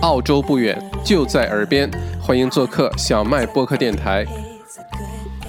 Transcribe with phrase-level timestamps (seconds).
[0.00, 1.90] 澳洲不远，就在耳边，
[2.20, 4.26] 欢迎做客小麦播客电台。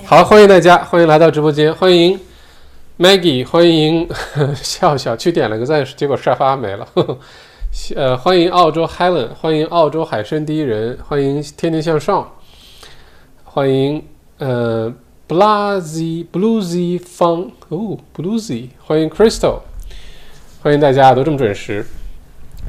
[0.05, 2.19] 好，欢迎大家，欢迎来到直播间，欢迎
[2.99, 4.05] Maggie，欢迎
[4.61, 6.85] 笑笑去点了个赞，结果沙发没了。
[6.93, 7.17] 呵 呵
[7.95, 12.29] 呃，欢迎澳洲 Helen，欢迎澳洲海参第一人，欢迎天天向上，
[13.45, 14.03] 欢迎
[14.39, 14.93] 呃
[15.29, 19.59] Blazy Bluesy 方哦 Bluesy，欢迎 Crystal，
[20.61, 21.85] 欢迎大家都这么准时。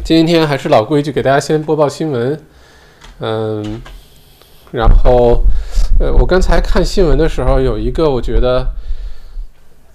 [0.04, 2.40] 今天还是老规矩，给大家先播报新闻。
[3.20, 3.80] 嗯，
[4.70, 5.42] 然后
[5.98, 8.66] 呃，我刚才看新闻的时候，有一个我觉得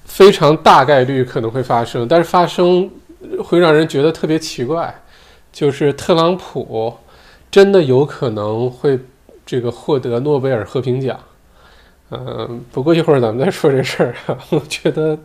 [0.06, 2.90] 非常大概率可能会发生，但是发生。
[3.44, 4.94] 会让人觉得特别奇怪，
[5.52, 6.96] 就是特朗普
[7.50, 8.98] 真的有可能会
[9.44, 11.20] 这个获得诺贝尔和平奖。
[12.12, 14.38] 嗯，不过一会儿咱们再说这事儿。
[14.52, 15.18] 我觉得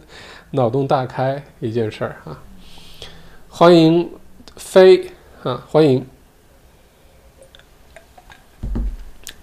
[0.52, 2.41] 脑洞大开一件事儿啊。
[3.50, 4.09] 欢迎
[4.62, 5.11] 飞
[5.43, 6.07] 啊，欢迎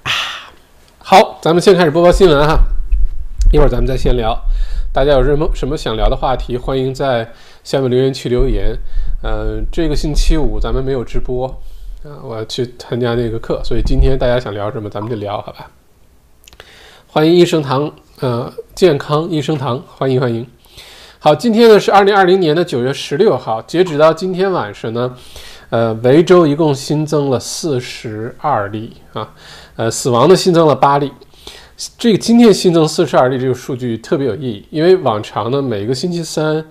[0.04, 0.12] 啊。
[0.98, 2.60] 好，咱们先开始播报新闻哈，
[3.52, 4.40] 一会儿咱们再闲聊。
[4.92, 7.32] 大家有什么什么想聊的话题，欢迎在。
[7.62, 8.76] 下面留言区留言，
[9.22, 11.46] 嗯，这个星期五咱们没有直播
[12.04, 15.70] 啊，我要去参加那个课，所以今天大家想聊什么，咱们就聊，好吧？
[17.06, 20.48] 欢迎益生堂，呃，健康益生堂，欢迎欢迎。
[21.22, 25.14] 好，今天呢是二零二零年的九月十六号，截止到今天晚上呢，
[25.70, 29.30] 呃，维州一共新增了四十二例啊，
[29.76, 31.12] 呃，死亡的新增了八例。
[31.98, 36.66] 这个今天新增四十二例这个数据特别有意义，因为往常呢每个星期三。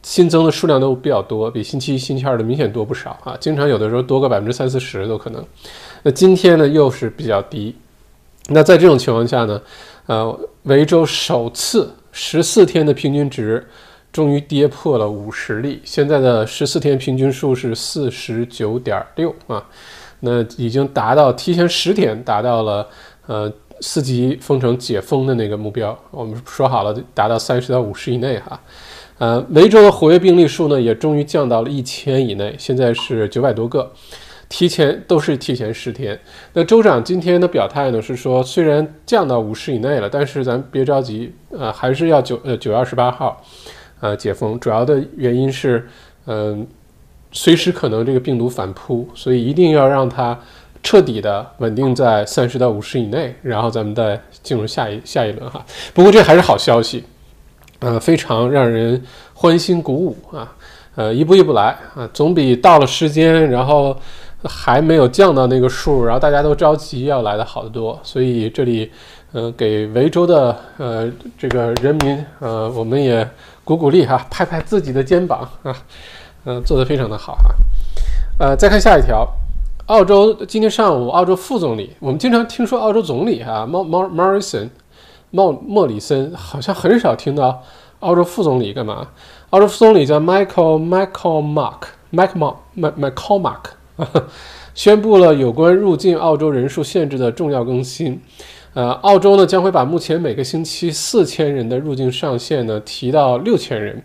[0.00, 3.36] 新增的数量都比较多，比星期一、星期二的明显多不少啊！
[3.40, 5.44] 经常有的时候多个百分之三四十都可能。
[6.04, 7.74] 那今天呢又是比较低。
[8.46, 9.60] 那在这种情况下呢，
[10.06, 13.66] 呃，维州首次十四天的平均值
[14.12, 19.62] 终于跌破了五十例，现在的十四天平均数是四十九点六啊，
[20.20, 22.88] 那已经达到提前十天达到了
[23.26, 25.96] 呃四级封城解封的那个目标。
[26.10, 28.60] 我们说好了达到三十到五十以内哈。
[29.18, 33.90] 呃，维州的活跃病例数呢，也终于降到了一千以内，现在是九百多个，
[34.48, 36.16] 提前都是提前十天。
[36.52, 43.44] 那州长今天的表态呢，是说虽然降到五十以内了，但是咱别着急，呃，还是要九呃九月二十八号，
[44.00, 44.58] 呃解封。
[44.60, 45.88] 主要的原因是，
[46.26, 46.66] 嗯，
[47.32, 50.38] 随时可能这个病毒反扑，所以一定要让它
[50.82, 55.64] 彻底的稳定在三十到五十以内，然后咱们再进入下一下一轮哈。
[55.92, 57.04] 不过这还是好消息。
[57.80, 59.00] 呃，非常让人
[59.34, 60.52] 欢欣鼓舞啊！
[60.96, 63.96] 呃，一步一步来啊，总比到了时间，然后
[64.42, 67.96] 还没有降到那个数，然后大家都着急要来的好得多。
[68.02, 68.90] 所以这里，
[69.30, 71.08] 呃，给维州的呃
[71.38, 73.24] 这个人民，呃，我们也
[73.68, 75.76] 鼓鼓励哈，拍拍自己的肩膀 啊，
[76.46, 77.54] 嗯，做得非常的好哈。
[78.38, 79.28] 呃，再看下一条，
[79.88, 84.70] 澳洲今天上午，澳洲副总理，我们经常听说澳洲总理哈，毛毛 Morrison。
[85.30, 87.62] 莫莫里森好像很少听到
[88.00, 89.08] 澳洲副总理干嘛？
[89.50, 93.64] 澳洲副总理叫 Michael Michael Mark Michael Mark Michael Mark
[94.74, 98.22] 宣布了有关入境澳洲人数限制的重要更新。
[98.78, 104.00] 呃，澳洲呢将会把目前每个星期四千人的入境上限呢提到六千人。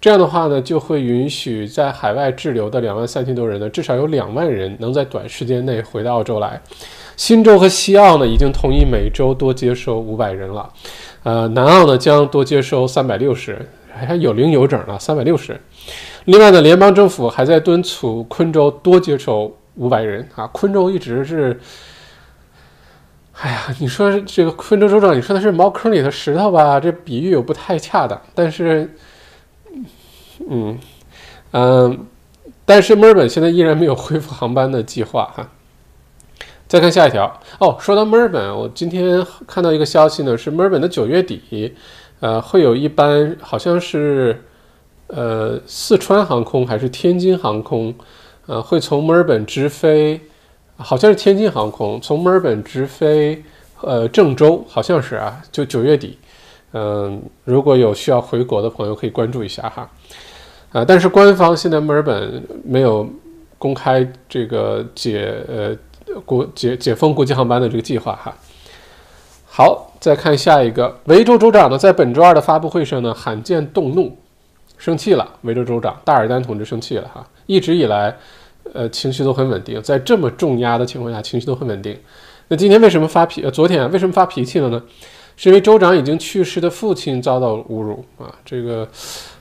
[0.00, 6.62] 这样的话呢，就会允许在海外滞留的两万三千多人呢，至少有两万人能在短时间内回到澳洲来。
[7.16, 10.72] 新州和西澳呢，已经同意每周多接收五百人了，
[11.24, 15.60] 呃，南澳呢将多接收三百六十人，还有零有整呢，三百六十人。
[16.26, 20.46] 另外呢，联邦政府还在敦促昆州多接收五百人啊。
[20.52, 21.58] 昆州一直是，
[23.38, 26.80] 哎呀，你说这个昆州州长，你说的是茅坑里的石头吧？
[26.80, 28.90] 这比喻又不太恰当，但是，
[30.48, 30.78] 嗯
[31.52, 32.06] 嗯，
[32.64, 35.50] 但是墨尔本现在依然没有恢复航班的计划哈。
[36.66, 41.74] 再看下一条哦，说到墨尔本，我今天看到一个消息呢，是墨尔本的九月底，
[42.20, 44.42] 呃，会有一班好像是
[45.08, 47.94] 呃四川航空还是天津航空，
[48.46, 50.20] 呃，会从墨尔本直飞，
[50.76, 53.42] 好像是天津航空从墨尔本直飞
[53.80, 56.18] 呃郑州，好像是啊，就九月底，
[56.72, 59.90] 嗯，如果有需要回国的朋友可以关注一下哈，
[60.72, 63.08] 啊，但是官方现在墨尔本没有
[63.58, 65.76] 公开这个解呃。
[66.24, 68.34] 国解解封国际航班的这个计划哈，
[69.44, 74.16] 好，再看下一个，维州州长呢，在本周二的发布会上呢，罕见动怒，
[74.78, 75.28] 生气了。
[75.42, 78.16] 维州州长大尔丹同志生气了哈，一直以来，
[78.74, 81.96] 呃，情绪都很稳定，在这么重压的情况下，情绪都很稳定。
[82.48, 83.42] 那今天为什么发脾？
[83.42, 84.82] 呃，昨天为什么发脾气了呢？
[85.36, 88.32] 是因为州长已经去世的父亲遭到侮辱啊。
[88.44, 88.88] 这个，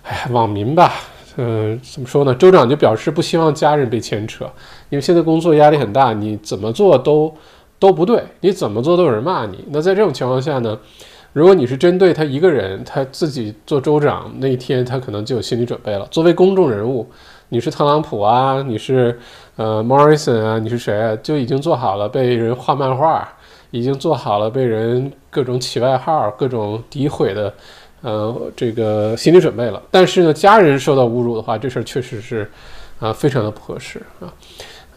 [0.04, 0.94] 哎呀，网民吧，
[1.38, 2.34] 嗯，怎么说呢？
[2.36, 4.44] 州长就表示不希望家人被牵扯，
[4.90, 7.34] 因为现在工作压力很大，你怎么做都
[7.80, 9.64] 都不对，你怎么做都有人骂你。
[9.70, 10.78] 那在这种情况下呢，
[11.32, 16.08] 如果你是针对他一个人，他自己做州长那一天，他可能就有心理准备了。
[16.12, 17.08] 作为公众人物，
[17.50, 19.20] 你是特朗普啊，你是
[19.56, 23.28] 呃 Morrison 啊，你是谁啊，就已经做好了被人画漫画，
[23.72, 27.54] 已经做好了被人各种起外号、各种诋毁的。
[28.02, 32.48] 呃，这个心理准备了，但是呢，家人受到侮辱的话，这事儿确实是，
[33.00, 34.32] 啊，非常的不合适啊。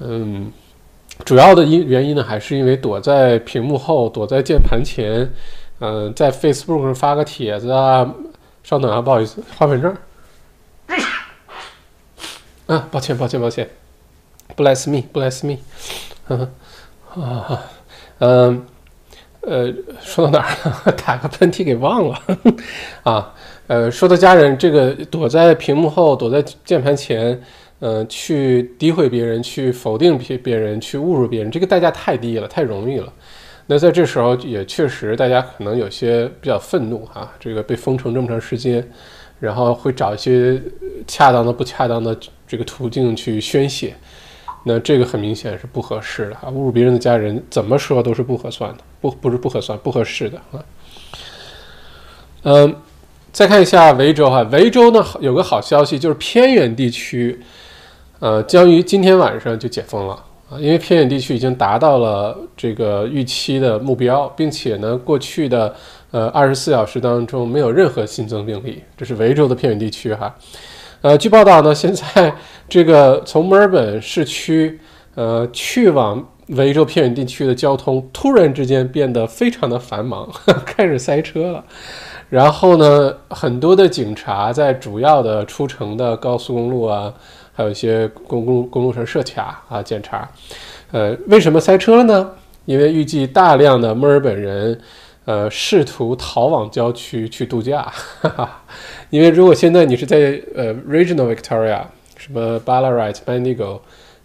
[0.00, 0.52] 嗯，
[1.24, 5.26] 主要的因原因呢，还是因为躲在屏幕后，躲在键盘前，
[5.80, 8.06] 嗯，在 Facebook 上发个帖子啊。
[8.62, 9.96] 稍等啊，不好意思，花粉症。
[12.68, 13.68] 啊，抱歉，抱歉，抱歉。
[14.56, 15.58] Bless me，bless me。
[16.28, 17.64] 啊，
[18.20, 18.64] 嗯。
[19.40, 19.72] 呃，
[20.02, 20.50] 说到哪儿
[20.84, 20.92] 了？
[21.06, 22.20] 打个喷嚏给忘了
[23.02, 23.34] 啊。
[23.66, 27.40] 呃，说到家人，这个躲在屏幕后，躲在键盘前，
[27.78, 33.10] 嗯，去诋毁别人，去否定别别人，去侮辱别人，这个代价太低了，太容易了。
[33.68, 38.86] 那在这时候，也确实大家可能有些比较愤怒哈，这个被封城这么长时间，
[39.40, 40.60] 然后会找一些
[41.06, 42.14] 恰当的、不恰当的
[42.48, 43.94] 这个途径去宣泄。
[44.64, 46.50] 那这个很明显是不合适的啊！
[46.50, 50.64] 侮辱别人的家人，怎么说都是不合算的，不不是不合算，不合适的啊。
[52.42, 52.74] 嗯，
[53.32, 57.40] 再看一下维州哈，维州呢有个好消息，就是偏远地区，
[58.18, 60.14] 呃，将于今天晚上就解封了
[60.50, 65.74] 啊，因为偏远地区已经达到了这个预期的目标，并且呢，过去的
[66.10, 70.34] 呃二十四小时当中没有任何新增病例，这是维州的偏远地区哈。
[71.00, 72.34] 呃，据报道呢，现在
[72.68, 74.80] 这个从墨尔本市区，
[75.14, 80.28] 呃，去往维州偏远地区的交通突然之间变得非常的繁忙，
[80.66, 81.64] 开始塞车了。
[82.28, 87.14] 然后呢，很多的警察在主要的出城的高速公路啊，
[87.54, 90.28] 还有一些公共公路上设卡啊检查。
[90.90, 92.30] 呃，为什么塞车了呢？
[92.64, 94.80] 因为预计大量的墨尔本人。
[95.24, 97.82] 呃，试图逃往郊区去度假，
[98.22, 98.62] 哈哈，
[99.10, 101.82] 因为如果现在你是在呃 Regional Victoria，
[102.16, 103.80] 什么 Ballarat、Bendigo、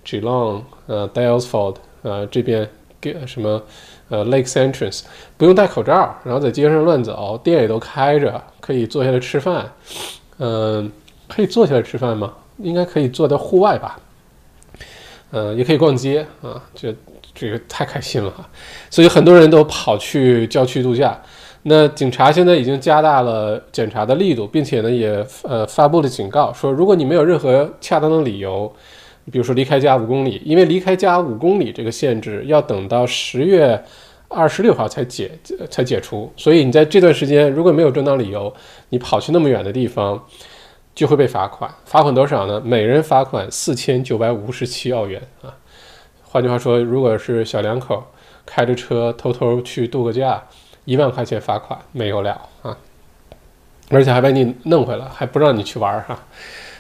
[0.06, 2.68] Geelong、呃 Dalesford 呃这边
[3.00, 3.62] 给什么
[4.09, 5.01] 呃 Lakes Entrance，
[5.38, 9.71] 不用戴口罩，然后在街上乱走，店也都开着，可以坐下来吃饭，
[10.39, 10.91] 嗯，
[11.27, 12.33] 可以坐下来吃饭吗？
[12.57, 14.00] 应该可以坐在户外吧，
[15.31, 16.94] 嗯，也可以逛街啊，这。
[17.36, 18.31] 这个太开心了，
[18.91, 21.19] 所以很多人都跑去郊区度假。
[21.63, 28.71] 那警察现在已经加大了检查的力度，并且呢也呃发布了警告，说如果你没有任何恰当的理由，
[29.31, 33.81] 比如说离开家五公里，因为离开家五公里这个限制要等到十月
[34.27, 35.31] 二十六号才解
[35.69, 38.54] 才解除，所以你在这段时间如果没有正当理由，
[38.89, 40.21] 你跑去那么远的地方，
[40.94, 41.74] 就会被罚款。
[41.86, 42.62] 罚款多少呢？
[42.65, 45.56] 每人罚款四千九百五十七澳元啊。
[46.24, 48.04] 换句话说，如果是小两口
[48.45, 50.44] 开着车偷偷去度个假，
[50.85, 52.31] 一万块钱罚款没有了
[52.62, 52.77] 啊，
[53.89, 56.18] 而且还把你弄回来，还不让你去玩儿哈。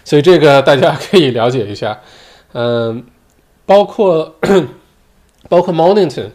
[0.03, 1.99] 所以这个大家可以了解一下。
[2.53, 3.03] 嗯，
[3.65, 4.35] 包括
[5.49, 6.29] 包括 Mornington、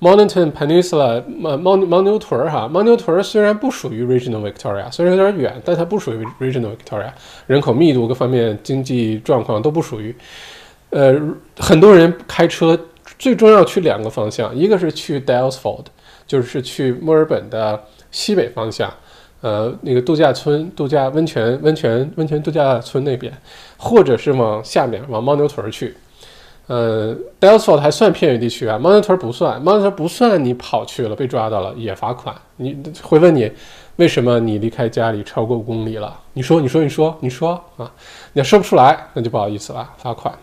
[0.00, 7.12] Mornington Peninsula、牦牦牦牛屯儿哈，牦牛屯儿虽然不属于 Regional Victoria，虽然有点远，但它不属于 Regional Victoria，
[7.46, 10.14] 人口密度各方面、经济状况都不属于。
[10.90, 11.18] 呃，
[11.58, 12.78] 很多人开车
[13.18, 15.84] 最重要去两个方向，一个是去 Dalesford，
[16.32, 17.78] 就是去墨尔本的
[18.10, 18.90] 西北方向，
[19.42, 23.30] 呃，那个度假村、度假温泉、温泉、温泉度假村那边，
[23.76, 25.94] 或者是往下面往牦牛屯去。
[26.68, 32.34] 呃，Dalesford 还算偏远地区啊，牦牛屯不算，牦牛屯不算，你跑去了被抓到了也罚款。
[32.56, 33.52] 你会问你
[33.96, 36.18] 为什么你离开家里超过五公里了？
[36.32, 37.92] 你说，你说，你说，你说啊，
[38.32, 40.34] 你要说不出来，那就不好意思了，罚款。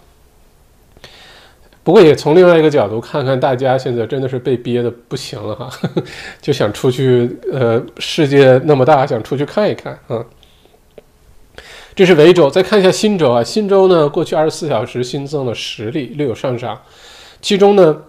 [1.90, 5.68] 不过也从另外一个角度看看，大家现在真的是被憋的不行了哈，
[6.40, 10.24] 就想出去，呃，世界那么大，想出去看一看啊。
[11.96, 16.80] 这是维州，再看一下新州啊，新州呢，过去二十四小时新增了十例，略有上涨，
[17.42, 18.04] 其中呢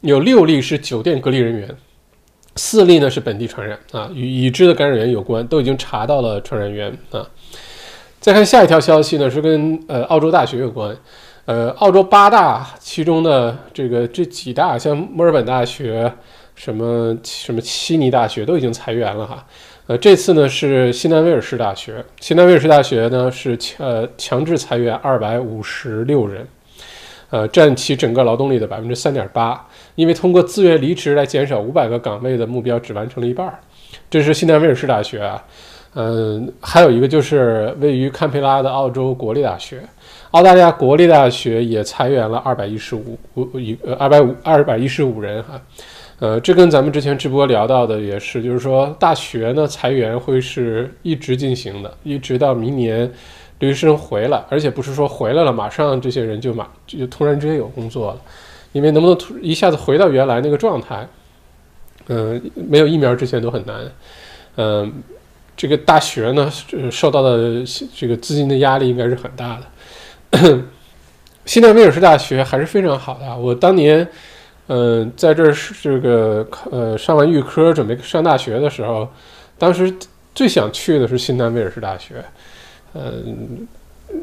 [0.00, 1.76] 有六例是酒店隔离人员，
[2.54, 7.28] 四例呢是本地传染啊，与已知的感染源有关，都已经查到了传染源啊。
[8.18, 10.96] 再看下一条消息呢，是跟呃澳洲大学有关。
[11.46, 16.12] 呃，澳洲八大其中的这个这几大，像墨尔本大学、
[16.56, 19.46] 什么什么悉尼大学都已经裁员了哈。
[19.86, 26.44] 呃，这次呢是新南威尔士大学，新南威尔士大学呢是呃强制裁员二百五十六人，
[27.30, 33.60] 呃，占其整个劳动力的百分之三点八，因为通过自愿离职来减少五百个岗位的目标只完成了一半儿。
[34.10, 35.40] 这是新南威尔士大学啊。
[35.98, 39.80] 嗯，还有一个就是位于堪培拉的澳洲国立大学，
[40.36, 43.18] 澳大利亚国立大学也裁员了二百一十五
[43.54, 45.58] 一呃二百五二百一十五人哈。
[46.18, 53.10] 呃，这跟咱们之前直播聊到的也是，就是说大学呢裁员会是一直进行的，一直到明年
[53.60, 58.20] 留学生回来，而且不是说回来了马上这些人就马就突然之间有工作了，
[58.72, 61.08] 因为能不能突一下子回到原来那个状态，
[62.08, 63.90] 嗯，没有疫苗之前都很难。
[64.56, 64.92] 嗯，
[65.56, 66.52] 这个大学呢
[66.90, 67.64] 受到的
[67.94, 69.62] 这个资金的压力应该是很大的。
[71.44, 74.06] 西南威尔士大学还是非常好的，我当年。
[74.68, 79.08] 嗯，在这是这个呃上完预科准备上大学的时候，
[79.56, 79.94] 当时
[80.34, 82.16] 最想去的是新南威尔士大学，
[82.92, 83.64] 嗯，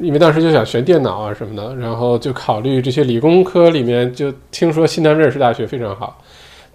[0.01, 6.21] 因为当时就想学电脑啊什么的，然后就考虑这些理工科里面，就听说新南威尔士大学非常好，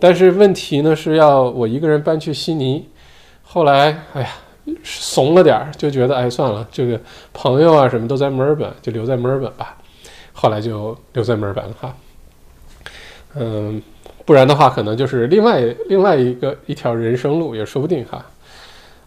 [0.00, 2.88] 但是问题呢是要我一个人搬去悉尼，
[3.42, 4.30] 后来哎呀
[4.82, 7.00] 怂了点儿，就觉得哎算了，这个
[7.32, 9.76] 朋友啊什么都在墨尔本，就留在墨尔本吧，
[10.32, 11.94] 后来就留在墨尔本了哈。
[13.34, 13.82] 嗯，
[14.25, 18.25] 不然的话，可能就是另外另外一个一条人生路也说不定哈。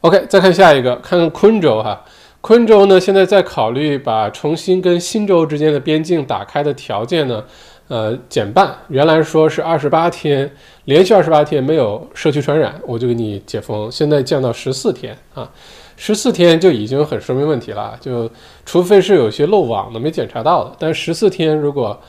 [0.01, 2.03] OK，再看下一个，看昆州哈。
[2.41, 7.44] 昆州呢，现在在考虑把重新跟新州之间的边境打开的条件呢，
[7.91, 8.74] 呃，减半。
[8.88, 10.50] 原来说是二十八天，
[10.86, 13.91] 连续二十八天没有社区传染，我就给你解封。
[13.91, 15.51] 现在降到十四天啊，
[15.98, 17.98] 十四天就已经很说明问题了。
[18.00, 18.31] 就
[18.65, 22.00] 除非是有些漏网的没检查到的，但十四天如果。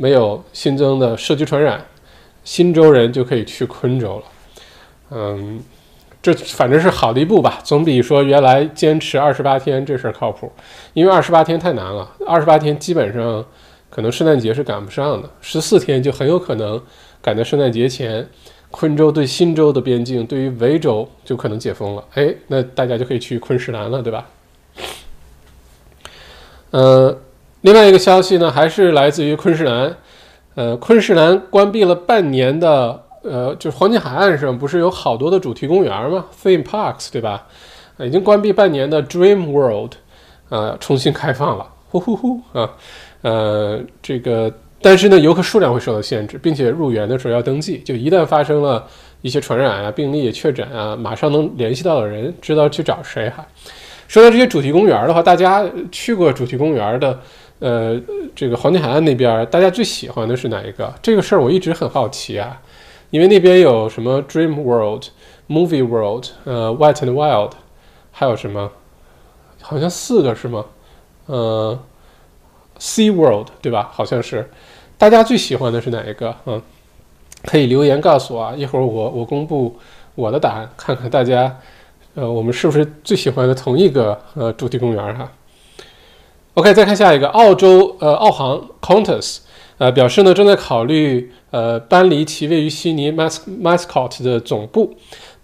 [0.00, 1.84] 没有新增的社区传染，
[2.44, 4.24] 新州人就可以去昆州了。
[5.10, 5.60] 嗯，
[6.22, 10.52] 这反正是好的一步吧，总比说原来坚持二十八天这事儿靠谱。
[10.94, 13.44] 因为二十八天太难了，二十八天基本上
[13.98, 16.80] 可能圣诞节是赶不上的，十四天就很有可能
[17.20, 18.24] 赶在圣诞节前，
[18.70, 22.04] 昆州对新州的边境对于维州就可能解封了。
[22.14, 24.26] 哎，那大家就可以去昆士兰了，对吧？
[26.70, 27.18] 嗯。
[27.62, 29.96] 另外一个消息呢，还是来自于昆士兰，
[30.54, 37.48] 呃，昆士兰关闭了半年的，呃，就是黄金海岸上不是有好多的主题公园吗？Theme Parks，对吧？
[37.98, 39.94] 已经关闭半年的 Dream World，
[40.50, 42.76] 啊，重新开放了，呼呼呼啊，
[43.22, 48.86] 呃，这个，但是呢，游客数量会受到限制，并且入园的时候要登记，就一旦发生了
[49.22, 53.46] 一些传染啊、病例确诊啊，马上能联系到的人知道去找谁哈。
[54.06, 57.18] 说到这些主题公园的话，大家去过主题公园的。
[57.60, 58.00] 呃，
[58.36, 60.94] 这个黄金海岸那边，大家最喜欢的是哪一个？
[61.02, 62.56] 这个事儿我一直很好奇啊，
[63.10, 65.06] 因为那边有什么 Dream World、
[65.48, 67.50] Movie World、呃 Wet and Wild，
[68.12, 68.70] 还有什么？
[69.60, 70.64] 好像四个是吗？
[71.26, 71.76] 呃
[72.78, 73.90] ，Sea World 对吧？
[73.92, 74.50] 好像是。
[74.96, 76.34] 大家最喜欢的是哪一个？
[76.46, 76.60] 嗯，
[77.44, 79.76] 可以留言告诉我啊，一会儿我我公布
[80.16, 81.56] 我的答案，看看大家，
[82.14, 85.30] 呃，我们是不是最喜欢的同一个呃主题公园哈
[86.54, 89.38] ？OK，再看下一个，澳洲呃澳航 Qantas，
[89.78, 94.96] 呃表示呢正在考虑呃搬离其位于悉尼 Mas Mascot 的总部，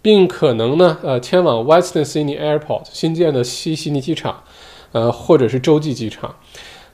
[0.03, 4.43] 并可能呢呃迁往 Western Sydney Airport 新建的西悉尼机场，
[4.91, 6.35] 呃或者是洲际机场，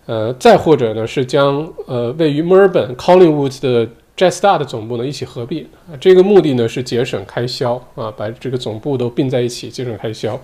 [0.06, 5.66] 呃再或者呢是将呃位于墨尔本 Collingwood 的 Jetstar 的总部呢一起合并，
[5.98, 10.38] 这个目的呢是节省开销啊，把这个总部都并在一起，节省开销。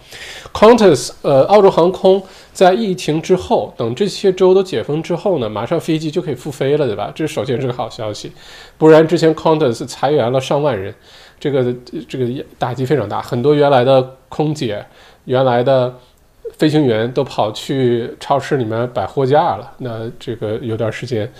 [0.54, 2.22] Qantas，呃，澳洲航空
[2.54, 7.12] 在疫情之后，等这些州都解封之后呢，马上飞机就可以复飞了，对吧？
[7.14, 8.32] 这首先是个好消息，
[8.78, 10.94] 不然之前 Qantas 裁员了上万人，
[11.38, 11.74] 这个
[12.08, 14.86] 这个打击非常大，很多原来的空姐、
[15.26, 15.94] 原来的
[16.56, 21.30] 飞行员都跑去超市里面摆货架了，那这个有段时间。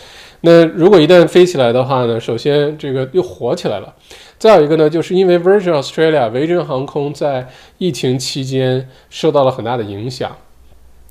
[0.43, 2.21] 那如果一旦飞起来的话呢？
[2.21, 3.95] 首先这个又火起来了，
[4.39, 7.49] 再有一个呢，就是因为 Virgin Australia 维珍航空在
[7.79, 10.37] 疫情期间受到了很大的影响，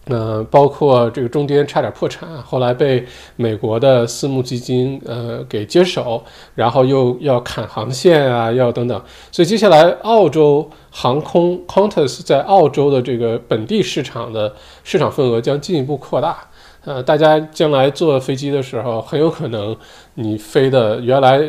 [0.07, 3.03] 呃，包括这个中间差点破产，后来被
[3.35, 16.37] 美国的私募基金呃给接手，然后又要砍航线啊，要等等，所以接下来澳洲航空 Qantas 在澳洲的这个本地市场的市场份额将进一步扩大。
[16.83, 19.75] 呃，大家将来坐飞机的时候，很有可能
[20.13, 21.41] 你飞的原来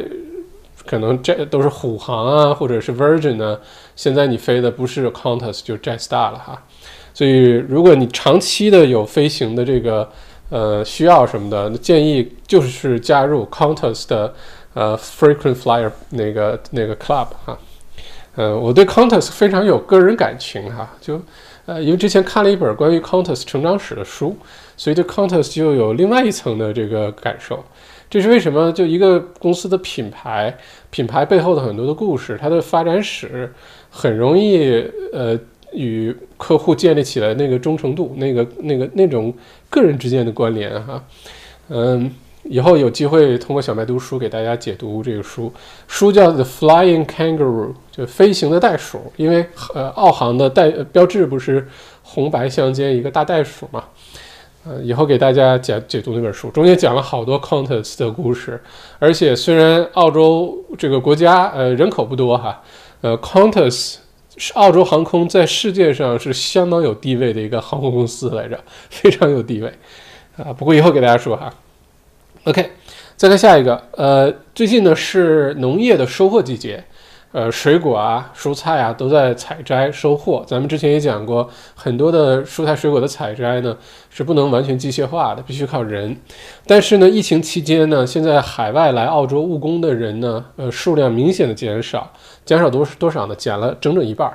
[0.87, 3.59] 可能这都是虎航啊，或者是 Virgin 呢，
[3.95, 6.63] 现在你飞的不是 Qantas 就 Jetstar 了哈。
[7.17, 10.07] 所以，如果你长期的有飞行的这个
[10.51, 14.35] 呃需要什么的，建议就是加入 c o n t e s 的
[14.75, 17.59] 呃 Frequent Flyer 那个那个 Club 哈。
[18.35, 21.19] 呃，我对 c o n t e s 非常有个人感情哈，就
[21.65, 24.37] 呃因为之前看了一本关于 c o n t e s 成长史的书。
[24.77, 27.65] 所以对 c o n t e s 就有另外一层的这个感受，
[28.11, 28.71] 这是为什么？
[28.73, 30.55] 就一个公司的品牌，
[30.91, 33.51] 品牌背后的很多的故事，它的发展史
[33.89, 35.35] 很容易呃
[35.73, 39.33] 与客户建立起来那个忠诚度，那个那个那种
[39.69, 41.03] 个人之间的关联哈，
[41.69, 42.11] 嗯，
[42.45, 45.53] 以后有机会通过小麦读书给大家解读这个书，
[45.87, 49.45] 书叫《The Flying Kangaroo》，就飞行的袋鼠，因为
[49.75, 51.69] 呃，澳航的代标志不是
[52.03, 53.85] 红白相间一个大袋鼠嘛，
[54.65, 58.59] 呃，以后给大家讲解读那本书，中间讲了好多 Qantas 的故事，
[58.99, 62.63] 而且虽然澳洲这个国家呃人口不多哈，
[63.03, 63.97] 呃，Qantas。
[64.37, 68.59] 是澳洲航空在世界上是相当有地位的一个航空公司来着，
[68.91, 69.73] 非常有地位
[70.37, 70.53] 啊。
[70.53, 71.53] 不过以后给大家说哈。
[72.45, 72.71] OK，
[73.17, 76.85] 再看下一个，呃，最近呢是农业的收获季节。
[77.33, 80.43] 呃，水果啊、蔬菜啊都在采摘收获。
[80.47, 83.77] 咱们之前也讲过，很多的蔬菜水果的采摘呢
[84.09, 86.17] 是不能完全机械化的，必须靠人。
[86.67, 92.11] 但是呢，疫情期间呢，现在海外来澳洲务工的人呢，呃，数量明显的减少，
[92.47, 93.35] 减少多多少呢？
[93.35, 94.33] 减了整整一半。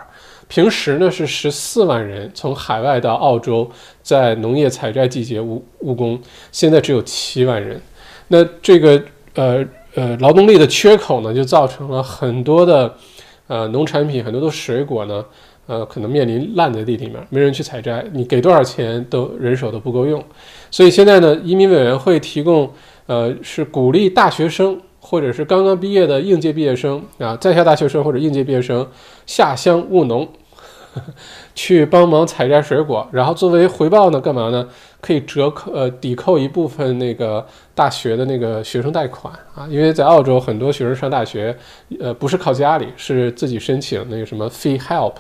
[0.48, 3.68] 平时呢是十四万人从海外到澳洲，
[4.04, 6.22] 在农业采摘季节务务工，
[6.52, 7.82] 现在只有七万人。
[8.28, 9.02] 那这个
[9.34, 9.66] 呃。
[9.96, 12.94] 呃，劳动力的缺口呢，就造成了很多的，
[13.48, 15.26] 呃，农产品很多的水果呢，
[15.68, 20.24] 呃，可能面临烂在地里面，没人去采摘，你给多少钱都人手都不够用，
[20.70, 22.72] 所以现在呢，移民委员会提供，
[23.08, 28.88] 呃，是鼓励大学生或者是刚刚毕业的应届毕业生啊，在校大学生或者应届毕业生
[29.26, 30.28] 下乡务农。
[31.56, 34.68] 去帮忙采摘水果，然后作为回报呢，干嘛呢？
[35.00, 37.48] 可以折扣呃抵扣一部分那个
[37.82, 41.58] 大学的那个学生贷款啊，因为在澳洲很多学生上大学，
[42.00, 45.16] 呃不是靠家里，是自己申请那个什么 fee help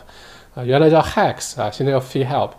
[0.53, 2.51] 啊，原来叫 HEX 啊，现在叫 fee help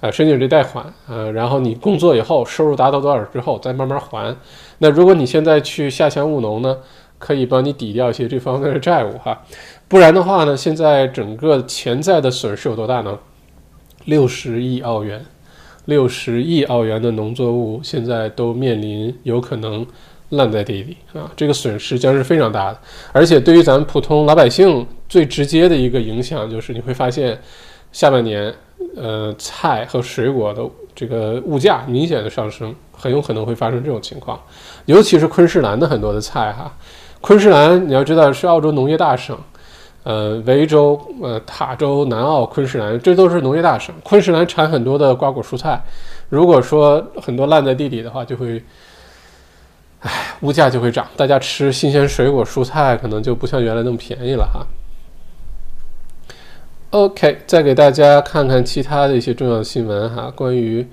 [0.00, 4.36] 啊，申请这贷款啊，然后你工作以后收入达到多少之后再慢慢还。
[4.78, 6.76] 那如果你现在去下乡务农呢，
[7.20, 9.40] 可以帮你抵掉一些这方面的债务哈。
[9.86, 10.56] 不然的话呢？
[10.56, 13.16] 现在整个潜在的损失有多大呢？
[14.06, 15.24] 六十亿澳元，
[15.86, 19.86] 六十亿澳元的农作物现在都面临有可能
[20.30, 21.30] 烂在地里啊！
[21.36, 22.78] 这个损失将是非常大的。
[23.12, 27.38] 而且对于咱们普通老百姓最直接的一个影响，就是你会发现
[27.92, 28.52] 下半年，
[28.96, 30.62] 呃，菜和水果的
[30.94, 34.40] 这个物价明显的上升，很有可能会发生这种情况。
[34.86, 36.74] 尤其是昆士兰的很多的菜哈，
[37.20, 39.38] 昆士兰你要知道是澳洲农业大省。
[40.04, 43.94] 呃，维州、呃，塔州、南澳、昆士兰，这都是农业大省。
[44.02, 45.82] 昆士兰产很多的瓜果蔬菜，
[46.28, 48.62] 如果说很多烂在地里的话，就会，
[50.00, 51.06] 唉，物价就会涨。
[51.16, 54.66] 大家吃新鲜水果蔬菜，可能就不像原来那么便宜了哈。
[56.90, 60.30] OK，再给大家看看其他的一些重要新闻哈。
[60.36, 60.86] 关于，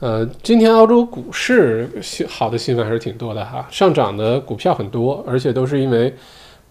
[0.00, 1.90] 呃，今天澳洲股市
[2.26, 6.14] 好的新闻还是挺多的哈，上涨的股票很多，而且都是因为。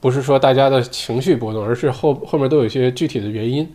[0.03, 3.65] 不是说大家的情绪波动，而是后后面都有一些具体的原因，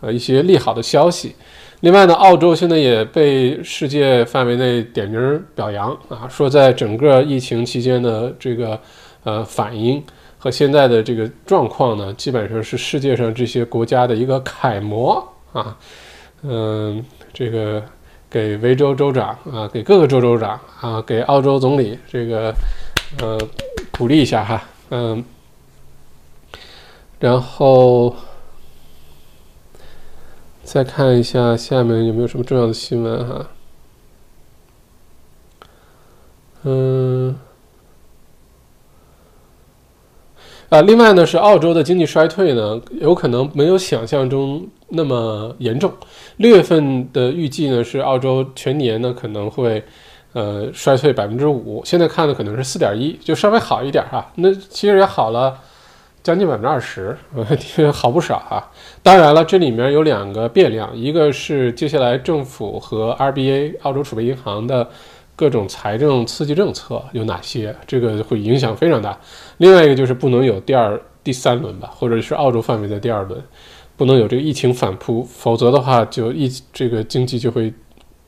[0.00, 1.36] 呃，一些利好的消息。
[1.80, 8.80] 另外呢，澳洲现在也被世界范围内点名表扬啊，说在整个疫情期间的这个
[9.24, 10.02] 呃反应
[10.38, 15.76] 和现在的这个状况呢，基本上是世界上这些国家的一个楷模啊。
[16.40, 17.82] 嗯，这个
[18.30, 22.54] 给维州州长啊，给各个州州长啊，给澳洲总理这个
[23.20, 23.38] 呃
[23.98, 25.22] 鼓励一下哈，嗯。
[27.20, 28.14] 然后
[30.62, 33.48] 再看一下下面有没有什么重要的新闻哈。
[36.64, 37.36] 嗯，
[40.68, 45.92] 啊，另外呢是澳洲的经济衰退呢，有可能没有想象中那么严重。
[46.38, 49.84] 六月份的预计呢是澳洲全年呢可能会
[50.32, 54.32] 呃衰退百分之五，现在看的可能是四点一，就稍微好一点哈。
[54.36, 55.60] 那其实也好了。
[56.24, 57.14] 将近百分之二十，
[57.92, 58.64] 好不少啊！
[59.02, 64.88] 当然了，这里面有两个变量，一个是接下来政府和 RBA 澳洲储备银行的
[65.36, 69.20] 各种财政刺激政策有哪些，这个会影响非常大。
[69.58, 73.38] 另外一个就是不能有第二、第三轮吧，或者是澳洲范围的第二轮，
[73.98, 77.70] 不能有这个疫情反扑，否则的话，就疫这个经济就会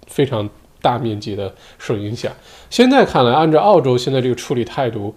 [0.06, 0.46] 非常
[0.82, 2.30] 大面积的受影响。
[2.68, 5.14] 现在看来，按照澳洲现在这个处理态度，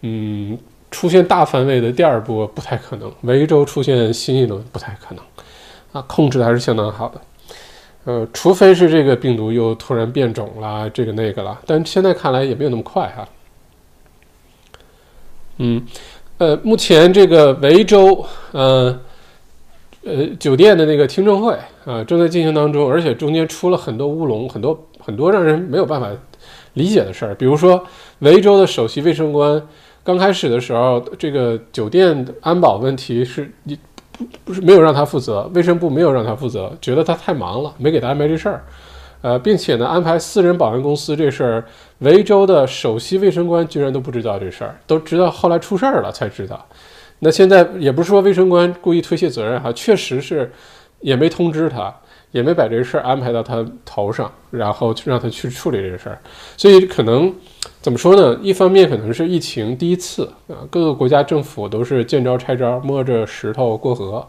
[0.00, 0.56] 嗯。
[0.92, 5.24] 出现大范围的第二波不太可能，维州出现新一轮不太可能，
[5.90, 7.20] 啊，控制的还是相当好的，
[8.04, 13.28] 呃，除非是这个病毒又突然变种了，这个那个了，但现在看来也没有那么快哈。
[15.56, 15.82] 嗯，
[16.38, 19.00] 呃，目前这个维州，呃，
[20.04, 26.10] 呃，酒店的那个听证会啊正在进行当中，而且中间出了很多乌龙，很多很多让人没有办法
[26.74, 27.82] 理解的事儿，比如说
[28.18, 29.66] 维州的首席卫生官。
[30.04, 33.78] 刚开始的时候，这个酒店安保问题是你
[34.10, 38.64] 不不是没有让他负责，卫生部没有让他负责，觉得他太忙了，没给他安排这事儿。
[39.20, 41.64] 呃，并且呢，安排私人保安公司这事儿，
[41.98, 46.66] 维州的首席卫生官居然都不知道这事儿，都知道后来出事儿了才知道。
[47.20, 50.50] 那现在也不是说卫生官故意推卸责任哈，确实是
[50.98, 51.94] 也没通知他，
[52.32, 56.18] 也没把这事儿安排到他头上，然后让他去处理这事儿。
[56.56, 57.32] 所以可能
[57.80, 58.38] 怎么说呢？
[58.42, 64.26] 一方面可能是疫情第一次啊，各个国家政府都是见招拆招，摸着石头过河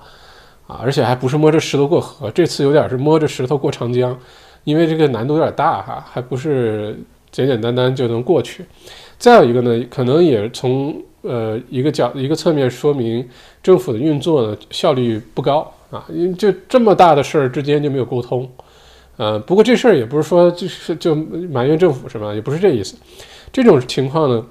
[0.68, 4.18] 啊，而且还不是摸着石头过河，这次有点是摸着石头过长江。
[4.64, 6.98] 因为这个难度有点大哈，还不是
[7.32, 8.64] 简简单单就能过去。
[9.18, 13.28] 再有一个呢，可能也从呃一个角一个侧面说明
[13.62, 18.50] 政府的运作呢效率不高啊，因为就这么大的事儿之间就没有沟通。
[19.18, 22.34] 呃，不过这事儿也不是说就是就埋怨政府是吧？
[22.34, 22.96] 也不是这意思。
[23.52, 24.46] 这种情况呢，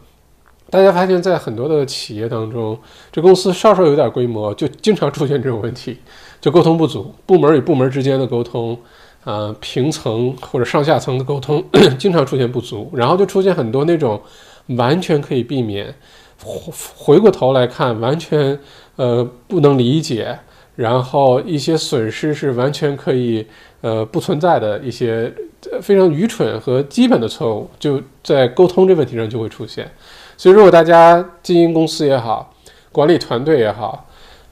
[0.70, 2.78] 大家发现，在很多的企业当中，
[3.10, 5.98] 这公司稍稍有点规模，就经常出现这种问题，
[6.40, 8.78] 就沟通不足，部门与部门之间的沟通。
[9.24, 11.64] 呃，平层或者上下层的沟通
[11.96, 14.20] 经常出现不足，然后就出现很多那种
[14.66, 15.94] 完全可以避免，
[16.42, 18.58] 回回过头来看完全
[18.96, 20.36] 呃不能理解，
[20.76, 23.46] 然后一些损失是完全可以
[23.82, 25.32] 呃不存在的一些
[25.80, 29.90] 非常愚蠢和基本的错误，就在沟通这问题上就会出现。
[30.36, 32.52] 所以，如果大家经营公司也好，
[32.90, 34.08] 管理团队也好，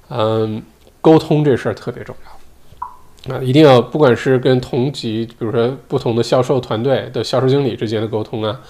[0.08, 0.62] 嗯，
[1.00, 2.30] 沟通这事儿特别重要。
[3.34, 8.60] 啊，一定要不管是跟同级，比如说不同的销售团队的销售经理之间的沟通啊，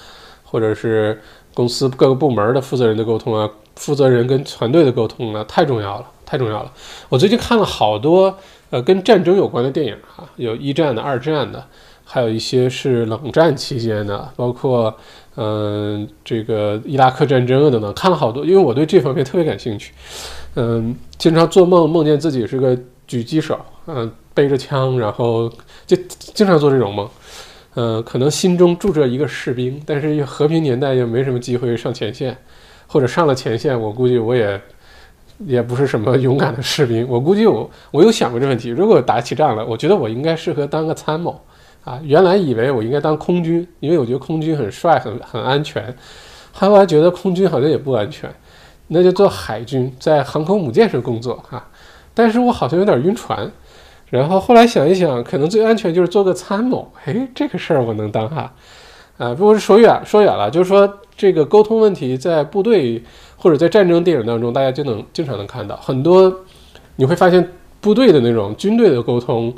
[0.44, 1.20] 或者是
[1.54, 6.72] 公司各个部门的负责人的沟通啊，负责人跟团队的沟通啊，太重要了，太重要了。
[7.08, 8.38] 我最近看了好多
[8.70, 11.66] 呃跟战争有关的电影啊，有一战的、二战的，
[12.04, 14.96] 还有一些是冷战期间的，包括
[15.34, 19.92] 嗯这个伊拉克战争等等，看了好多，因为我对这方面特别感兴趣。
[20.54, 22.76] 嗯，经常做梦梦见自己是个
[23.08, 24.10] 狙击手，嗯。
[24.32, 25.52] 背着枪，然后
[25.86, 27.10] 就经常做这种梦，
[27.74, 32.34] 嗯，可能心中住着一个士兵，但是和平年代又没什么机会上前线，
[32.86, 34.58] 或者上了前线，我估计我也
[35.46, 37.06] 也不是什么勇敢的士兵。
[37.08, 41.40] 我估计我我有想过这问题，如果打起仗来，我觉得我应该适合当个参谋
[41.84, 42.00] 啊。
[42.02, 45.94] 原来以为我应该当空军，因为我觉得空军很帅，很很安全。
[46.52, 48.28] 后来觉得空军好像也不安全，
[48.88, 51.68] 那就做海军，在航空母舰上工作哈。
[52.12, 53.50] 但是我好像有点晕船。
[54.10, 56.90] 然后后来想一想，可能最安全就是做个参谋。
[57.04, 58.52] 哎，这个事儿我能当哈，
[59.18, 63.00] 啊，不过是说远说远了，就是说这个沟通问题在部队
[63.40, 66.44] 或者在战争电影当中，大家就能经常能看到很多。
[66.96, 67.50] 你会发现
[67.80, 69.54] 部队的那种军队的沟通，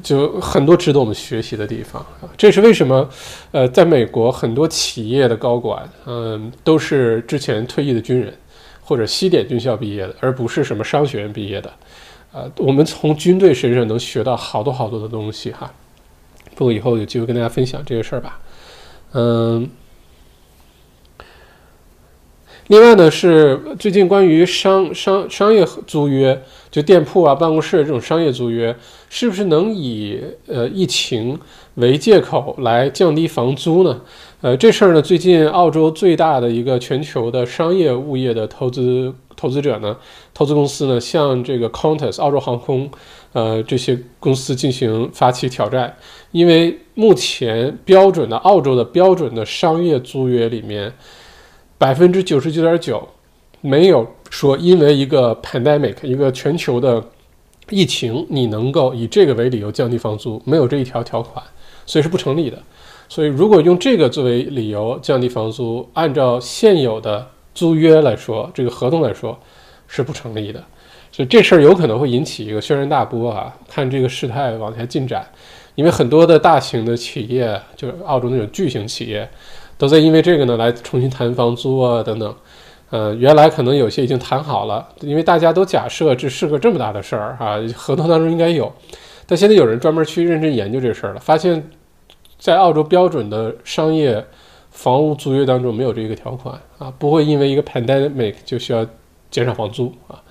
[0.00, 2.06] 就很多值得我们学习的地方。
[2.36, 3.08] 这是为什么？
[3.50, 8.32] 呃，在美国很多企业的高管，嗯，都是之前退役的军人
[8.80, 11.72] 或者西点军校毕业的，而不是什么商学院毕业的。
[12.32, 15.68] 呃，我们从军队身上能学到好多好多的东西哈。
[16.54, 18.38] 不过以后有机会跟大家分享这个事儿吧。
[19.12, 19.68] 嗯，
[22.68, 28.76] 另外呢是最近关于商商商业租约，就店铺啊、办公室这种商业租约，
[29.08, 31.38] 是不是能以呃疫情
[31.76, 34.02] 为借口来降低房租呢？
[34.42, 39.14] 呃，这事儿呢，最近澳洲最大的一个全球的商业物业的投资。
[39.40, 39.96] 投资者呢，
[40.34, 42.90] 投资公司呢，向这个 Qantas 澳洲航空，
[43.32, 45.96] 呃，这些公司进行发起挑战，
[46.32, 50.92] 因为目前标准的澳洲的标准的商业租约里面，
[51.78, 53.08] 百分之九十九点九
[53.62, 57.02] 没有说因为一个 pandemic 一个全球的
[57.70, 61.42] 疫情，你能够以这个为理由降低房租，没有这一条条款，
[61.86, 62.58] 所以是不成立的。
[63.08, 67.26] 所以如果用这个作为理由降低房租，按照现有的。
[67.54, 69.36] 租约来说，这个合同来说
[69.88, 70.64] 是不成立的，
[71.10, 73.52] 所以这事儿有可能会引起一个轩然大波啊！
[73.68, 75.26] 看这个事态往下进展，
[75.74, 79.28] 因为很多的大型的企业，就是澳洲那种巨型企业，
[79.78, 82.34] 都在因为这个呢来重新谈房租啊等等。
[82.90, 88.70] 呃，原来可能有些已经谈好了，因为大家都假设这是个这么大的事儿啊，合同当中应该有，
[89.26, 91.70] 但现在有人专门去认真研究这事儿了，发现，
[92.38, 94.22] 在澳洲标准的商业。
[94.70, 98.86] 房屋租约当中没有这个条款啊，不会因为一个 pandemic 就需要
[99.28, 100.22] 减少房租啊。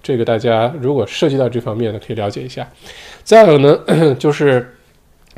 [0.00, 2.68] 这个大家如果涉及到这方面的，可以了解一下。
[3.24, 3.76] 再有呢，
[4.16, 4.76] 就是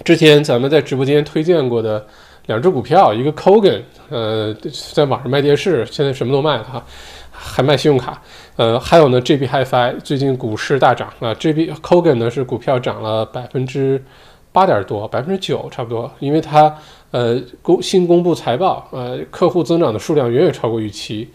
[0.05, 2.07] 之前咱们在直播间推荐过的
[2.49, 3.81] 两只股票，一个 Kogan，
[4.11, 4.53] 呃，
[4.93, 6.85] 在网上卖电视，现在什么都卖了哈，
[7.31, 8.21] 还卖信用卡。
[8.57, 14.03] 呃，还有呢，JB Hi-Fi 最近股市大涨啊，JB Kogan 呢是股票涨了百分之
[14.51, 16.75] 八点多，百分之九差不多，因为它。
[17.11, 21.27] 呃，公新公布财报，呃，客户增长的数量远远超过预期，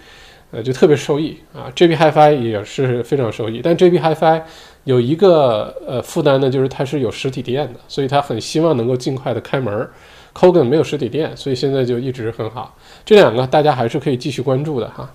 [0.51, 1.65] 呃，就特别受益啊。
[1.75, 4.43] JB Hi-Fi 也是非常受益，但 JB Hi-Fi
[4.83, 9.89] 有一个呃负担呢，就是它是有实体店的，所以它很希望能够尽快的开门。
[10.33, 12.75] Kogan 没有实体店，所以现在就一直很好。
[13.05, 15.13] 这两个大家还是可以继续关注的哈。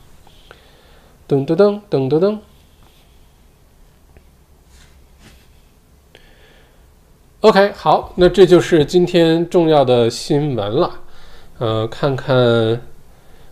[1.28, 2.38] 噔噔噔噔噔噔。
[7.40, 11.00] OK，好，那这就是今天重要的新闻了。
[11.58, 12.80] 呃，看看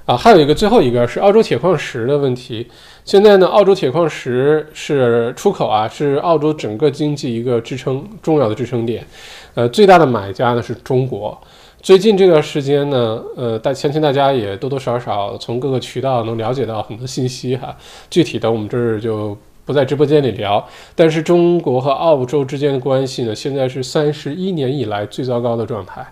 [0.07, 2.69] 啊，还有一个最后一个是澳洲铁矿石的问题。
[3.05, 9.07] 现在呢，澳洲铁矿石是出口啊，是澳洲整个经济一个支撑重要的支撑点。
[9.55, 11.41] 呃，最大的买家呢是中国。
[11.87, 17.77] 最近这段时间呢，呃，大相信大家也多多少少从各个渠道能了解到很多信息哈。
[18.11, 19.39] 具体的我们这儿就。
[19.65, 26.07] 不在直播间里聊，但是中国和澳洲之间的关系呢，现在是三十一年以来最糟糕的状态，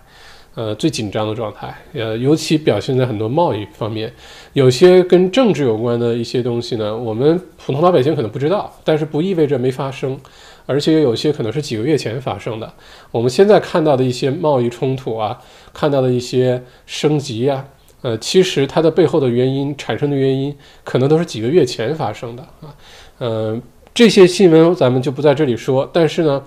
[0.55, 4.11] 呃，最紧张的状态，呃，尤其表现在很多贸易方面，
[4.51, 10.19] 有些跟政治有关的一些东西呢，我们普通老百姓可能不知道，但是不意味着没发生，
[10.65, 12.73] 而且有些可能是几个月前发生的。
[13.11, 15.39] 我们现在看到的一些贸易冲突啊，
[15.73, 17.65] 看到的一些升级啊，
[18.01, 22.75] 呃，其实它的背后的原因产生的原因，可能都是几个月前发生的啊。
[23.17, 23.59] 呃，
[23.93, 25.89] 这些新闻咱们就不在这里说。
[25.93, 26.43] 但是呢，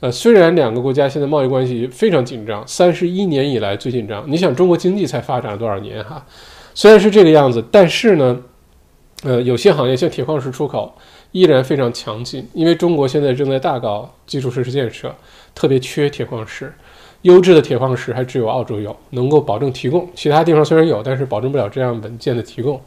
[0.00, 4.24] 呃，虽然两个国家现在贸易关系非常紧张，三十一年以来最紧张。
[4.30, 6.24] 你想，中国经济才发展了多少年哈？
[6.74, 8.40] 虽然是这个样子，但是呢，
[9.24, 10.94] 呃，有些行业像铁矿石出口
[11.32, 15.14] 依然非常强劲，因为中国现在正在大搞基础设施建设，
[15.54, 16.72] 特别缺铁矿石，
[17.22, 20.08] 优质的铁矿石还只有澳洲有，能够保证提供。
[20.14, 22.80] 其他地方虽然有，但是保证不了这样稳健的提供。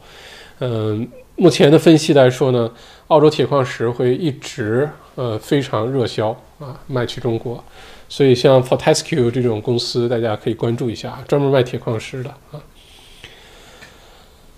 [0.60, 1.06] 嗯。
[1.38, 2.72] 目前的分析来说呢，
[3.08, 7.62] 澳洲铁矿石会一直呃非常热销啊，卖去中国，
[8.08, 12.62] 所以像 Fortescue 这种公司，大家可以关注一下，专门卖铁矿石的啊。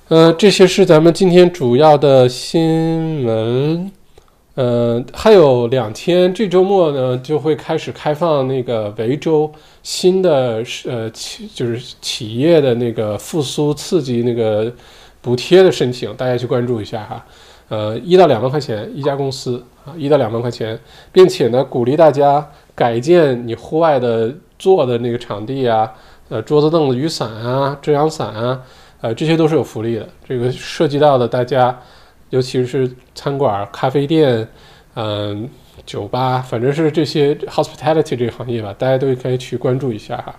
[0.09, 3.93] 呃，这些是咱们今天主要的新闻，
[4.55, 14.73] 呃，还有两天，这周末呢就会开始开放那个维州新的呃企就是企业的那个复苏刺激那个。
[15.21, 17.27] 补贴的申请，大家去关注一下哈，
[17.69, 20.79] 呃，一到两万块钱一家公司啊，一到两万块钱，
[21.11, 25.93] 并且呢，鼓励大家改建你户外的坐的那个场地啊，
[26.29, 28.63] 呃，桌子凳子、雨伞啊、遮阳伞啊，
[29.01, 30.09] 呃，这些都是有福利的。
[30.29, 31.79] 这个涉及到的大家，
[32.31, 34.49] 尤其是餐馆、咖啡店，
[34.95, 35.49] 嗯，
[35.87, 40.35] 酒吧，反正是这些 hospitality 这个行业吧，大家都可以去关注一下哈，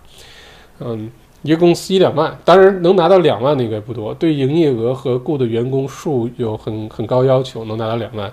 [0.80, 1.12] 嗯。
[1.42, 4.14] 一个公司一两万，当然能拿到两万的应该不多。
[4.16, 8.30] 对营业额和雇的员工数有很很高要求，能拿到两万。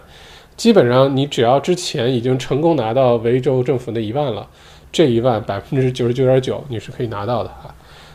[0.57, 4.45] 基本上你只要之前已经成功拿到维州政府那一万了，
[4.91, 7.73] 这一万百分之九十九点九你是可以拿到的啊，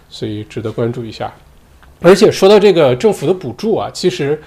[0.10, 1.34] 所以值得关注一下。
[2.02, 4.42] 而且说到这个政府的补助啊，其实，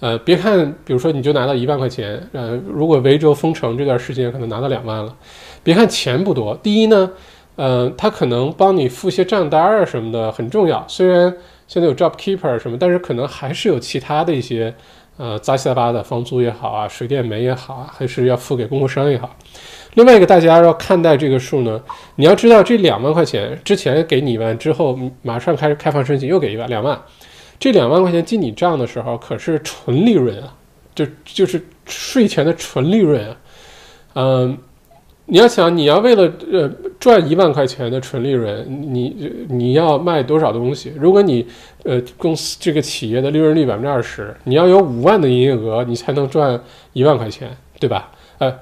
[0.00, 5.14] 呃，别看比如说你就拿到一万块钱，呃，如果维州封城这段时间可能拿到两万了，
[5.62, 7.10] 别看钱不多，第一呢。
[7.56, 10.82] 呃，他可能帮你付些账单啊什么的很重要。
[10.88, 11.30] 虽然
[11.66, 14.74] 现在有 Job Keeper 什么，但是可能还是有其他的一些
[15.18, 19.36] 呃杂七杂八的房租也好啊，水电煤也好啊，还是要付给供货商也好。
[19.94, 21.80] 另外一个，大家要看待这个数呢，
[22.16, 27.00] 你要知道这两万块钱之前给你一万，之后马上开始开放申请又给一万两万，
[27.58, 30.54] 这两万块钱进你账的时候可是纯利润啊，
[30.94, 33.36] 就就是税前的纯利润啊，
[34.14, 34.58] 嗯。
[35.32, 40.92] 你要想，你要为了呃赚一万块钱的纯利润，你你要卖多少东西？
[40.98, 41.46] 如果你
[41.84, 46.60] 呃公司这个企业的利润率百分之二十，你要有五万的营业额，你才能赚
[46.94, 48.10] 一万块钱，对吧？
[48.38, 48.52] 呃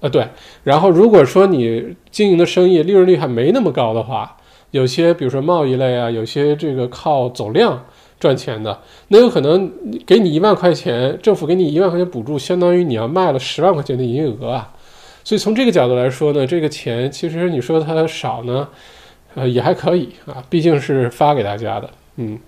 [0.00, 0.28] 呃对。
[0.64, 4.36] 然后如果说你经营的生意利润率还没那么高的话，
[4.70, 7.86] 有些比如说贸易类啊，有些这个靠走量
[8.18, 9.72] 赚钱的，那有可能
[10.06, 14.72] 给你一万块钱，政府给你一万块钱补助，相当于你要卖了十万块钱的营业额啊。
[15.22, 18.68] 所以从这个角度来说呢，这个钱其实你说它少呢，
[19.34, 22.38] 呃也还可以啊，毕竟是发给大家的，嗯，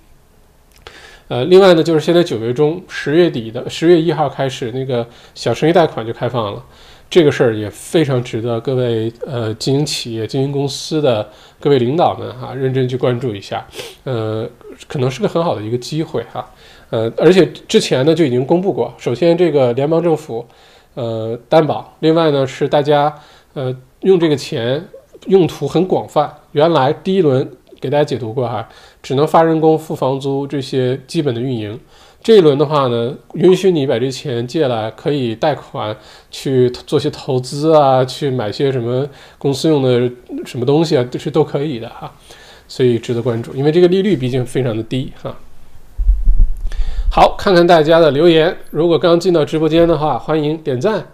[1.29, 6.65] 呃，另外呢就是现在九月中十月底的十月一号开始，那个小生意贷款就开放了，
[7.13, 11.29] 这个事儿也非常值得各位呃经营企业、经营公司的
[11.61, 13.67] 各位领导们哈认真去关注一下，
[14.05, 14.49] 呃，
[14.89, 16.51] 可能是个很好的一个机会哈，
[16.89, 20.47] 呃，而且之前呢就已经公布过，首先这个联邦政府。
[20.95, 21.97] 呃，担保。
[22.01, 23.15] 另外呢，是大家
[23.55, 24.87] 呃用这个钱
[25.27, 26.31] 用途很广泛。
[26.53, 28.69] 原来第一轮给大家解读过哈，
[29.03, 31.81] 只能发人工、付房租这些基本的运营。
[32.23, 35.97] 这一轮的话呢，允许你把这钱借来，可以贷款
[36.31, 39.09] 去做些投资啊，去买些什么
[39.39, 40.11] 公司用的
[40.47, 42.13] 什么东西啊，都是都可以的哈。
[42.69, 45.37] 所以值得关注，因为这个利率毕竟非常的低哈。
[47.11, 48.57] 好，看看大家的留言。
[48.71, 51.05] 如果刚进到直播间的话，欢迎点赞。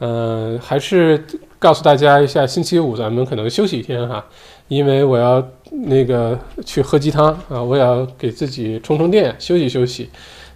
[0.00, 1.24] 嗯，还是
[1.58, 4.26] 告诉大家一下，星期五咱们可能休息一天哈，
[4.68, 10.10] 因为我要那个去喝鸡汤啊，我也要给自己充充电，休息休息。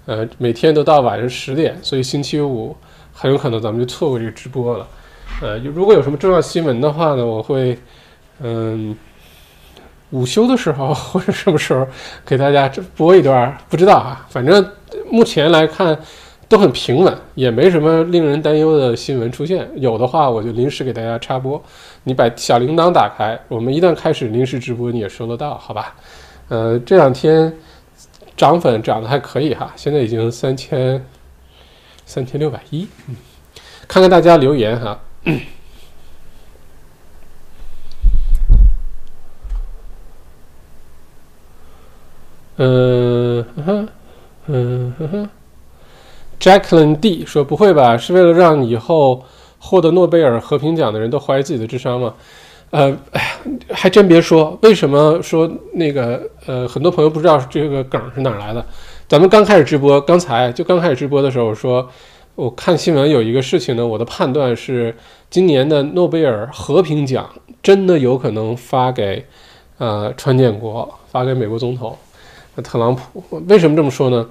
[0.07, 2.77] 呃，每天都到晚上十点，所以星期五
[3.12, 4.87] 很有可能咱们就错过这个直播了。
[5.43, 7.79] 呃，如果有什么重要新闻的话呢，我会
[8.40, 8.97] 嗯。
[10.11, 11.85] 午休的时候或者什么时候
[12.25, 14.25] 给大家播一段，不知道啊。
[14.29, 14.64] 反正
[15.11, 15.99] 目前来看
[16.49, 19.69] 都很平稳，也没什么令人担忧的新闻出现。
[19.75, 21.61] 有的话我就临时给大家插播。
[22.05, 25.97] 你把小铃铛打开，我们一旦开始临时直播，你也收得到，好吧？
[26.49, 27.53] 呃，这两天
[28.37, 31.05] 涨粉涨得还可以哈，现在已经三千
[32.05, 32.88] 三千六百一。
[33.09, 33.16] 嗯，
[33.87, 35.01] 看看大家留言哈。
[42.57, 43.88] 嗯哼，
[44.47, 45.29] 嗯哼哼
[46.38, 47.97] ，Jacqueline D 说：“不会吧？
[47.97, 49.25] 是为了让以后
[49.59, 52.14] 获得诺贝尔和平奖的人都怀疑自己的智商吗？”
[52.74, 53.28] 呃，哎呀，
[53.70, 58.66] 还真别说，为什么说那个呃，很多朋友不知道这个梗是哪来的？
[59.06, 61.88] 咱们刚开始直播，刚才就刚开始直播的时候说，
[62.34, 64.92] 我看新闻有一个事情呢，我的判断是，
[65.30, 67.30] 今年的诺贝尔和平奖
[67.62, 69.24] 真的有可能发给
[69.78, 71.96] 呃川建国，发给美国总统。
[72.64, 74.28] 特朗普为什么这么说呢？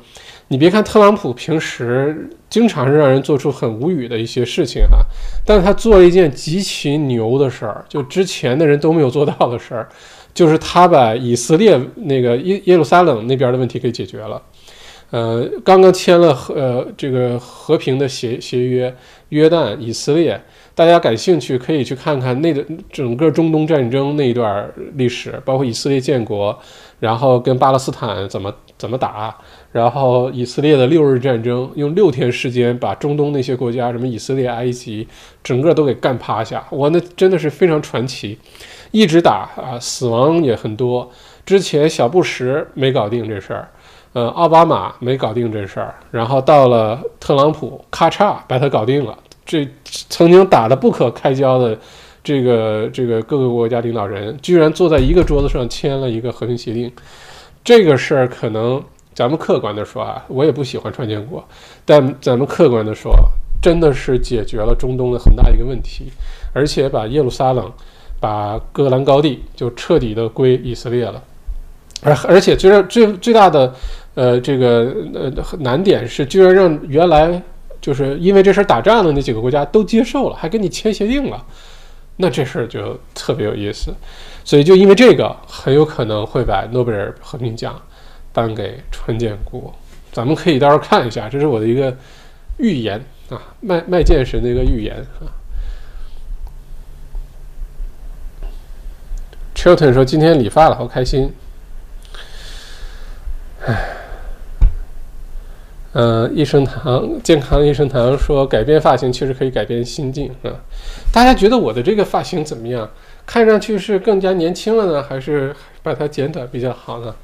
[0.50, 5.00] 你别看特朗普平时经常是让人做出很无语的一些事情哈，
[5.46, 9.90] 但是他做了一件极其牛的事儿，就之前的人都没有做到的事儿，
[10.34, 14.42] 就是他把以色列那个耶耶路撒冷那边的问题给解决了。
[15.10, 18.96] 呃，刚刚签了和呃这个和平的协协约，
[19.30, 20.42] 约旦、以色列。
[20.76, 26.58] 大家感兴趣可以去看看那个整个中东战争那一段历史，包括以色列建国，
[27.00, 29.38] 然后跟巴勒斯坦怎么怎么打，
[29.74, 35.06] 然后以色列的六日战争，用六天时间把中东那些国家，什么以色列、埃及，
[35.44, 36.64] 整个都给干趴下。
[36.70, 38.38] 我，那真的是非常传奇，
[38.92, 41.12] 一直打啊，死亡也很多。
[41.44, 43.68] 之前小布什没搞定这事儿，
[44.14, 49.18] 呃，奥巴马没搞定这事儿，然后到了特朗普，咔嚓把他搞定了。
[49.44, 49.68] 这
[50.10, 51.78] 曾经打得不可开交的
[52.24, 56.90] 这个这个各个国家领导人，居然坐在一个桌子上签了一个和平协定。
[57.64, 58.82] 这个事儿可能
[59.14, 61.44] 咱们客观的说啊，我也不喜欢川建国，
[61.86, 63.14] 但咱们客观的说，
[63.62, 66.12] 真的是解决了中东的很大一个问题，
[66.54, 67.72] 而且把耶路撒冷、
[68.20, 71.22] 把戈兰高地就彻底的归以色列了。
[72.02, 73.74] 而而且最最最大的
[74.16, 77.42] 呃这个呃难点是，居然让原来。
[77.84, 81.46] 就是因为这事儿打仗的那几个国家都接受了，还跟你签协定了，
[82.16, 83.94] 那这事儿就特别有意思。
[84.46, 87.76] 所以就因为这个，很有可能会把诺贝尔和平奖
[88.34, 89.74] 颁给川建国。
[90.12, 91.96] 咱们可以到时候看一下，这是我的一个
[92.58, 95.32] 预言啊，麦麦剑神的一个预言啊。
[99.56, 101.32] Chilton 说今天理发了，好开心。
[103.66, 103.90] 唉。
[105.94, 110.50] 呃，益生堂健康益生堂说，改变发型确实可以改变心境啊。
[111.12, 112.90] 大家觉得我的这个发型怎么样？
[113.28, 117.16] 看上去是更加年轻了呢，还是把它剪短比较好呢？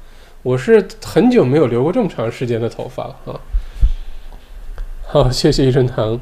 [0.42, 3.40] 我是很久没有留过这么长时间的头发了啊。
[5.06, 6.18] 好，谢谢益生堂。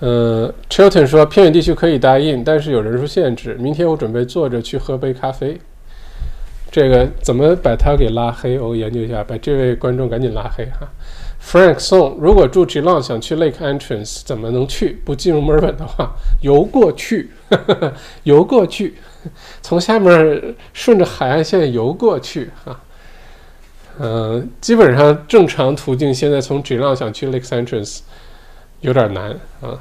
[0.00, 3.54] 呃，Chilton 说，偏远地区可以答应，但是有人数限制。
[3.60, 5.60] 明天我准备坐着去喝杯咖啡。
[6.70, 8.58] 这个怎么把他给拉黑？
[8.58, 10.88] 我研究一下，把这位观众赶紧拉黑哈。
[11.42, 15.00] Frank Song，如果住 Geelong 想去 Lake Entrance，怎么能去？
[15.04, 17.30] 不进入墨尔本的话，游过去，
[18.24, 18.94] 游过去，
[19.62, 22.80] 从下面顺着海岸线游过去啊。
[23.98, 28.00] 嗯，基本上正常途径现在从 Geelong 想去 Lake Entrance
[28.80, 29.30] 有点难
[29.60, 29.78] 啊。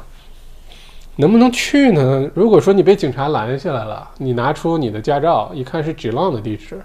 [1.15, 2.29] 能不能去呢？
[2.33, 6.81] 如果说你被警察拦下来了，你拿出你的驾照，一看是 Geelong 的地址，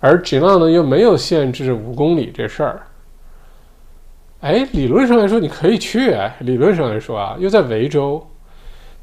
[0.00, 2.82] 而 Geelong 呢又没有限制五公里这事儿。
[4.40, 8.26] 哎，理论上来说你可以去，理论上来说啊，又在维州，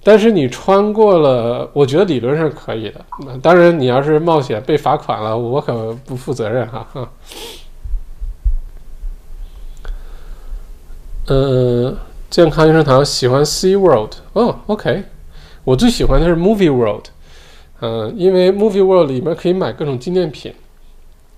[0.03, 3.05] 但是你穿过了，我觉得理论上可以的。
[3.41, 6.87] 当然，你要是冒险被罚款了，我可不负责任哈。
[11.27, 11.95] 嗯，
[12.29, 15.03] 健康医生堂喜欢 Sea World 哦，OK，
[15.63, 17.05] 我最喜欢的是 Movie World，
[17.81, 20.53] 嗯，因为 Movie World 里面可以买各种纪念品。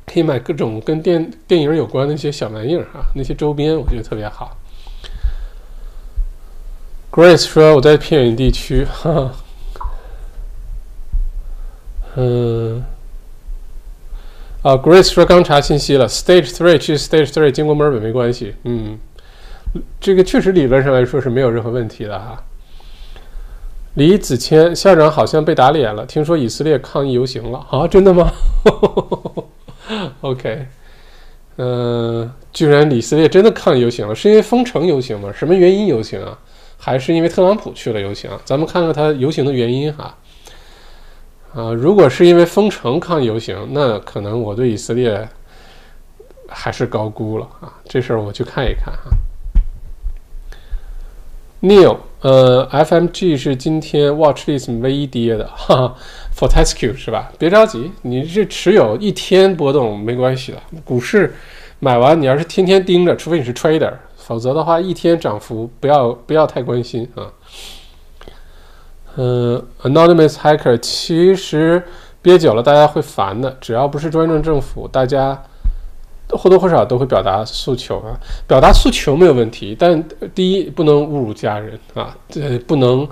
[0.04, 4.58] 可以买各种跟电电影有关的一些小玩意儿啊，那些周边我觉得特别好。
[7.12, 9.34] Grace 说我在偏远地区，哈，
[12.16, 12.82] 嗯，
[14.62, 18.56] 啊，Grace 说刚查信息了，Stage Three 去 Stage Three 经过墨尔本没关系。
[18.64, 18.98] 嗯，
[20.00, 22.42] 这个确实理论上来说是没有任何问题的哈。
[23.96, 27.86] 李子谦校长好像被打脸了，听说以色列抗议游行了啊？
[27.86, 28.32] 真的吗？
[30.22, 30.66] OK，
[31.58, 35.30] 嗯，居然以色列真的抗议游行了，是因为封城游行吗？
[35.36, 36.40] 什么原因游行啊？
[36.84, 38.32] 还是因为特朗普去了游行？
[38.44, 40.18] 咱们看看他游行的原因哈。
[41.54, 45.30] 啊，如果是因为封城抗议游行，那可能我对以色列
[46.48, 47.72] 还是高估了啊。
[47.88, 49.12] 这事儿我去看一看哈。
[51.62, 55.96] Neil，呃，FMG 是今天 Watchlist 唯一跌的，哈哈
[56.36, 57.32] ，Fortescue 是吧？
[57.38, 60.58] 别着急，你这持有一天波动没关系的。
[60.84, 61.36] 股市
[61.80, 63.94] 买完，你要是天天盯着，除非你是 Trader，
[64.32, 67.28] 否则的话一天涨幅不要不要太关心啊。
[69.18, 71.84] 嗯，Anonymous Hacker 其实
[72.22, 75.44] 憋久了大家会烦的，只要不是专政政府，大家。
[76.30, 78.18] 或多或少都会表达诉求啊，
[78.48, 80.02] 表达诉求没有问题，但
[80.34, 83.06] 第一不能侮辱家人啊，这不能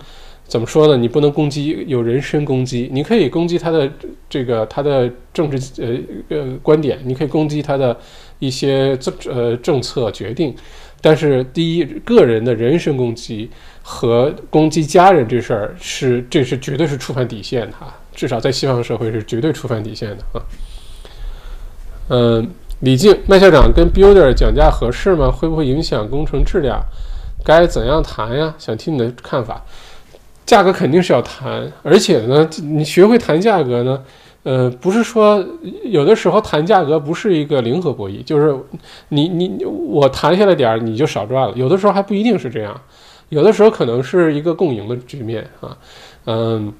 [0.48, 0.96] 怎么说呢？
[0.96, 3.92] 你不能攻击有人身攻击，你可以攻击他的
[4.30, 5.84] 这个他的政治
[6.30, 7.94] 呃呃观点，你可以攻击他的
[8.40, 10.56] 一些政呃政策决定，
[11.02, 13.50] 但是第一个人的人身攻击
[13.82, 20.44] 和攻击家人这事儿是这是绝对是触犯底线哈，至少在西方社会是绝对触犯底线的啊，
[22.10, 22.50] 嗯。
[22.82, 25.30] 李静，麦校长跟 Builder 讲价合适吗？
[25.30, 26.82] 会不会影响工程质量？
[27.44, 28.56] 该怎样谈呀？
[28.58, 29.66] 想听你的看法。
[30.46, 34.02] 价格肯定是要谈，而且呢，你学会谈价格呢，
[34.44, 35.46] 呃，不是说
[35.84, 38.56] 有的时候谈价格不是一个零和博弈，就是
[39.10, 42.80] 你你我谈下来点儿你就少赚了，有的时候还不一定是这样，
[43.30, 45.78] 有的时候可能是一个共赢的局面啊，
[46.26, 46.74] 嗯。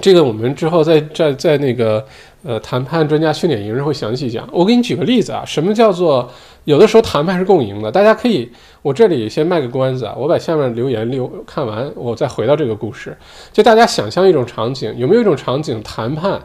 [0.00, 2.02] 这个我们之后在在在那个
[2.44, 4.48] 呃谈判专家训练营上会详细讲。
[4.50, 6.30] 我给你举个例子啊，什么叫做
[6.64, 7.92] 有的时候谈判是共赢的？
[7.92, 13.14] 大家可以，我这里先卖个关子啊，我把下面留言留看完，我再回到这个故事。
[13.52, 16.40] 就大家想象一种场景，有没有一种场景谈判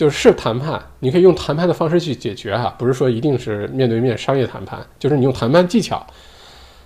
[0.00, 6.02] 就是谈判，你可以用谈判的方式去解决哈，不是说一定是面对面商业谈判，就是你用谈判技巧。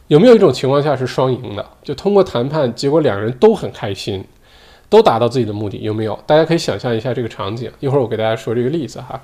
[0.08, 1.64] 有没有一种情况下是双赢的？
[1.84, 4.24] 就通过谈判，结果两人都很开心。
[4.88, 6.18] 都达到自己的目的有没有？
[6.26, 7.70] 大家可以想象一下这个场景。
[7.78, 9.20] 一会儿我给大家说这个例子哈。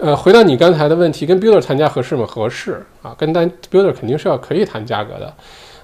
[0.00, 2.24] 呃，回到你刚才的问题，跟 builder 谈价合适吗？
[2.24, 5.34] 合适啊，跟单 builder 肯定是要可以谈价格的。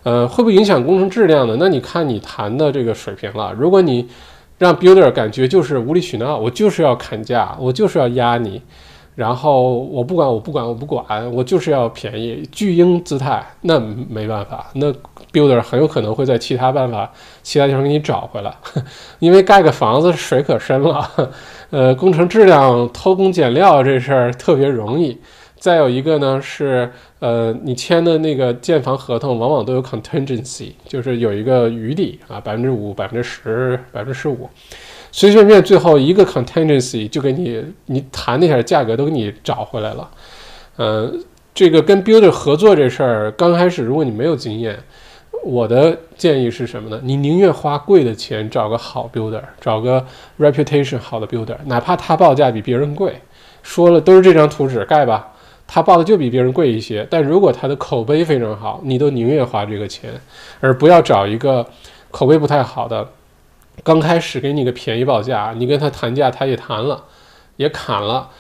[0.05, 1.59] 呃，会不会影响工程质量呢？
[1.61, 3.53] 那你看你谈的这个水平了。
[3.53, 4.09] 如果你
[4.65, 8.63] 让 builder 感觉就是无理取闹，我就是要砍价，我就是要压你。
[9.15, 14.91] 然后我不管，我不管，我不管，我就是要便宜，巨婴姿态，那没办法，那
[15.31, 17.13] builder 很有可能会在其他办法、
[17.43, 18.53] 其他地方给你找回来，
[19.21, 21.09] 因为盖个房子水可深了，
[21.69, 25.21] 呃，工程质量偷工减料这事儿特别容易。
[25.65, 26.91] 再有一个呢是，
[27.21, 34.47] 呃，你签的那个建房合同往往都有 contingency，就是有一个余地啊，百分之五、百分之十、百分之十五。
[35.11, 40.11] 随随便便最后一个 contingency 就给你，你谈那下价格都给你找回来了。
[40.77, 44.79] 嗯，这个跟 builder 合作这事儿，刚开始如果你没有经验，
[45.43, 47.01] 我的建议是什么呢？
[47.03, 50.05] 你宁愿花贵的钱找个好 builder，找个
[50.39, 53.15] reputation 好的 builder，哪怕他报价比别人贵，
[53.63, 55.31] 说了都是这张图纸盖吧，
[55.75, 57.05] 他报的就比别人贵一些。
[57.11, 60.09] 但如果他的口碑非常好，你都宁愿花这个钱，
[60.61, 61.67] 而不要找一个
[62.13, 63.11] 口碑不太好的。
[63.83, 67.03] 刚开始给你个便宜报价，你跟他谈价，他也谈了，
[67.57, 68.31] 也砍了。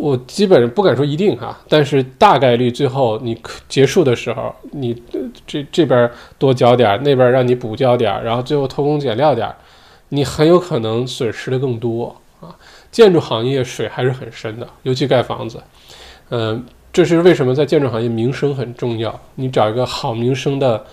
[0.00, 3.36] 我基本上不敢说一定哈，但是大概率最后你
[3.68, 5.02] 结束的时候，你
[5.48, 9.52] 这这边多交点，那边让你补交点，然后最后偷工减料点，
[10.10, 12.54] 你很有可能损失的更多啊。
[12.92, 15.60] 建筑行业水还是很深的，尤其盖房子。
[16.30, 19.20] 嗯，这是为什么在建筑行业名声很重要。
[19.36, 20.84] 你找一个好名声的，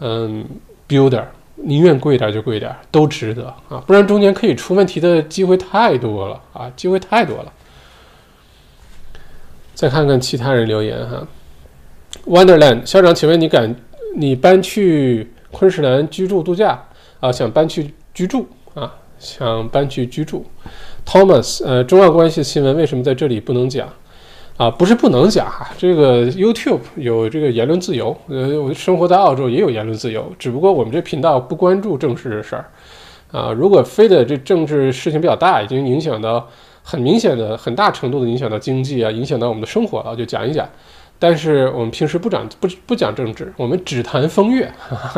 [0.00, 0.44] 嗯
[0.88, 1.24] ，builder。
[1.58, 3.82] 宁愿贵点就贵点，都值得啊！
[3.86, 7.52] 不然中间可以出问题的机会太多了啊，机会太多了。
[9.74, 11.26] 再看看其他人留言哈
[12.26, 13.74] ，Wonderland 校长，请问你敢
[14.14, 16.78] 你搬去昆士兰居住度假
[17.20, 17.32] 啊？
[17.32, 18.94] 想搬去居住啊？
[19.18, 20.44] 想搬去居住
[21.06, 23.88] ？Thomas，呃，中澳关系新闻为什么在这里不能讲？
[24.56, 32.64] 啊，不是不能讲哈，这个 YouTube 有这个言论自由，呃，我生活在澳洲也有言论自由，只不过我们这频道不关注政治的事儿，
[33.30, 36.48] 啊，如果非得这政治事情比较大，已经影响到
[36.82, 40.66] 很明显的、很大程度的影响到经济啊，影响到我们的生活了，就讲一讲。
[41.18, 44.70] 但是我们平时不讲不不讲政治，我们只谈风月，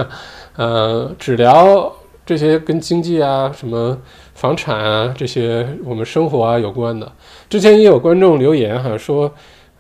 [0.56, 1.92] 呃，只聊
[2.28, 3.96] 这些跟经济啊、什么
[4.34, 7.10] 房产啊这些我们生活啊有关的。
[7.48, 9.32] 之前也有观众留言哈说，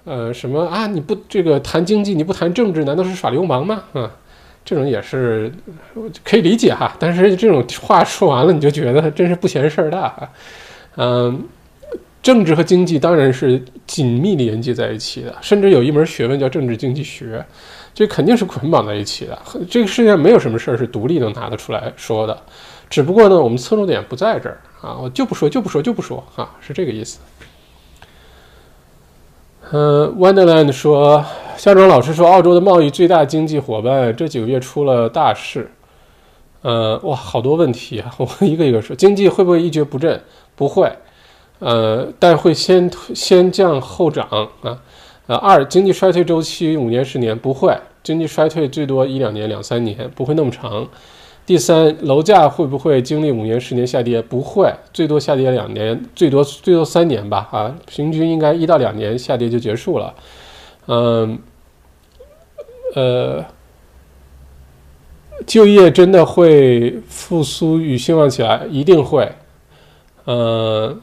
[0.04, 0.86] 呃，什么啊？
[0.86, 3.84] 你不这个谈经济，你不谈政治，难道是耍流氓吗？
[3.92, 4.10] 啊，
[4.64, 5.52] 这种也是
[6.24, 6.96] 可以理解哈。
[6.98, 10.30] 但是这种话说完了，你就觉得真是不嫌事儿大啊。
[10.96, 11.44] 嗯，
[12.22, 17.44] 政治和经济当然是紧密连接在一起的，甚至有一门学问叫政治经济学，
[17.98, 19.36] 这肯定是捆绑在一起的。
[19.68, 22.42] 这个世界上没有什么事儿是独立能拿得出来说的，
[22.88, 27.18] 只不过呢，我们侧重点不在这儿啊，我就不说，就不说，就不说啊，是这个意思。
[29.72, 31.24] 嗯，Wonderland 说，
[31.56, 35.68] 校长老师说，澳洲的贸易最大经济伙伴这几个月出了大事。
[36.62, 38.94] 呃，哇，好多问题啊， 我一个一个说。
[38.94, 40.22] 经济会不会一蹶不振？
[40.54, 40.88] 不会，
[41.58, 44.28] 呃，但会先先降后涨
[44.62, 44.78] 啊。
[45.26, 50.88] 呃，二，经济衰退周期五年十年不会，经济衰退最多一两年两三年，不会那么长。
[51.44, 54.20] 第三，楼价会不会经历五年、十年下跌？
[54.20, 57.48] 不会，最多下跌两年，最多最多三年吧。
[57.50, 60.14] 啊，平均应该一到两年下跌就结束了。
[60.88, 61.38] 嗯，
[62.94, 63.44] 呃，
[65.46, 68.66] 就业真的会复苏与兴旺起来？
[68.70, 69.32] 一定会。
[70.26, 71.00] 嗯，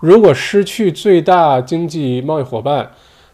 [0.00, 2.92] 如果失去最大经济贸易伙伴。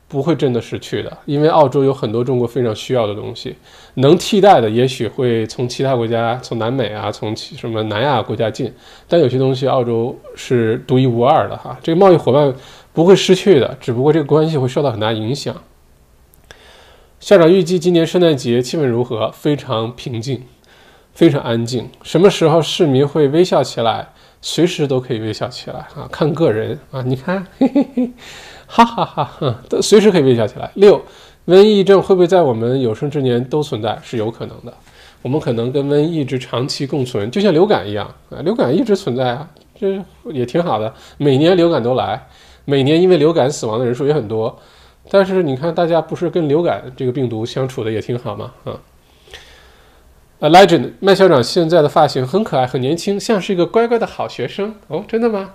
[0.09, 3.57] 不会真的失去的，因为澳洲有很多中国非常需要的东西，
[3.95, 8.73] 能替代的也许会从其他国家，从南美啊，从什么南亚国家进，
[9.09, 11.77] 但有些东西澳洲是独一无二的哈。
[11.83, 12.55] 这个贸易伙伴
[12.93, 15.55] 不会失去的，只不过这个关系会受到很大影响。
[17.19, 19.33] 校长预计今年圣诞节气氛如何？
[19.33, 20.43] 非常平静，
[21.13, 21.89] 非常安静。
[22.03, 24.11] 什么时候市民会微笑起来？
[24.41, 27.03] 随时都可以微笑起来啊，看个人啊。
[27.03, 28.11] 你看，嘿嘿嘿。
[28.67, 30.71] 哈哈哈，都随时可以微笑起来。
[30.75, 31.01] 六，
[31.47, 33.99] 瘟疫症会不会在我们有生之年都存在？
[34.03, 34.73] 是有可能的。
[35.23, 39.49] 我们可能跟瘟疫一直长期共存，就像流感一样啊，流感一直存在啊，
[39.79, 40.93] 这也挺好的。
[41.17, 42.29] 每年流感都来，
[42.65, 44.57] 每年因为流感死亡的人数也很多。
[45.09, 48.53] 但是你看，大家不是跟流感这个病毒相处的也挺好吗？
[48.65, 48.79] 啊
[50.41, 54.75] ，A legend，麦校长现在的发型很可爱，很年轻，像是一个乖乖的好学生。
[54.89, 55.53] 哦，真的吗？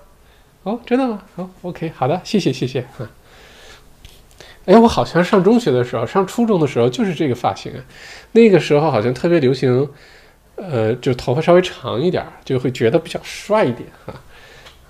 [0.64, 1.24] 哦，真的吗？
[1.36, 2.82] 哦，OK，好的，谢谢，谢谢。
[2.98, 3.10] 哈，
[4.66, 7.84] 哎，我好像上中学的时候，上初中的时候就是这个发型啊，
[8.34, 9.90] 那个时候好像特别流行，
[10.58, 14.14] 呃，就头发稍微长一点，就会觉得比较帅一点，哈。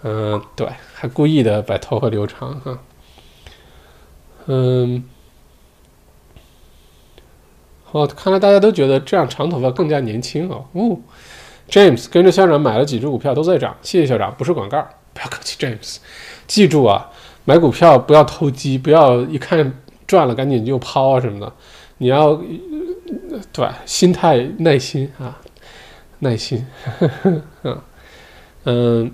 [0.04, 2.80] 嗯，对，还故意的把头发留长，哈。
[4.48, 5.06] 嗯，
[7.92, 10.66] 哦，看来大家都觉得这样长头发更加年轻哦。
[10.74, 11.00] 哦
[11.70, 14.86] ，James 跟着校长买了几只股票，都在涨，谢谢校长，不是广告。
[15.14, 15.98] 不要客气，James，
[16.48, 17.10] 记住啊，
[17.46, 19.74] 买股票不要投机，不要一看
[20.08, 21.54] 赚了赶紧就抛啊什么的，
[21.98, 22.42] 你要
[23.52, 25.38] 对心态耐心啊，
[26.20, 26.66] 耐心，
[27.64, 27.78] 嗯
[28.66, 29.12] 嗯，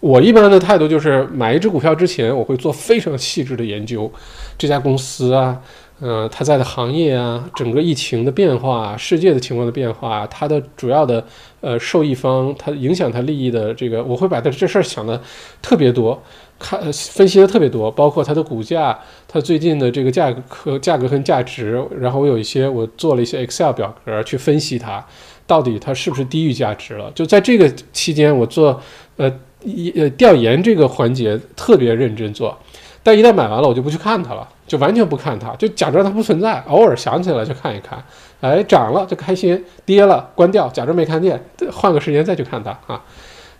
[0.00, 4.10] 我一般的态度就是买一只股票之前，我会做非常细致的研究，
[4.56, 5.60] 这家公司啊。
[6.00, 11.24] 嗯，他在的行业啊，整个疫情的变化，世界的情况的变化，它的主要的
[11.60, 15.20] 呃受益方，它影响它利益的这个，我会把它这事儿想的
[15.60, 16.22] 特别多，
[16.56, 18.96] 看分析的特别多，包括它的股价，
[19.26, 25.04] 它最近的这个价格和、价格跟价值，然后我有一些我做了一些 Excel 表格去分析它，
[25.48, 27.10] 到底它是不是低于价值了？
[27.12, 28.80] 就在这个期间，我做
[29.16, 29.28] 呃
[29.64, 32.56] 一呃调研这个环节特别认真做，
[33.02, 34.48] 但一旦买完了，我就不去看它了。
[34.68, 38.00] 就完全不看它，就假装它不存在，偶尔想起来就看一看。
[38.40, 41.42] 哎，涨了就开心，跌了关掉，假装没看见，
[41.72, 43.02] 换个时间再去看它啊。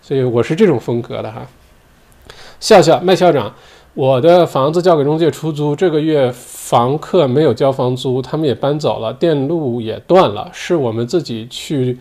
[0.00, 1.44] 所以我是这种风格的哈。
[2.60, 3.52] 笑笑麦校长，
[3.94, 11.98] 我的房子交给中介出租，这个月房客没有交房租，他们也搬走了，电路也断了，是我们自己去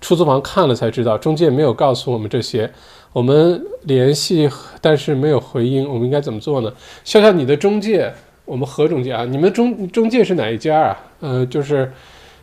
[0.00, 2.70] 出租房看了才知道，中介没有告诉我们这些，
[3.12, 4.48] 我们联系
[4.80, 6.72] 但是没有回音，我们应该怎么做呢？
[7.02, 8.12] 笑笑，你的中介。
[8.50, 9.24] 我们何中介啊？
[9.24, 10.98] 你们中中介是哪一家啊？
[11.20, 11.88] 呃，就是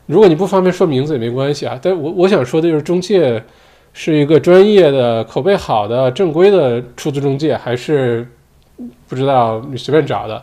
[0.05, 1.77] 如果你不方便说名字也没关系啊。
[1.81, 3.43] 但我我想说的就是，中介
[3.91, 8.25] 是一个专业的、口碑好的、正规的出租中介，还是
[9.09, 10.41] 不知道你随便找的？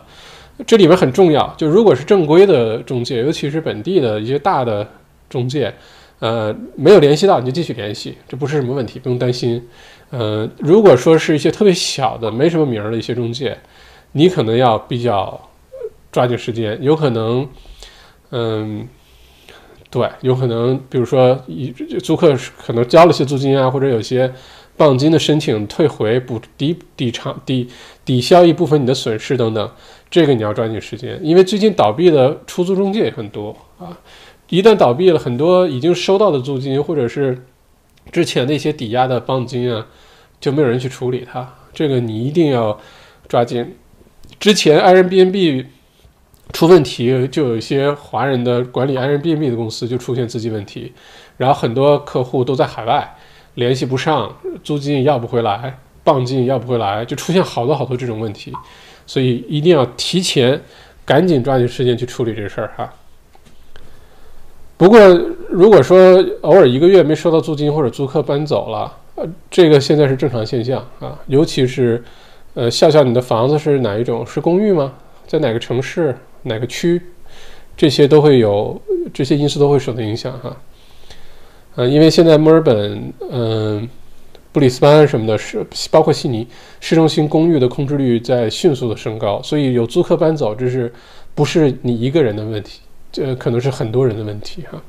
[0.67, 4.87] 这里面很重要，就如果是正规的中介，尤其是本地的一些大的
[5.27, 5.73] 中介，
[6.19, 9.67] 呃，没有联系到你就继续联系，这不是什么问题，不用担心。
[10.11, 13.57] 呃，如果说是一些特别小的、没什么名儿的一些中介，
[14.11, 15.49] 你可能要比较。
[16.15, 17.45] 抓紧时间，有可能，
[18.29, 18.87] 嗯，
[19.89, 21.43] 对，有可能，比如说，
[22.01, 24.33] 租客可能交了些租金啊，或者有些
[24.77, 27.67] 磅金的申请退回，补抵抵偿抵
[28.05, 29.69] 抵消一部分你的损失等等，
[30.09, 33.99] 这个你要抓紧时间，因为最近倒闭的出租中介也很多啊，
[34.47, 37.45] 一旦倒闭了，很多已经收到的租金或者是
[38.13, 39.85] 之前那些抵押的帮金啊，
[40.39, 41.55] 就没有人去处理它。
[41.73, 42.79] 这个你一定要
[43.27, 43.75] 抓紧。
[44.39, 45.65] 之前 Airbnb
[46.53, 50.93] 出问题，就有一些华人的管理 Airbnb 的公司就出现资金问题，
[51.37, 53.15] 然后很多客户都在海外
[53.55, 54.33] 联系不上，
[54.63, 58.53] 租金要不回来，帮金要不回来，就出现好多好多这种问题。
[59.05, 60.59] 所以一定要提前，
[61.03, 62.93] 赶紧抓紧时间去处理这事儿哈。
[64.77, 64.99] 不过，
[65.49, 71.17] 如果说偶尔一个月没收到租金或者租客搬走了，呃，这个现在是正常现象啊。
[71.27, 72.03] 尤其是，
[72.55, 74.25] 呃，笑笑，你的房子是哪一种？
[74.25, 74.93] 是公寓吗？
[75.27, 76.15] 在哪个城市、
[76.45, 77.01] 哪个区？
[77.75, 78.81] 这些都会有
[79.13, 80.57] 这些因素都会受到影响哈。
[81.75, 83.89] 呃，因为现在墨尔本，嗯。
[84.53, 86.47] 布里斯班什么的，是包括悉尼
[86.79, 90.89] 市中心公寓的空置率在迅速的升高，所以有租客搬走，这是
[91.33, 92.79] 不是你一个人的问题？
[93.11, 94.81] 这可能是很多人的问题哈。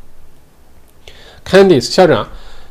[1.44, 2.28] Candice 校长，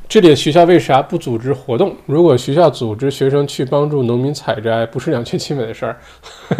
[0.07, 1.95] 这里学校为啥不组织活动？
[2.05, 5.97] 如果学校组织学生去帮助农民采摘，不是两全其美的事儿？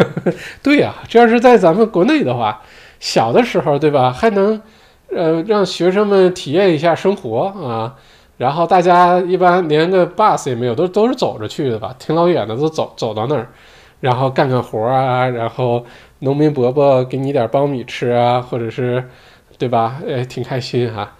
[0.62, 2.60] 对呀，这要是在咱们国内的话，
[2.98, 4.60] 小的时候对吧，还能
[5.14, 7.94] 呃让学生们体验一下生活啊。
[8.36, 13.48] 然后大家一般连个 bus 也没有，都都是走着去的吧，挺老远的，都走走到那儿，
[14.00, 15.86] 然后干干活啊，然后
[16.18, 19.02] 农民伯伯给你点苞米吃啊，或者是，
[19.56, 20.02] 对吧？
[20.06, 21.10] 哎，挺开心哈。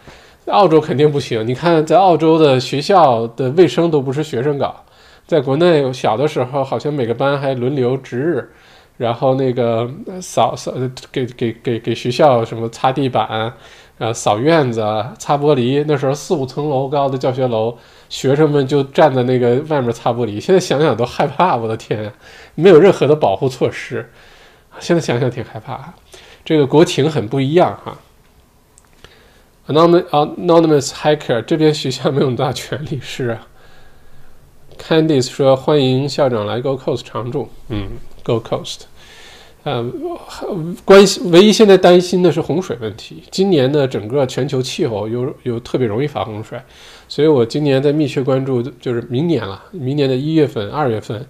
[0.47, 4.85] 澳洲肯定不行，你看在澳洲的学校的卫生都不是学生搞，
[5.27, 8.51] 在国内小的时候好像每个班还轮流值日，
[8.97, 9.91] 然后那个
[10.21, 10.73] 扫扫
[11.11, 13.53] 给给给给学校什么擦地板。
[13.99, 14.85] 呃，扫院子、
[15.19, 17.75] 擦玻璃，那时候四五层楼高的教学楼，
[18.11, 20.39] 学生们就站在那个外面擦玻璃。
[20.39, 22.13] 现在想想都害怕，我的天，
[22.55, 24.07] 没有任何的保护措施。
[24.81, 25.95] 现在想想挺害怕。
[26.45, 27.97] 这个国情很不一样哈。
[29.69, 33.47] Anonymous Anonymous Hacker 这边学校没有那么大权力是啊。
[34.79, 37.49] Candice 说欢迎校长来 Go Coast 常驻。
[37.69, 37.89] 嗯
[38.23, 38.83] ，Go Coast。
[39.65, 39.85] 呃，
[40.85, 43.25] 关系唯一现在担心的是洪水问题。
[43.33, 46.57] 今年的整个全球气候又又特别容易发洪水，
[47.09, 51.27] 所以我今年在密切关注，就是明年了，明年的一月份、二月份，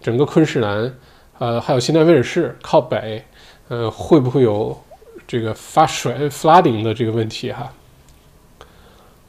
[0.00, 0.92] 整个昆士兰，
[1.38, 3.22] 呃，还有新南威尔士靠北，
[3.68, 4.76] 呃，会不会有
[5.26, 7.72] 这个发水 （flooding） 的这个问题哈？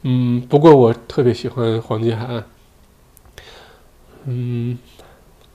[0.02, 2.44] 嗯，不过我特别喜欢黄金海岸。
[4.26, 4.78] 嗯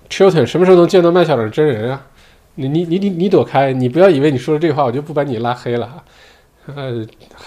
[0.09, 2.07] ，Chilton 什么时候能见到麦校长真人啊？
[2.55, 3.73] 你你你你你躲开！
[3.73, 6.03] 你不要以为你说了这话，我就不把你拉黑了哈。
[6.75, 7.05] 呃，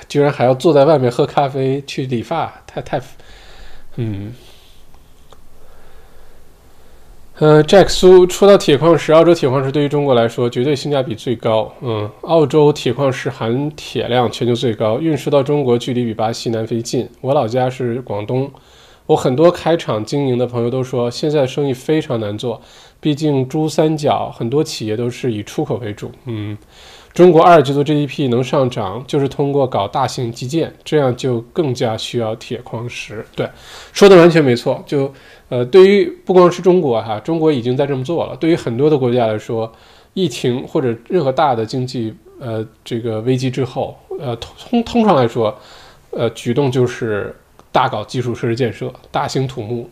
[0.09, 3.01] 居然还要坐在外面喝咖啡去理发，太太……
[3.97, 4.35] 嗯。
[7.39, 11.71] 呃，Jack 苏说到铁矿石，澳洲铁矿石对于中国来说绝对性价比最高。
[11.83, 17.07] 嗯，澳洲铁矿石含铁量全球最高，运输到中国距离比巴西、南非近。
[17.21, 18.51] 我老家是广东。
[19.05, 22.61] 我很多开厂经营的朋友都说，现在生意非常难做，
[23.01, 26.11] 毕竟珠三角很多企业都是以出口为主。
[26.25, 26.57] 嗯，
[27.13, 33.25] 中国二季度 GDP 能上涨，就是通过搞大型基建，这样就更加需要铁矿石。
[33.37, 33.47] 对，
[33.93, 34.83] 说的完全没错。
[34.87, 35.13] 就
[35.49, 38.37] 呃，对于不光是中国哈，中国已经在这么做了。
[38.37, 39.73] 对于很多的国家来说，
[40.15, 45.57] 疫情或者任何大的经济呃这个危机之后，呃通通常来说，
[46.11, 47.35] 呃举动就是。
[47.73, 49.87] 大搞基础设施建设，大兴土木，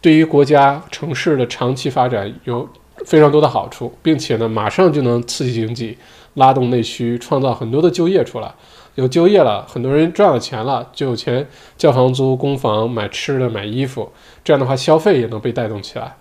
[0.00, 2.68] 对于国家城市的长期发展有
[3.06, 5.96] 非常多的好处，并且呢，马上就能刺激经济，
[6.34, 8.52] 拉动内需，创造很多的就业出来。
[8.94, 14.12] 有就业了，很多人赚了钱了，就有钱交房租、供房、买吃的、买衣服。
[14.44, 16.16] 这样的话，消费也能被带动起来。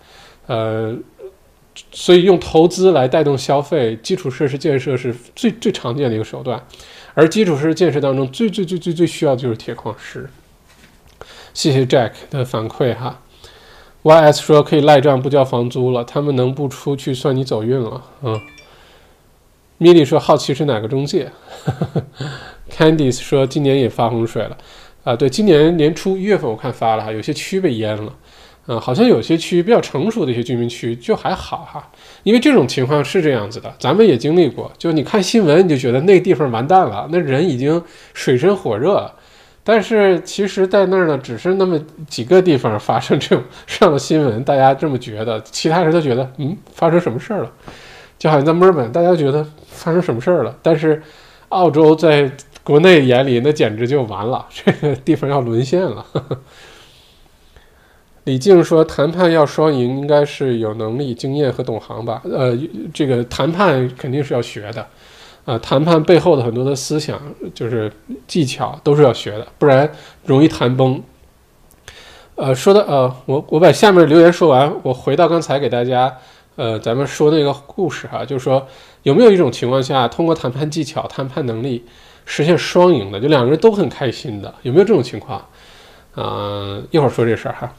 [0.47, 0.95] 呃，
[1.91, 6.61] 所以用投资来带动消费，基础设施建设是最最常见的一个手段。
[7.13, 10.29] 而基础设施建设当中，最最最最最需要的就是铁矿石。
[11.53, 13.19] 谢谢 Jack 的反馈哈
[14.03, 18.01] ，YS 说可以赖账不交房租了，他们能不出去算你走运了。
[18.21, 18.39] 嗯，
[19.77, 21.33] 米莉说好奇是哪个中介
[22.75, 24.57] ，Candice 说今年也发洪水了，
[25.03, 28.13] 啊对，今年年初一月份我看发了哈，有些区被淹了，
[28.67, 31.91] 嗯，好像有些区比较成熟的一些居民区就还好哈，
[32.23, 39.13] 因为这种情况是这样子的，咱们也经历过，就你看新闻你就觉得那地方完蛋了，那人已经水深火热了。
[39.63, 47.51] 但是其实，在那儿呢，只是那么几个地方发生这种上了新闻，大家这么觉得，其他人都觉得，嗯，发生什么事儿了？
[48.17, 50.57] 就好像在墨尔本，大家觉得发生什么事儿了？
[50.63, 50.99] 但是，
[51.49, 52.31] 澳洲在
[52.63, 56.05] 国内眼里，那简直就完了， 这个地方要沦陷了。
[58.25, 62.21] 李静说，谈判要双赢，应该是有能力、经验和懂行吧？
[62.23, 62.55] 呃，
[62.93, 64.85] 这个谈判肯定是要学的。
[65.45, 67.19] 呃，谈判背后的很多的思想
[67.55, 67.91] 就是
[68.27, 69.91] 技巧都是要学的，不然
[70.23, 71.01] 容易谈崩。
[72.35, 76.15] 呃，说的呃，我我把下面留言说完，我回到刚才给大家
[76.57, 78.67] 呃咱们说那个故事哈，就是说
[79.01, 81.83] 有没有一种情况下，通过谈判技巧、谈判能力
[82.25, 85.45] 实现双赢的，就两个人都很开心的，有没有这种情况？
[86.15, 87.73] 啊，一会儿说这事儿哈。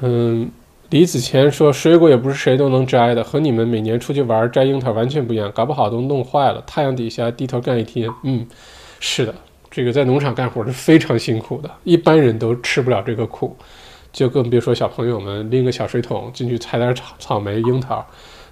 [0.00, 0.50] 嗯，
[0.90, 6.62] 李子谦说，水果也不是谁都能摘的，和你们每年出去玩摘樱桃完全不一样，搞不好都弄坏了。
[6.66, 8.46] 太阳底下低头干一天，嗯，
[9.00, 9.34] 是的。
[9.70, 13.54] 这个在农场干活是非常辛苦的，一般人都吃不了这个苦，
[14.12, 18.06] 就更别说小朋友们拎个小水桶进去采点草草莓、樱桃，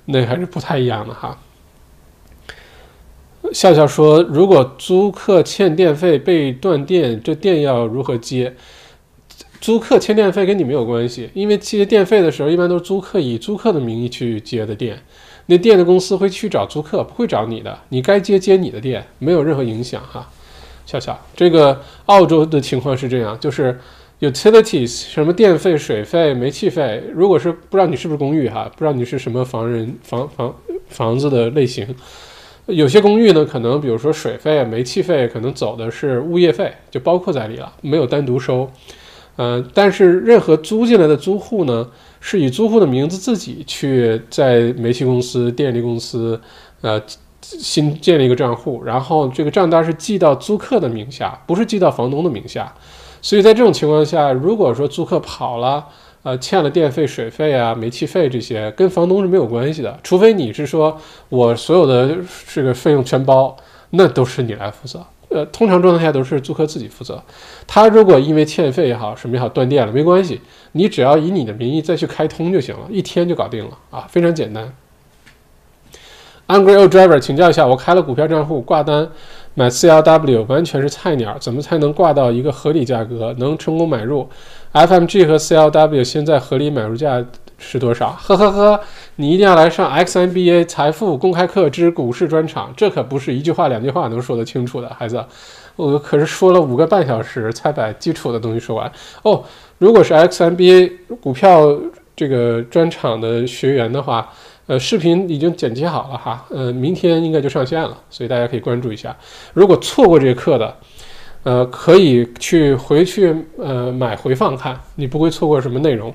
[0.04, 1.38] 那还是不太一样的哈。
[3.52, 8.54] 笑笑说：“如果租客欠电费被断电，这电要如何接？
[9.60, 15.02] 租客欠电费跟你没有关系，因为接电费的时候一般都是租客以租客的名义去接的电，
[15.46, 20.30] 那电的公司会去找租客，不会找你的，你该接接你的电，没有任何影响哈。”
[20.86, 23.76] 笑笑，这个澳洲的情况是这样，就是
[24.20, 30.54] utilities 什么电费、水费、煤气费，如果是不知道你是不是公寓哈，不知道你是什么房人房房
[30.86, 31.92] 房子的类型，
[32.66, 38.70] 有些公寓呢，可能比如说水费、煤气费可能走的是物业费，就包括在里了，没有单独收。
[39.36, 41.88] 嗯，但是任何租进来的租户呢，
[42.20, 46.40] 是以租户的名字自己去在煤气公司、电力公司，
[46.80, 47.00] 呃。
[47.42, 52.74] 新建立一个账户，然后这个账单是记到租客的名下，不是记到房东的名下。
[53.22, 55.86] 所以在这种情况下，如果说租客跑了，
[56.26, 59.96] 呃，欠了电费、水费啊、煤气费这些，跟房东是没有关系的。
[60.02, 62.16] 除非你是说我所有的
[62.52, 63.56] 这个费用全包，
[63.90, 65.06] 那都是你来负责。
[65.28, 67.22] 呃，通常状态下都是租客自己负责。
[67.64, 70.40] 他如果因为欠费也好，什么也好断电了，没关系，
[70.72, 74.74] 你只要以你的名义再去开通就行了，一天就搞定了啊，非常简单。
[76.48, 79.08] Angry old driver，请教一下，我开了股票账户挂单
[79.58, 84.28] 买 CLW，完全是菜鸟，怎么才能挂到一个合理价格，能成功买入
[84.74, 87.24] ？FMG 和 CLW 现在合理买入价
[87.56, 88.10] 是多少？
[88.10, 88.80] 呵呵呵，
[89.16, 95.24] 你一定要来上 XMBA 财富公开课之股市专场，这可不是一句话两句话能说得清楚的，孩子，
[95.76, 98.92] 我可是说了五个半小时才把基础的东西说完
[99.22, 99.42] 哦。
[99.78, 100.92] 如果是 XMBA
[101.22, 101.74] 股票
[102.14, 104.30] 这个专场的学员的话。
[104.68, 109.16] 呃，视频已经剪辑好了哈，呃，明天应该就上线了，所以大家可以关注一下。
[109.54, 110.74] 如果错过这课的，
[111.44, 116.12] 呃，可以去回去呃买回放看，你不会错过什么内容。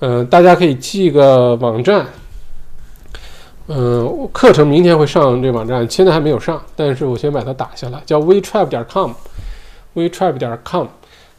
[0.00, 2.04] 嗯，大家可以记个网站，
[3.68, 10.88] 嗯，课程明天会上这网站，现在还没有上，但是我先把它打下来，叫 wetrap 点 com，wetrap 点 com。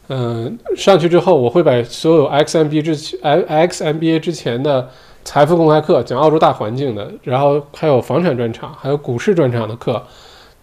[0.08, 4.88] 嗯，上去之后我会把所有 XMB 之 XMBA 之前的。
[5.24, 10.06] 财富公开课讲澳洲大环境的，然后还有房产专场，还有股市专场的课，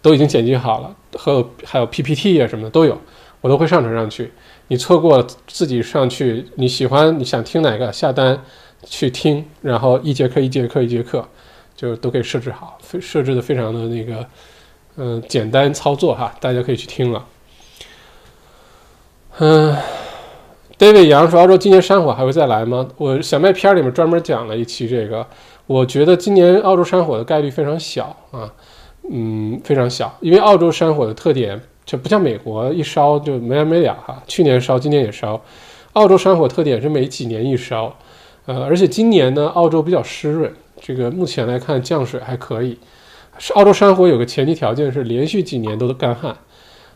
[0.00, 2.96] 都已经剪辑好了，和还有 PPT 啊什么的都有，
[3.40, 4.32] 我都会上传上去。
[4.68, 8.40] 你错过自己上去，你喜欢你想听哪个下单
[8.84, 11.26] 去听，然后一节课一节课一节课
[11.74, 14.26] 就都可以设置好，设置的非常的那个
[14.96, 17.24] 嗯简单操作哈，大家可以去听了，
[19.38, 19.76] 嗯。
[20.82, 25.24] David 杨说：“澳洲今年山火还会再来吗？”我小麦片里面专门讲了一期这个，
[25.68, 28.52] 我觉得今年澳洲山火的概率非常小啊，
[29.08, 35.40] 嗯，非常小，因为澳洲山火的特点就不像美国一烧就没完没了哈，去年烧，今年也烧。
[35.92, 37.96] 澳洲山火特点是每几年一烧，
[38.46, 42.76] 呃，而且今年呢，澳洲比较湿润，这个目前来看降水还可以。
[43.54, 46.36] 澳洲山火有个前提条件是连续几年都干旱。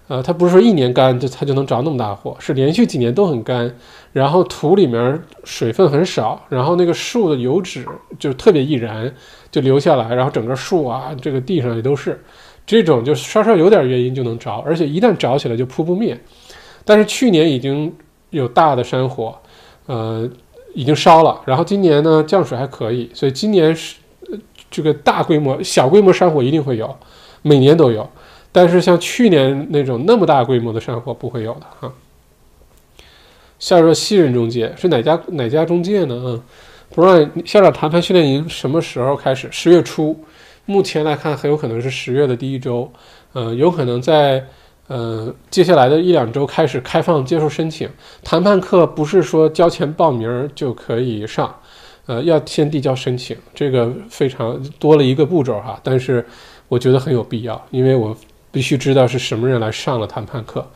[0.08, 3.74] 呃，它不是说一年干就它就能着那么大火，是连续几年都很干，
[4.12, 7.84] 然后土里面水分很少，然后那个树的油脂
[8.18, 9.12] 就特别易燃，
[9.50, 12.22] 就留下来，然后整个树啊，这个地上也都是，
[12.64, 16.16] 这种就稍稍有点原因就能着，而且一旦着起来就扑不灭。
[16.84, 17.92] 但是去年已经
[18.30, 19.36] 有大的山火，
[19.86, 20.28] 呃，
[20.72, 23.96] 已经烧了，然后今年呢降水还可以，所以今年是
[24.70, 26.96] 这个大规模、小规模山火一定会有，
[27.42, 28.08] 每年都有。
[28.56, 31.92] 但是像去年那种那么大规模的山火不会有的哈。
[33.58, 36.14] 夏若西人中介是哪家哪家中介呢？
[36.24, 36.42] 嗯，
[36.88, 39.46] 不知道校长谈判训练营什么时候开始？
[39.52, 40.18] 十月初，
[40.64, 42.90] 目前来看很有可能是十月的第一周，
[43.34, 44.42] 嗯，有可能在
[44.86, 47.86] 呃接下来的一两周开始开放接受申请。
[48.24, 51.54] 谈判课不是说交钱报名就可以上，
[52.06, 55.78] 呃，要先递交申请，这个非常多了一个步骤哈。
[55.82, 56.24] 但是
[56.68, 58.16] 我觉得很有必要，因为我。
[58.56, 60.66] 必须知道是什么人来上了谈判课，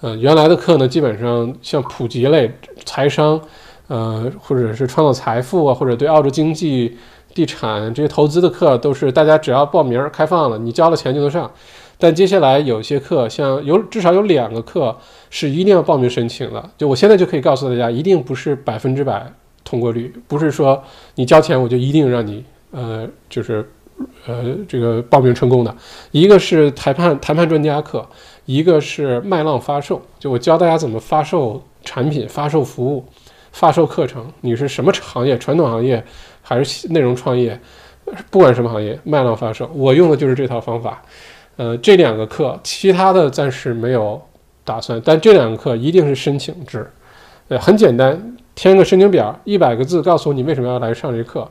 [0.00, 2.52] 呃，原来的课呢，基本上像普及类、
[2.84, 3.40] 财商，
[3.86, 6.98] 呃，或者是创造财富啊，或者对澳洲经济
[7.32, 11.48] 地产这些投资的课都是大家只要报名开放了，你交了钱就能上。
[11.98, 14.96] 但接下来有些课，像有至少有两个课
[15.30, 16.70] 是一定要报名申请的。
[16.76, 20.82] 就我现在就可以告诉大家，一定不是百分之百通过率，不是说
[21.14, 23.70] 你交钱我就一定让你呃就是
[24.26, 25.74] 呃这个报名成功的。
[26.10, 28.06] 一个是谈判谈判专家课，
[28.44, 33.04] 一个是麦浪发售，就我教大家怎么发售产品、发售服务、
[33.52, 34.26] 发售课程。
[34.40, 35.38] 你是什么行业？
[35.38, 36.04] 传统行业
[36.42, 37.60] 还是内容创业？
[38.28, 41.00] 不管什么行业，麦浪发售，我用的就是这套方法。
[41.56, 44.20] 呃，这两个课，其他的暂时没有
[44.64, 46.90] 打算，但这两个课一定是申请制，
[47.48, 51.46] 呃，很简单，填个申请表，一百个字，告诉我你为什么要来上这课，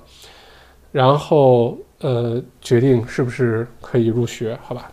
[0.91, 4.91] 然后呃，决定是不是可以入学，好吧？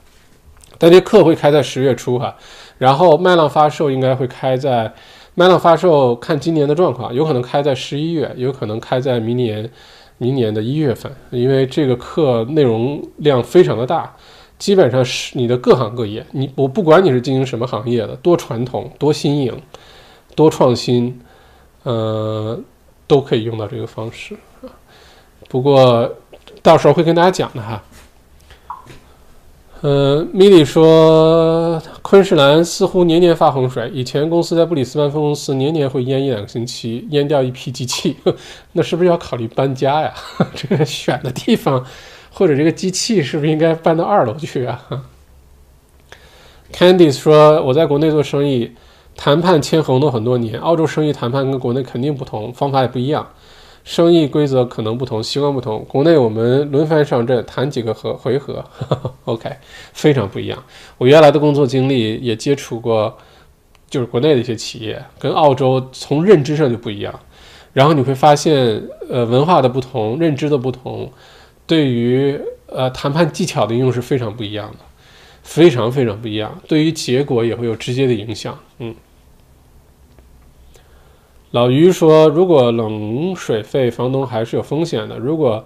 [0.78, 2.36] 但这课会开在十月初哈，
[2.78, 4.92] 然后麦浪发售应该会开在
[5.34, 9.70] 麦浪发售，看今年的状况，有可能开在十一月，有可能开在明年
[10.18, 14.14] 明年的一月份，因为这个课内容量非常的大。
[14.58, 19.54] 基本上是你的各行各业，你我不管你是经营什么行业的，多传统、多新颖、
[20.34, 21.20] 多创新，
[21.82, 22.58] 呃，
[23.06, 24.72] 都可以用到这个方式啊。
[25.50, 26.10] 不过
[26.66, 27.80] 到时候会跟大家讲的哈。
[29.82, 38.16] 呃，米莉说，昆士兰似乎年年发洪水，以前公司在布里斯班分公司年年会淹一两个星期，淹掉一批机器，
[38.72, 40.12] 那是不是要考虑搬家呀？
[40.56, 41.86] 这个选的地方。
[42.32, 44.84] 或者这个机器是不是应该搬到二楼去啊
[46.70, 48.72] ？Candice 说：“我在国内做生意，
[49.16, 50.60] 谈判签合同很多年。
[50.60, 53.26] 澳洲生意谈判跟国内肯定不同，方法也不一样，
[53.86, 55.86] 生意规则可能不同，习惯不同。
[55.88, 58.64] 国内我们轮番上阵，谈几个合回合，
[59.26, 59.48] OK，
[59.92, 60.60] 非常不一样。
[60.98, 63.16] 我原来的工作经历也接触过，
[63.88, 67.20] 就是国内的一些企业，跟澳洲从认知上就不一样。
[67.72, 71.10] 然后你会发现，呃，文化的不同，认知的不同。”
[71.64, 74.78] 对于呃谈判技巧的应用是非常不一样的，
[75.44, 76.60] 非常非常不一样。
[76.66, 78.58] 对于结果也会有直接的影响。
[78.80, 78.92] 嗯，
[81.52, 85.18] 老于说，如果冷水费，房东还是有风险的。
[85.18, 85.64] 如果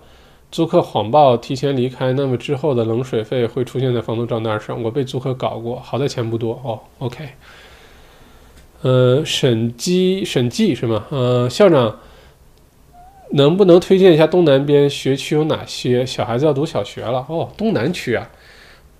[0.51, 4.83] 租客谎报提前离开，那么之后的冷水费会出现在房东账单上。
[4.83, 6.81] 我被租客搞过，好在钱不多哦。
[6.99, 7.29] OK，
[8.83, 11.07] 呃，审计审计是吗？
[11.11, 11.97] 呃，校长。
[13.33, 16.05] 能不能推荐一下东南边学区有哪些？
[16.05, 18.29] 小孩子要读小学了哦，东南区啊，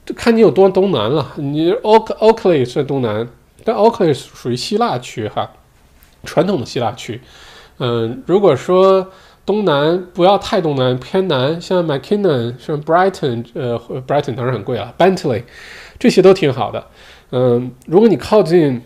[0.07, 1.33] 这看你有多东南了。
[1.35, 3.29] 你 Oak Oakley 算东南，
[3.65, 5.51] 但 Oakley 属于希腊区哈，
[6.25, 7.21] 传统的希腊区。
[7.79, 9.09] 嗯，如果说
[9.47, 15.45] 东南不要太东南，偏南，像 McKinnon、像 Brighton，呃，Brighton 当然很贵了，Bentley
[15.99, 16.87] 这些都挺好的。
[17.33, 18.83] 嗯，如果你靠近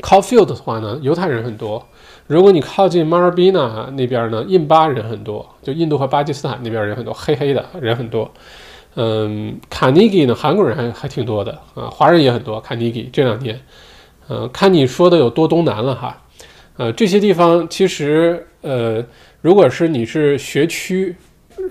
[0.00, 1.86] Caulfield 的话呢，犹太人很多。
[2.26, 8.30] 如果你靠近 MARBINA 那边呢，印巴人很多，就印度和巴基斯坦那边人很多，黑黑的人很多。
[8.96, 12.60] 嗯，卡尼基呢，韩国人还还挺多的啊，华人也很多。
[12.60, 13.58] 卡尼基这两年，
[14.28, 16.20] 嗯，看你说的有多东南了哈。
[16.78, 19.04] 呃，这些地方其实，呃，
[19.42, 21.14] 如果是你是学区，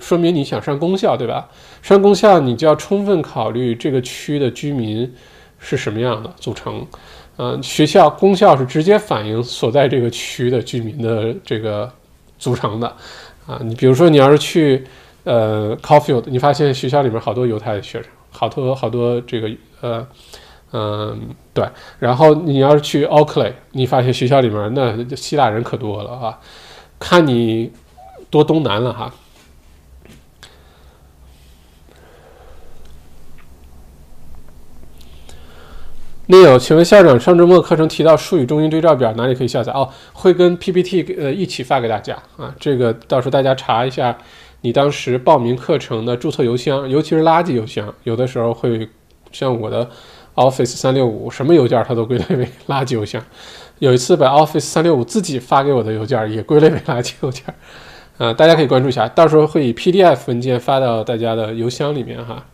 [0.00, 1.48] 说明你想上公校，对吧？
[1.82, 5.10] 上公校你就要充分考虑这个区的居民
[5.58, 6.86] 是什么样的组成。
[7.38, 11.90] 嗯，学校公校是直接反映所在这个区的居民的这个
[12.38, 12.86] 组成的，
[13.46, 14.84] 啊，你比如说你要是去
[15.24, 19.50] 呃，Coffield，你发现学校里面好多犹太的学生，好多好多这个
[19.80, 20.06] 呃
[20.72, 21.66] 嗯对，
[21.98, 26.38] 然后你要是去 Oakley，你发现学校里面那希腊人可多了啊，
[26.98, 27.72] 看你
[28.30, 29.12] 多东南了哈。
[36.30, 39.72] 那有，请问校长，上周末课程提到术语中英对照表哪里可以下载？
[39.72, 42.54] 哦，会跟 PPT 呃一起发给大家啊。
[42.60, 44.14] 这个到时候大家查一下，
[44.60, 48.86] 你当时报名课程的注册邮箱，尤其是垃圾邮箱，有的时候会
[49.32, 49.88] 像我的
[50.38, 53.22] Office 三六五，什么邮件它都归类为垃圾邮箱。
[53.80, 57.44] 有一次把 Office 三六五自己发给我的邮件也归类为垃圾邮件，
[58.18, 62.46] 啊，大家可以关注一下，到时候会以 PDF 文件发到大家的邮箱里面哈。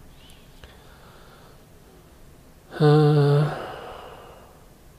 [2.78, 3.46] 嗯。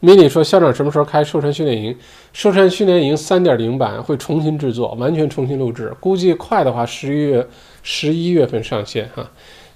[0.02, 1.98] MINI 说：“校长什么时候开瘦山训练营？
[2.32, 7.48] 瘦山训练营三点零版会重新制作，完全重新录制，估计快的话十一月
[7.82, 9.28] 十一月份上线哈。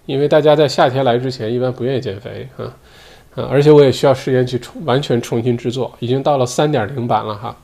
[0.06, 2.72] 因为大家在夏天来之前一般不愿意减肥啊
[3.46, 7.56] 而且我也需要时间去重完全重新制作，已经到了三点零版了哈。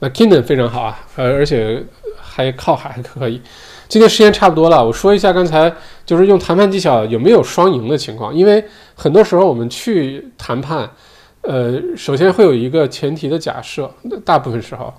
[0.00, 1.82] 那 Kindle 非常好啊，呃，而且
[2.16, 3.40] 还靠海还可以。”
[3.88, 5.74] 今天时间差不多了，我说一下刚才
[6.04, 8.34] 就是用谈判技巧有没有双赢的情况。
[8.34, 8.62] 因为
[8.94, 10.88] 很多时候我们去谈判，
[11.40, 13.90] 呃，首先会有一个前提的假设，
[14.26, 14.92] 大部分时候，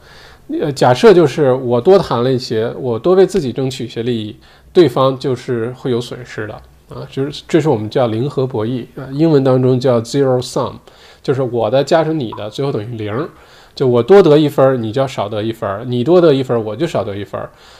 [0.59, 4.35] 呃，假设就是我多谈了一些，我多为自己争取一些利益，
[4.73, 6.59] 对方就是会有损失的
[6.89, 10.73] 啊，就是这是我们叫零和博弈啊，英文当中叫 zero sum，
[11.21, 13.29] 就是我的加上你的最后等于零，
[13.75, 17.39] 就我多得一分，你就要少得一分，你多得一分，我就少得一分。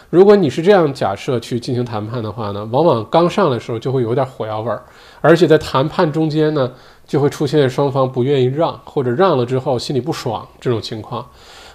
[0.09, 4.81] 如果你是这样假设去进行谈判的话呢，往往刚上的时候就会有点火药味儿，
[5.21, 6.71] 而且在谈判中间呢，
[7.07, 11.25] 就会出现双方不愿意让，或者让了之后心里不爽这种情况。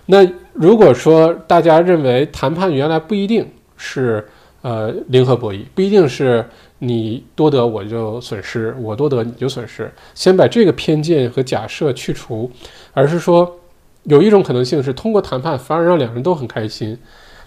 [0.07, 4.29] 那如果说大家认为谈判原来不一定是
[4.65, 6.43] 呃零和博弈，不一定是
[6.79, 12.51] 你多得我就损失，我多得你就损失，先把这个偏见和假设去除，
[12.95, 13.61] 而是说
[14.05, 16.99] 有一种可能性是通过谈判反而让两人都很开心，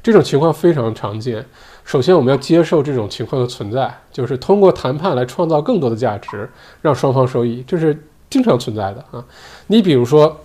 [0.03, 1.43] 这种情况非常常见。
[1.83, 6.47] 首先我们要接受这种情况的存在，就是通过谈判来创造更多的价值，
[6.83, 7.97] 让双方受益，这是
[8.29, 9.25] 经常存在的啊。
[9.65, 10.39] 你比如说。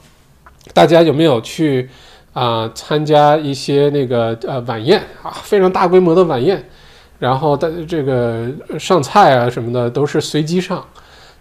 [0.72, 1.90] 大家有没有去
[2.32, 6.66] 啊参加一些那个呃晚宴啊，非常大规模的晚宴，
[7.18, 10.82] 然后的这个上菜啊什么的都是随机上，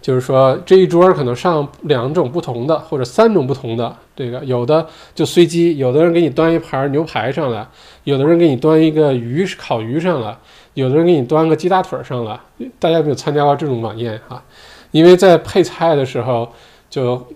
[0.00, 7.66] 就是说这一桌可能上两种不同的或者三种不同的这个，有的就随机，有的人给你端一盘牛排上来，
[8.04, 10.36] 有的人给你端一个鱼烤鱼上来，
[10.74, 12.38] 有的人给你端个鸡大腿上来。
[12.78, 14.42] 大家有没有参加过这种晚宴啊？
[14.90, 16.52] 因为在配菜的时候
[16.90, 17.26] 就。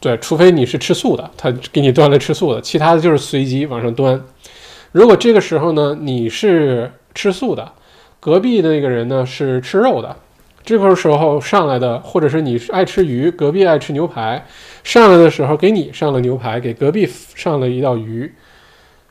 [0.00, 4.20] 对，除非你是吃素的，他给你端了吃素的，其他的就是随机往上端。
[4.92, 7.72] 如果这个时候呢，你是吃素的，
[8.20, 10.14] 隔壁的那个人呢是吃肉的，
[10.64, 14.46] 这个时候上来的，或者是你爱吃鱼，隔壁爱吃牛排，
[14.84, 18.32] 上来的时候给你上了牛排，给隔壁上了一道鱼，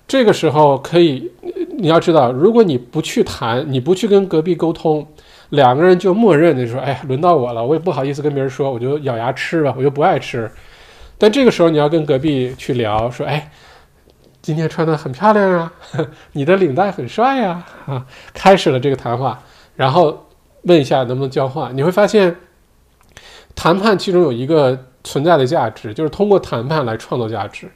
[0.07, 1.29] 这个时候可以，
[1.77, 5.05] 你要知道，如果你不去谈，你不去跟隔壁沟通，
[5.49, 10.49] 两个人就默认的说，哎呀，轮到我了，我也不好意思跟别人说，我就咬牙吃吧，我就不爱吃。
[11.17, 13.51] 但这个时候你要跟隔壁去聊，说：“哎，
[14.41, 15.73] 今天穿的很漂亮啊，
[16.33, 19.41] 你的领带很帅呀。”啊，开始了这个谈话，
[19.75, 20.27] 然后
[20.63, 21.75] 问一下能不能交换。
[21.75, 22.35] 你会发现，
[23.55, 27.69] 谈判其中有一个存在的价值，就是通过谈判来创造价值。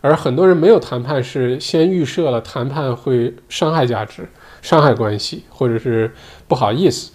[0.00, 4.28] 而很多人没有谈判，是先预设了谈判会伤害价值、
[4.60, 6.12] 伤害关系，或者是
[6.46, 7.10] 不好意思。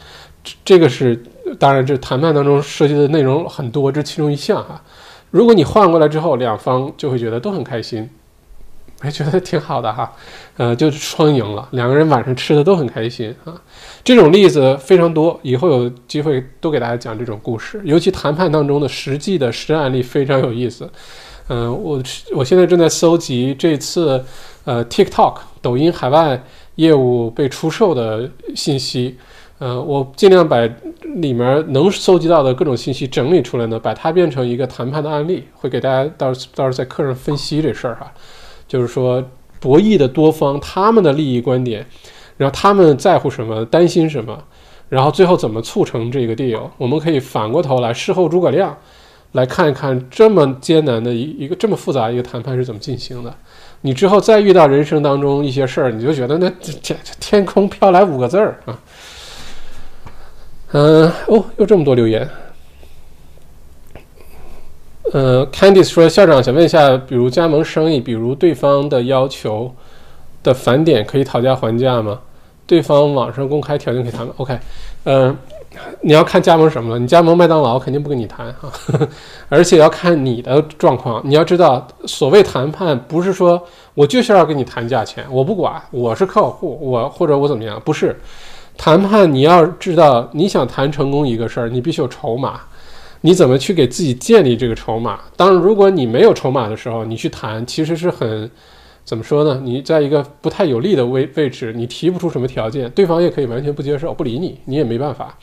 [0.66, 1.16] 这个是
[1.60, 4.84] 当然，这谈判当中涉及的内容很多，这其中一项哈。
[5.32, 8.10] 如果你换过来之后，两方就会觉得都很开心，
[9.00, 10.12] 还，觉得挺好的哈，
[10.58, 13.54] 呃，就双赢了，两个人晚上吃的都很开心啊。
[14.04, 20.90] 这种例子非常多，以后有机会多给大家讲这种故事，尤其谈判当中的实际的实战案例非常有意思。
[21.48, 22.02] 嗯，我
[22.36, 24.24] 我现在正在搜集这次
[24.66, 26.44] 呃 TikTok 抖音海外
[26.76, 29.18] 业务被出售的信息。
[29.60, 30.58] 呃，我尽量把
[31.16, 38.12] 里面能搜集到的各种信息整理出来呢，把它变成一个谈判的案例，会给大家到到时候在课上分析这事儿哈。
[38.68, 39.22] 就是说
[39.60, 41.86] 博弈的多方他们的利益观点，
[42.38, 44.42] 然后他们在乎什么，担心什么，
[44.88, 46.70] 然后最后怎么促成这个 deal。
[46.78, 48.78] 我们可以反过头来事后诸葛亮
[49.34, 53.36] 来看一看这么艰难的一一个这么复杂一个谈判是怎么进行的。
[53.82, 56.50] 你之后再遇到人生当中一些事儿，你就觉得那
[56.82, 58.80] 天天空飘来五个字儿啊。
[60.72, 62.30] 嗯哦，又这么多留言。
[65.12, 69.74] 呃，Candice 说，校长想问一下，比如加盟生意，比如对方的要求
[70.44, 72.20] 的返点可以讨价还价吗？
[72.68, 74.60] 对方网上公开条件可以谈吗？OK，
[75.06, 75.36] 嗯，
[76.02, 77.00] 你要看加盟什么了。
[77.00, 78.72] 你加盟麦当劳，肯定不跟你谈哈，
[79.50, 81.20] 而且要看你的状况。
[81.26, 83.60] 你要知道，所谓谈判，不是说
[83.96, 88.16] 我就是要跟你谈价钱，我不管，我是客户，我或者我怎么样，不是。
[88.80, 92.62] 谈判，你要知道，你想谈成功一个事儿，你必须有筹码。
[93.20, 95.20] 你怎么去给自己建立这个筹码？
[95.36, 98.50] 当然，如果你没有筹码的时候，你去谈，其实是很
[99.04, 99.60] 怎么说呢？
[99.66, 105.38] 你在一个不太有利的位位置，你提不出什么条件，对方也可以完全不接受，不理你，你也没办法。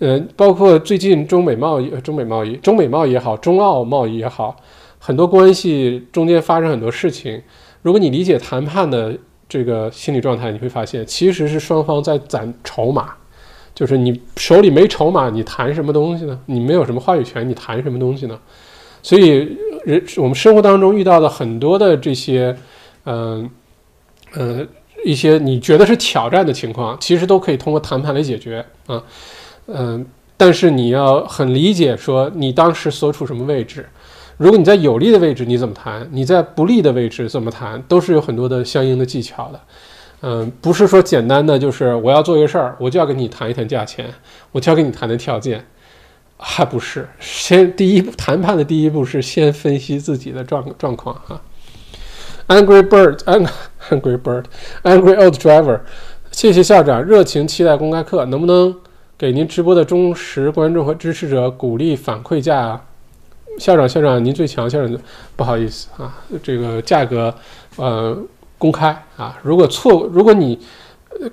[0.00, 4.54] 嗯，包括最近中美贸易、中美贸易、中美贸易也好，中澳贸易也好，
[4.98, 7.40] 很多关系中间发生很多事情。
[7.80, 9.16] 如果你理解谈判的，
[9.48, 13.14] 这个心理状态，你会发现其实是双方在攒筹码，
[13.74, 16.38] 就是你手里没筹码，你谈什么东西呢？
[16.46, 18.38] 你没有什么话语权，你谈什么东西呢？
[19.02, 22.54] 所以，人我们生活当中遇到的很多的这些，
[23.06, 23.48] 嗯
[24.34, 24.68] 嗯，
[25.04, 29.02] 一些你觉得是挑战的情况，其实都可以通过谈判来解决啊，
[29.68, 30.04] 嗯，
[30.36, 33.88] 但是你要很理解说你当时所处什么位置。
[34.38, 36.08] 如果你在有利的位置，你怎么谈？
[36.12, 37.82] 你在不利的位置怎么谈？
[37.82, 39.60] 都是有很多的相应的技巧的。
[40.20, 44.06] 嗯，不是说简单的就是我要做一个事儿，我就要跟你谈一谈价钱，
[44.52, 45.66] 我就要跟你谈的条件，
[46.38, 47.08] 还不是。
[47.20, 51.40] 先第一步谈判的第一步是先分析自己的状状况哈。
[52.46, 55.80] Angry Bird，Angry Bird，Angry Old Driver，
[56.30, 58.74] 谢谢校长，热情期待公开课，能不能
[59.18, 62.84] 给您直播的忠实观众和支持者鼓励反馈价啊？
[63.58, 64.98] 校长，校长您最强，校长
[65.36, 67.34] 不好意思啊，这个价格
[67.76, 68.16] 呃
[68.58, 70.58] 公开啊，如果错，如果你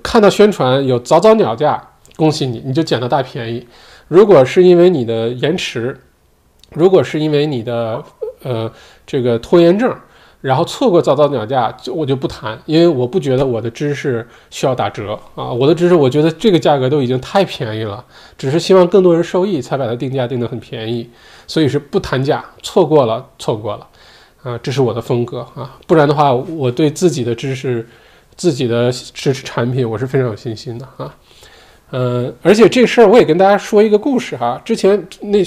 [0.02, 1.80] 看到宣传有早早鸟价，
[2.16, 3.66] 恭喜你，你就捡到大便宜。
[4.08, 5.96] 如果是因为你的延迟，
[6.70, 8.02] 如果是因为你的
[8.42, 8.70] 呃
[9.06, 9.94] 这个拖延症，
[10.46, 18.04] 然后错过早早鸟价，就我就不谈，因为我不觉得我的知识需要打折啊，我的知识我觉得这个价格都已经太便宜了，
[18.38, 21.10] 只是希望更多人受益才把它定价定得很便宜，
[21.48, 23.84] 所以是不谈价，错过了错过了
[24.44, 27.84] 啊，这是我的风格啊，不然的话我对自己的知识、
[28.36, 31.12] 自己的知识产品我是非常有信心的啊。
[31.90, 34.60] 嗯，而且这事儿我也跟大家说一个故事哈。
[34.64, 35.38] 之前那，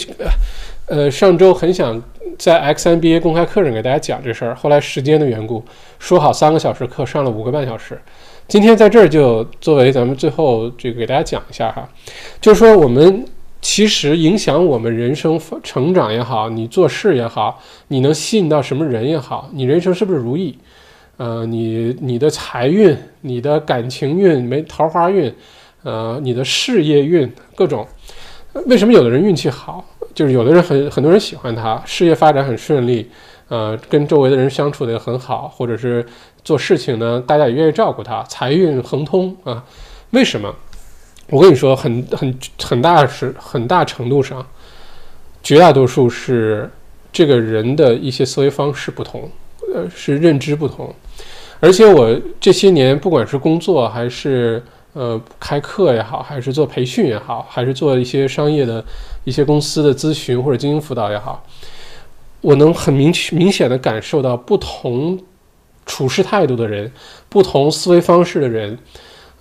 [0.87, 2.01] 呃，上周很想
[2.39, 5.61] 在 X NBA 公开课上给大家讲这事儿，后来时间的缘故，
[5.99, 7.99] 说好三个小时课上了五个半小时。
[8.47, 11.87] 今天在这儿就作为咱们最后这个给大家讲一下哈，
[12.39, 13.25] 就是说我们
[13.61, 20.57] 其实影响我们人生成长也好，你做事也好，你能吸引到什么人也好，你人生是不是如意？
[21.17, 25.31] 呃，你你的财运、你的感情运、没桃花运。
[25.81, 27.87] 呃，你的事业运各种，
[28.65, 29.85] 为什么有的人运气好？
[30.19, 33.09] 就是有的人很很多人喜欢他，事业发展很顺利，
[33.47, 36.05] 呃，跟周围的人相处的也很好，或者是
[36.43, 39.63] 做事情呢，大家也愿意照顾他，财运亨通啊？
[40.09, 40.53] 为什么？
[41.29, 44.45] 我跟你说，很很很大是很大程度上，
[45.41, 46.69] 绝大多数是
[47.13, 49.31] 这个人的一些思维方式不同，
[49.73, 50.93] 呃，是认知不同。
[51.61, 54.61] 而且我这些年，不管是工作还是
[54.93, 58.83] 呃，开课也好，还是做培训也好，还是做一些商业的
[59.23, 61.43] 一些公司的咨询或者经营辅导也好，
[62.41, 65.19] 我能很明明显的感受到不同
[65.85, 66.91] 处事态度的人，
[67.29, 68.77] 不同思维方式的人，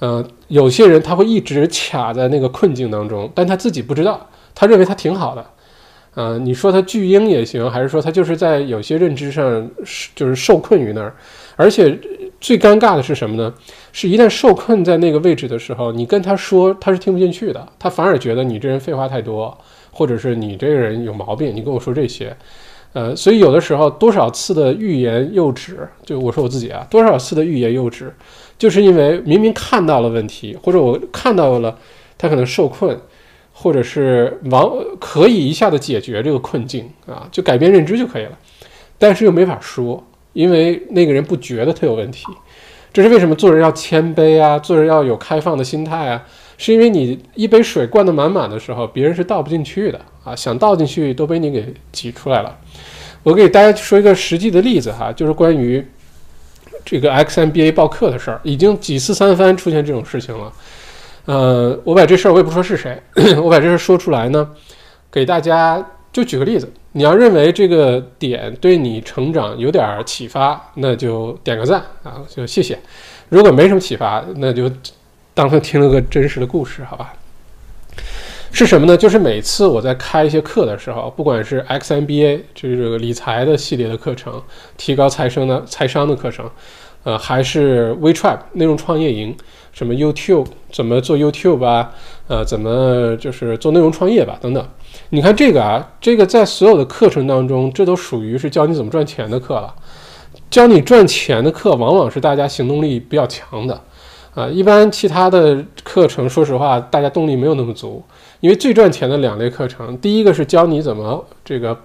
[0.01, 5.47] 呃，有些人他会一直卡在那个困境当中，但他自己不知道，他认为他挺好的，
[6.15, 9.71] 呃，你说他巨婴也行，还是说他就是在有些认知上
[10.15, 11.15] 就是受困于那儿，
[11.59, 11.99] 而且。
[12.41, 13.53] 最尴尬的是什么呢？
[13.91, 19.59] 是一旦受困在那个位置的时候，你跟他说，他是听不进去的，他反而觉得你这人废话太多，
[19.91, 22.37] 或者是你这个人有毛病，你跟我说这些，
[22.93, 28.15] 呃，所以有的时候多少次的欲言又止，就我说我自己啊，多少次的欲言又止，
[28.57, 31.77] 就是因为明明看到了问题，或者我看到了
[32.17, 32.97] 他可能受困，
[33.53, 38.39] 或者是往可以一下子解决这个困境啊，就改变认知就可以了，
[38.97, 40.05] 但是又没法说。
[40.33, 42.27] 因为那个人不觉得他有问题，
[42.93, 46.23] 这是为什么做人要谦卑啊，做人要有开放的心态啊？
[46.57, 52.57] 是因为你一杯水灌得满满的时候，别人是倒不进去的啊，想倒进去都被你给挤出来了。
[53.23, 55.85] 我给大家说一个实际的例子哈，就是关于
[56.85, 60.53] 这个 XMBA 报课的事儿，已经几次三番出现这种事情了。
[61.27, 63.01] 呃，我把这事儿我也不说是谁，
[63.43, 64.49] 我把这事儿说出来呢，
[65.13, 66.71] 给大家就举个例子。
[66.93, 72.79] 你要认为这个点对你成长有点启发，那就点个赞啊，就谢谢。
[73.29, 74.71] 如果没什么启发，那就
[75.35, 77.13] 当成听了个真实的故事，好吧？
[78.51, 78.97] 是什么呢？
[78.97, 84.43] 就是每次我在开一些课的时候，不管是 XMBA 就是这个理财的系列的课程，
[84.79, 86.51] 提高财商的财商的课程，
[87.05, 89.37] 呃，还是 WeTrap 内容创业营，
[89.73, 91.91] 什么 YouTube 怎么做 YouTube 啊，
[92.27, 94.69] 呃，怎么就是做内容创业吧，等等。
[95.11, 99.75] 你看这个啊，这个在所有的课程当中，这都属于是教你怎么赚钱的课了。
[100.51, 103.79] 教你赚钱的课，往往是大家行动力比较强的，
[104.35, 108.03] 啊，一般其他的课程，说实话，大家动力没有那么足。
[108.41, 111.77] 因为最赚钱的两类课程，第一个是教你怎么这个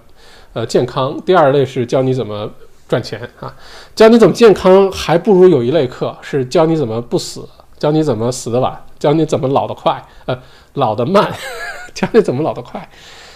[0.54, 2.50] 呃健康，第二类是教你怎么
[2.88, 3.54] 赚钱啊。
[3.94, 7.46] 教你怎么健康，还不如有一类课是教你怎么不死，
[7.84, 10.38] 教你怎么死得晚，教你怎么老得快，呃，
[10.72, 11.30] 老得慢。
[11.92, 12.88] 教你怎么老得快，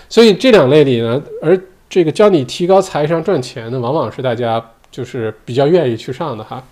[0.08, 6.64] 所以这两类里呢，而这个教你提高财商赚钱的，往往是大家就是比较愿意去上的哈。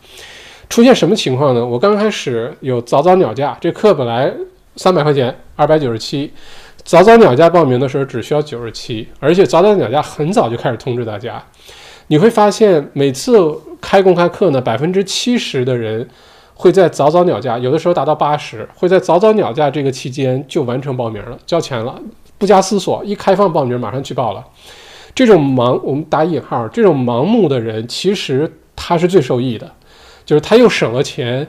[0.71, 1.65] 出现什么情况呢？
[1.65, 4.33] 我刚开始有早早鸟价，这课本来
[4.77, 6.33] 三百块钱，二百九十七，
[6.83, 11.45] 早早鸟价报名的时候只需要九十七，而且早早鸟价很早就开始通知大家。
[12.07, 13.39] 你会发现每次
[13.83, 16.09] 开公开课呢，百分之七十的人。
[16.59, 21.95] 会在早早鸟价，有的时候达到八十，会在早早鸟价这个期间就完成报名了，交钱了，
[22.39, 24.43] 不加思索，一开放报名马上去报了。
[25.15, 29.71] 这种盲，我们打引号，这种盲目的人，其实他是最受益的，
[30.25, 31.47] 就是他又省了钱，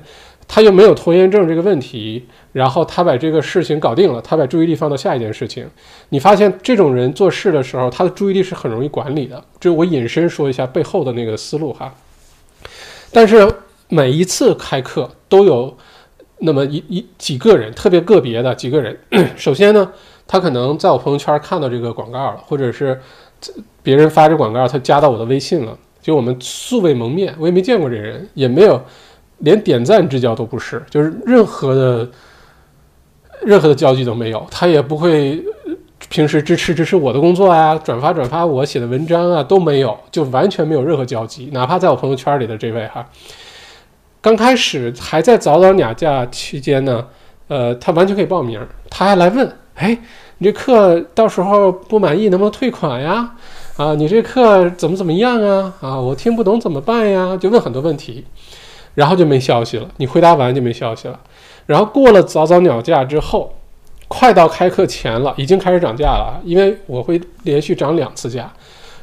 [0.47, 5.65] 他又没有拖延症这个问题，然后他把这个事情搞定了，他把注意力放到下一件事情。
[6.09, 9.43] 你发现这种人做事的时候，他的注意力是很容易管理的。
[9.59, 11.93] 这我引申说一下背后的那个思路哈。
[13.11, 13.49] 但是
[13.89, 15.75] 每一次开课都有
[16.39, 18.97] 那么一一几个人，特别个别的几个人。
[19.35, 19.91] 首先呢，
[20.27, 22.99] 他可能在我朋友圈看到这个广告了，或者是
[23.81, 25.77] 别人发这广告，他加到我的微信了。
[26.01, 28.81] 就我们素未谋面，我也没见过这人，也没有
[29.39, 32.09] 连点赞之交都不是，就是任何的
[33.41, 34.45] 任何的交集都没有。
[34.49, 35.43] 他也不会
[36.07, 41.49] 平时支持支持我的工作啊，转发转发我写的文章啊都没有，就完全没有任何交集。
[41.51, 43.05] 哪怕在我朋友圈里的这位哈，
[44.21, 47.07] 刚开始还在早早鸟价期间呢，
[47.47, 49.97] 呃，他完全可以报名，他还来问，哎，
[50.39, 53.35] 你这课到时候不满意能不能退款呀？
[53.77, 55.73] 啊，你这课怎么怎么样啊？
[55.81, 57.37] 啊，我听不懂怎么办呀？
[57.37, 58.25] 就问很多问题，
[58.95, 59.87] 然后就没消息了。
[59.97, 61.19] 你回答完就没消息了。
[61.67, 63.53] 然后过了早早鸟价之后，
[64.07, 66.41] 快到开课前了，已经开始涨价了。
[66.43, 68.51] 因为我会连续涨两次价，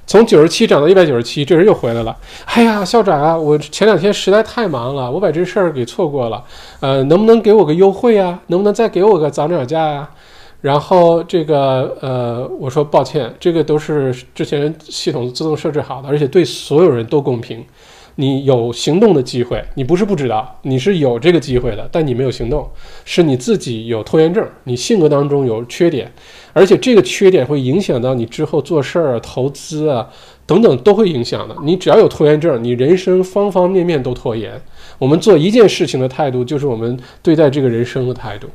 [0.07, 2.17] 从九十七涨到一百九十七，这人又回来了。
[2.45, 6.45] 哎呀，校长啊，我前两天实在太忙了，我把这事儿给错过了。
[6.81, 8.39] 呃，能不能给我个优惠啊？
[8.49, 10.09] 能不能再给我个早鸟价呀？
[10.61, 17.65] 然后这个呃，我说抱歉，这个都是之前系统自动设置好的，而且对所有人都公平。
[18.17, 22.71] 你有行动的机会，你不是不知道，你是有这个机会的，但你没有行动，
[23.05, 26.13] 是你自己有拖延症，你性格当中有缺点，
[26.55, 30.09] 而且这个缺点会影响到你之后做事儿、投资啊
[30.47, 31.55] 等等都会影响的。
[31.63, 34.53] 你只要有拖延症，你人生方方面面都拖延。
[34.99, 38.49] 我们做一件事情的态度，就是我们对待这个人生的态度。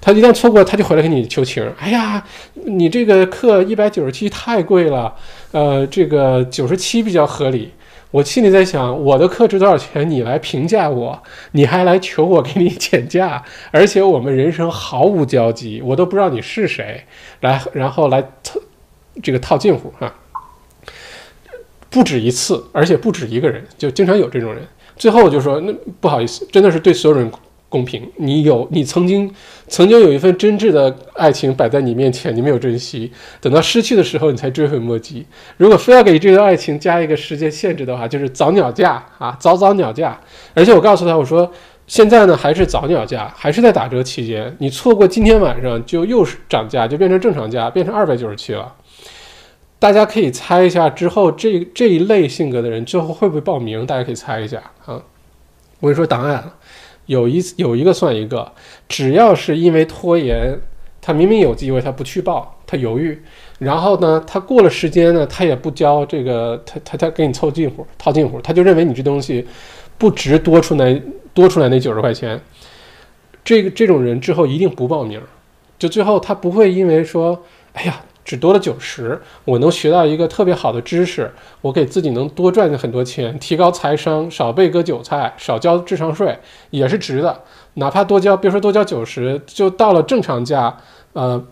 [0.00, 1.62] 他一旦错过，他就回来给你求情。
[1.78, 2.24] 哎呀，
[2.64, 5.14] 你这个课一百九十七太贵了，
[5.52, 7.70] 呃，这个九十七比较合理。
[8.12, 10.08] 我心里在想，我的课值多少钱？
[10.08, 11.22] 你来评价我，
[11.52, 17.04] 你还来求我给你减价，而且我们人生毫无交集，我都不知道你是谁，
[17.40, 18.60] 来，然后来套
[19.22, 20.14] 这个套近乎哈。
[21.88, 24.62] 不止一次，而且不止一个人，就经常有这种人。
[24.96, 27.30] 最后我就说，那不好意思，真的是对所有人
[27.72, 28.06] 公平。
[28.16, 29.32] 你有你曾经
[29.66, 35.26] 曾经有一份真挚的爱情摆在你面前，你没有珍惜，等到失去的时候你才追悔莫及。
[35.56, 40.20] 如果非要给这段爱情加一个时间限制的话，就是早鸟价啊，早早鸟价。
[40.52, 41.50] 而且我告诉他，我说
[41.86, 48.74] 现在呢还是早鸟价，还是在打折期间，你错过今天晚上就又是涨价，就变成正常价，变成二百九十七了。
[49.78, 53.84] 大家可以猜一下，之后这这一类性格的人最后会不会报名？
[53.84, 55.02] 大家可以猜一下啊！
[55.80, 56.54] 我跟你说答案了，
[57.06, 58.52] 有一有一个算一个，
[58.88, 60.58] 只要是因为拖延，
[61.00, 63.20] 他明明有机会他不去报，他犹豫，
[63.58, 69.46] 然后呢，他过了时间呢，他也不交这个，他他他给你凑近乎套近乎，他就认为你这东西
[69.98, 71.00] 不值多出来
[71.34, 72.40] 多出来那九十块钱，
[73.44, 75.20] 这个这种人之后一定不报名，
[75.78, 77.42] 就最后他不会因为说，
[77.72, 78.02] 哎呀。
[78.24, 81.30] 只多了九十，我能学到一个特别好的知识，
[81.60, 86.38] 我给自己能多赚很多钱，提高财商，少被割韭菜，少交智商税，
[86.70, 87.42] 也是值的。
[87.74, 90.76] 哪怕多交，别说多交九十，就到了正常价，
[91.14, 91.44] 呃，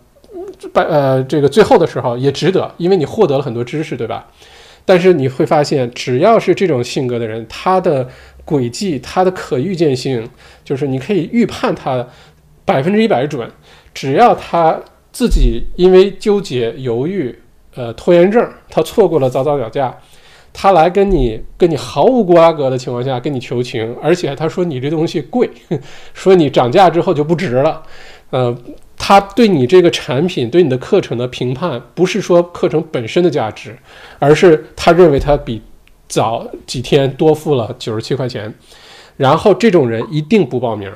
[0.72, 4.28] 百呃这个最后的时候也值得，因为你获得了很多知识，对吧？
[4.84, 8.08] 但是你会发现，只要是这种性格的人，他的
[8.44, 10.28] 轨迹，他的可预见性，
[10.64, 12.06] 就是你可以预判他
[12.64, 13.50] 百分之一百准，
[13.92, 14.80] 只要他。
[15.12, 17.36] 自己因为纠结、犹豫、
[17.74, 19.96] 呃拖延症，他错过了早早鸟价，
[20.52, 25.48] 他来跟你跟你毫无瓜葛的情况下跟你求情，而且他说你这东西贵，
[26.14, 27.82] 说你涨价之后就不值了，
[28.30, 28.56] 呃，
[28.96, 33.76] 他对你这个产品、对你的课程的评判，不是说课程本身的价值，
[34.18, 35.62] 而是他认为他比
[36.08, 38.52] 早几天多付了九十七块钱，
[39.16, 40.90] 然后这种人一定不报名，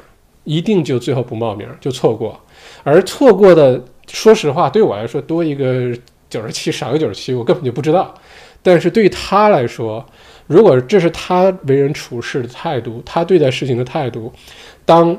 [0.45, 2.41] 一定就最后不报名就错过，
[2.83, 3.83] 而错过的。
[4.15, 5.91] 说实话，对我来说多一个
[6.31, 8.15] 九十七少一个九十七，我根本就不知道。
[8.63, 10.03] 但是对于他来说，
[10.47, 14.33] 如果这是他为人处事的态度，他对待事情的态度，
[14.85, 15.15] 当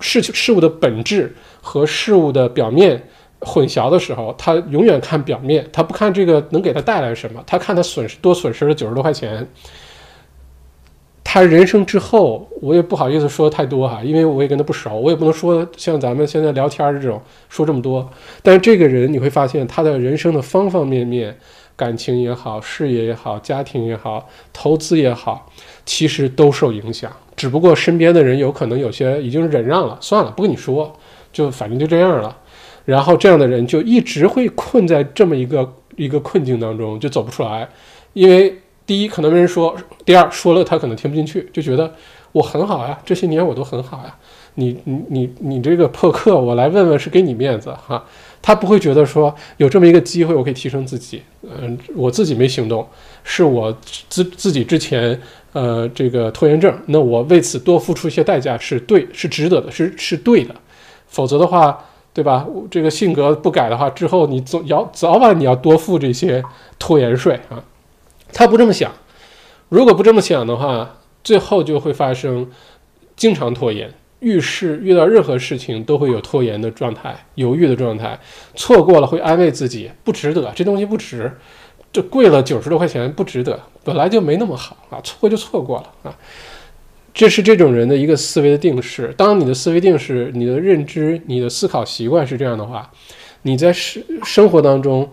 [0.00, 3.06] 事情事物的本质和事物的表面
[3.40, 9.46] 混淆的时候，他永远看表面，他不看这个能给他带来什么，他看他损失多损失了九十多块钱。
[11.32, 18.10] 他人生之后，我也不好意思说太多哈，因为我也跟他不熟，我也不能说像咱们现在聊天这种说这么多。
[18.42, 21.38] 但是这个人你会发现，他的人生的方方面面，
[21.76, 25.48] 感情也好，事业也好，家庭也好，投资也好，
[25.86, 27.12] 其实都受影响。
[27.36, 30.92] 只不过身边的人有可能有些已经忍让了，算了，不跟你说，
[31.32, 32.36] 就反正就这样了。
[32.84, 37.68] 然后这样的人就一直会困在这么一个一个困境当中，就走不出来，
[38.14, 38.52] 因为。
[38.90, 39.72] 第一，可能没人说；
[40.04, 41.94] 第二，说了他可能听不进去，就觉得
[42.32, 44.16] 我很好呀，这些年我都很好呀。
[44.56, 48.04] 你你你你这个破课，我来问问是给你面子哈。
[48.42, 51.22] 他不会觉得说有这么一个机会，我可以提升自己。
[51.42, 52.84] 嗯，我自己没行动，
[53.22, 53.72] 是我
[54.08, 55.16] 自自己之前
[55.52, 60.52] 呃这个拖延症，那我为此多付出一些代价是对，是值得的，是是对的。
[61.06, 61.78] 否则的话，
[62.12, 62.44] 对吧？
[62.68, 66.42] 这个性格不改的话，之后你总要早晚你要多付这些
[66.76, 67.62] 拖延税啊。
[68.32, 68.92] 他不这么想，
[69.68, 72.50] 如果不这么想的话，最后就会发生
[73.16, 73.92] 经常拖延。
[74.20, 78.20] 遇事遇到任何事情都会有拖延的状态、犹豫的状态，
[78.54, 81.32] 错过了会安慰自己不值得，这东西不值，
[81.90, 86.14] 这贵了九十多块钱不值得，本来就没那么好啊，错过就错过了啊。
[87.14, 89.12] 这是这种人的一个思维的定式。
[89.16, 92.92] 当你的思维定式、你的认知、你的思考习惯是这样的话，
[93.42, 95.10] 你在生生活当中，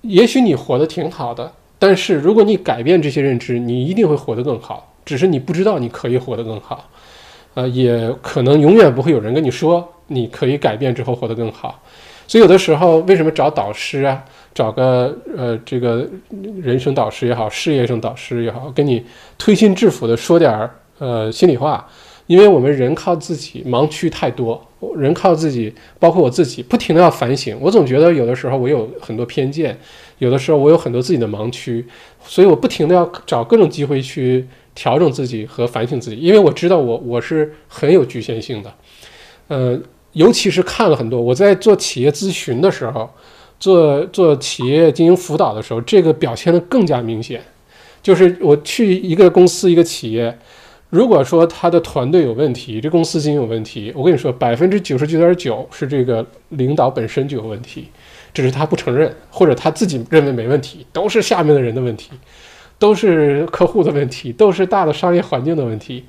[0.00, 1.52] 也许你活得挺好的，
[1.82, 6.88] 但是如果你改变这些认知，你一定会活得更好，只是你不知道你可以活得更好。
[7.54, 11.82] 呃，也可能永远不会有人跟你说你可以改变之后活得更好，
[12.28, 16.08] 所以有的时候为什么找导师啊，找个呃这个
[16.62, 19.04] 人生导师也好，事业上导师也好，跟你
[19.36, 21.84] 推心置腹的说点儿呃心里话，
[22.28, 24.64] 因为我们人靠自己盲区太多，
[24.96, 27.58] 人靠自己，包括我自己，不停的要反省。
[27.60, 29.76] 我总觉得有的时候我有很多偏见，
[30.22, 31.84] 有的时候我有很多自己的盲区，
[32.24, 34.46] 所以我不停的要找各种机会去。
[34.74, 38.74] 调整自己和反省自己，因为我知道我我是很有局限性的，
[39.48, 39.78] 呃，
[40.12, 41.20] 尤其是看了很多。
[41.20, 43.10] 我在做企业咨询的时候，
[43.60, 47.42] 做做企业经营辅导的时候，这个表现的更加明显。
[48.02, 50.38] 就是我去一个公司、一个企业，
[50.88, 57.88] 如果说他的团队有问题，这公司经营有问题，我跟你说，百分之九十九点九是这个领导本身就有问题，
[58.32, 62.10] 只是他不承认，或者他自己认为没问题，都是下面的人的问题。
[62.78, 66.04] 都是客户的问题，都是大的商业环境的问题。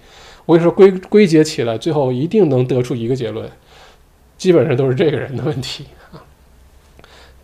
[0.47, 3.47] 我跟你说，归归结起来，最后一定能得出一个结论，
[4.39, 6.17] 基本上都是这个人的问题啊。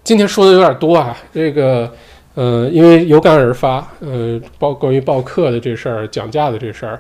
[0.03, 1.93] 今天说的有点多啊，这个，
[2.33, 6.99] 呃，因为有感而发，呃，报关于报课的这事儿，讲价的这事儿，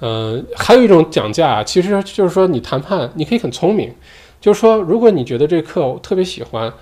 [0.00, 3.94] 呃，还有一种讲价，其实就是说你谈判，你可以很聪明，
[4.40, 6.72] 就是说，如果你觉得这课我特别喜欢，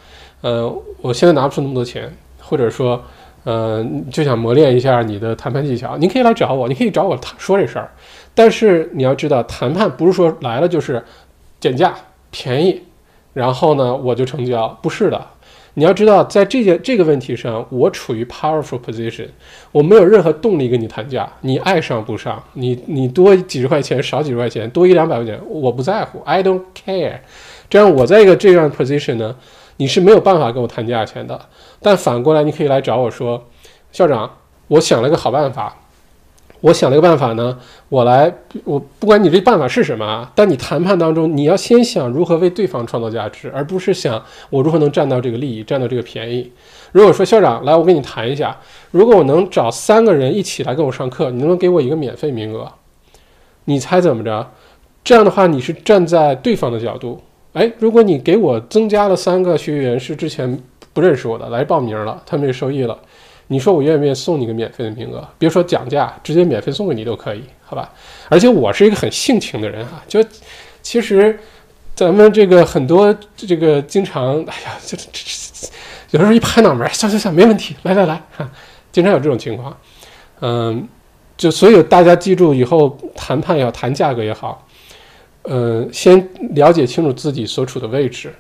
[0.46, 3.02] 呃，我现在拿不出那么多钱，或者说。
[3.48, 7.88] 呃，就想磨练一下你的谈判技巧，你可以来找我，你可以找我说这事儿。
[8.34, 11.00] 但是你要知道，谈判不是说来了就是
[11.60, 11.94] 减价
[12.32, 12.82] 便宜，
[13.34, 15.24] 然后呢我就成交，不是的。
[15.74, 19.28] 你要知道，在这件这个问题上，我处于 powerful position，
[19.70, 27.18] 我没有任何动力跟你谈价，你爱上不上，你你多几十块钱，少几十块钱，多一两百块钱，我不在乎，I don't care。
[27.70, 29.36] 这样我在一个这样 position 呢，
[29.76, 31.40] 你是没有办法跟我谈价钱的。
[31.80, 33.44] 但反过来，你可以来找我说，
[33.92, 34.38] 校长，
[34.68, 35.76] 我想了个好办法。
[36.62, 37.58] 我想了个办法呢，
[37.90, 38.32] 我来，
[38.64, 46.50] 我不管你这办法是什么啊，但你谈判当中，你要先想如何为对方创造价值，而不是想我如何能占到这个利益，占到这个便宜。
[46.92, 48.58] 如果说校长来，我跟你谈一下，
[48.90, 52.72] 如果我能找三个人一起来跟我上课，你能不能给我一个免费名额？
[53.66, 54.50] 你猜怎么着？
[55.04, 57.20] 这样的话，你是站在对方的角度。
[57.56, 60.58] 哎，如果你给我增加了三个学员，是之前。
[60.96, 62.98] 不认识我的来报名了，他们也受益了。
[63.48, 65.22] 你说我愿不愿意送你个免费的名额？
[65.38, 67.92] 别说讲价，直接免费送给你都可以，好吧？
[68.30, 70.24] 而且我是一个很性情的人哈，就
[70.80, 71.38] 其实
[71.94, 75.68] 咱们这个很多这个经常，哎呀，这这这
[76.12, 78.50] 有的时候一拍脑门，行行行，没问题，来来来，哈，
[78.90, 79.76] 经常有这种情况。
[80.40, 80.88] 嗯，
[81.36, 84.65] 就所以大家记住，以后谈判要谈价格也好，
[85.48, 88.32] 嗯，先了解清楚自己所处的位置。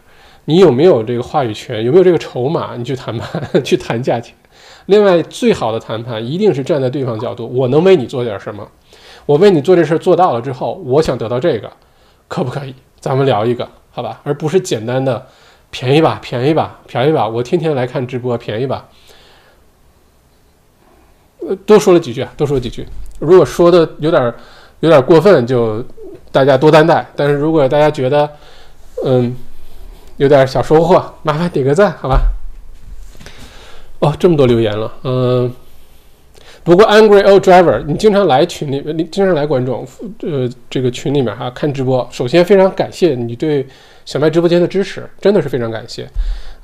[0.44, 1.84] 你有没有这个话语权？
[1.84, 2.76] 有没有这个筹码？
[2.76, 4.34] 你去谈判， 去谈价钱。
[4.86, 8.66] 另外，最好的谈判一定是站在对方角度，我能为你做点什么？
[9.26, 11.70] 我为你做这事做到了之后，我想得到这个，
[12.28, 12.72] 可不可以？
[13.00, 14.20] 咱们聊一个，好吧？
[14.22, 15.26] 而不是简单的
[15.70, 17.26] 便宜吧，便宜吧，便宜吧。
[17.26, 18.88] 我天天来看直播，便宜吧。
[21.40, 22.86] 呃，多说了几句，多说几句。
[23.18, 24.32] 如果说的有点
[24.80, 25.84] 有点过分，就
[26.36, 27.06] 大家多担待。
[27.16, 28.30] 但是如果大家觉得，
[29.04, 29.34] 嗯。
[30.18, 32.22] 有点小收获，麻烦点个赞，好吧？
[33.98, 35.52] 哦，这么多留言了，嗯。
[36.64, 39.86] 不过，Angry Old Driver，你经常来群里，你经常来观众，
[40.22, 42.08] 呃，这个群里面哈看直播。
[42.10, 43.66] 首先，非常感谢你对
[44.06, 46.08] 小麦直播间的支持，真的是非常感谢。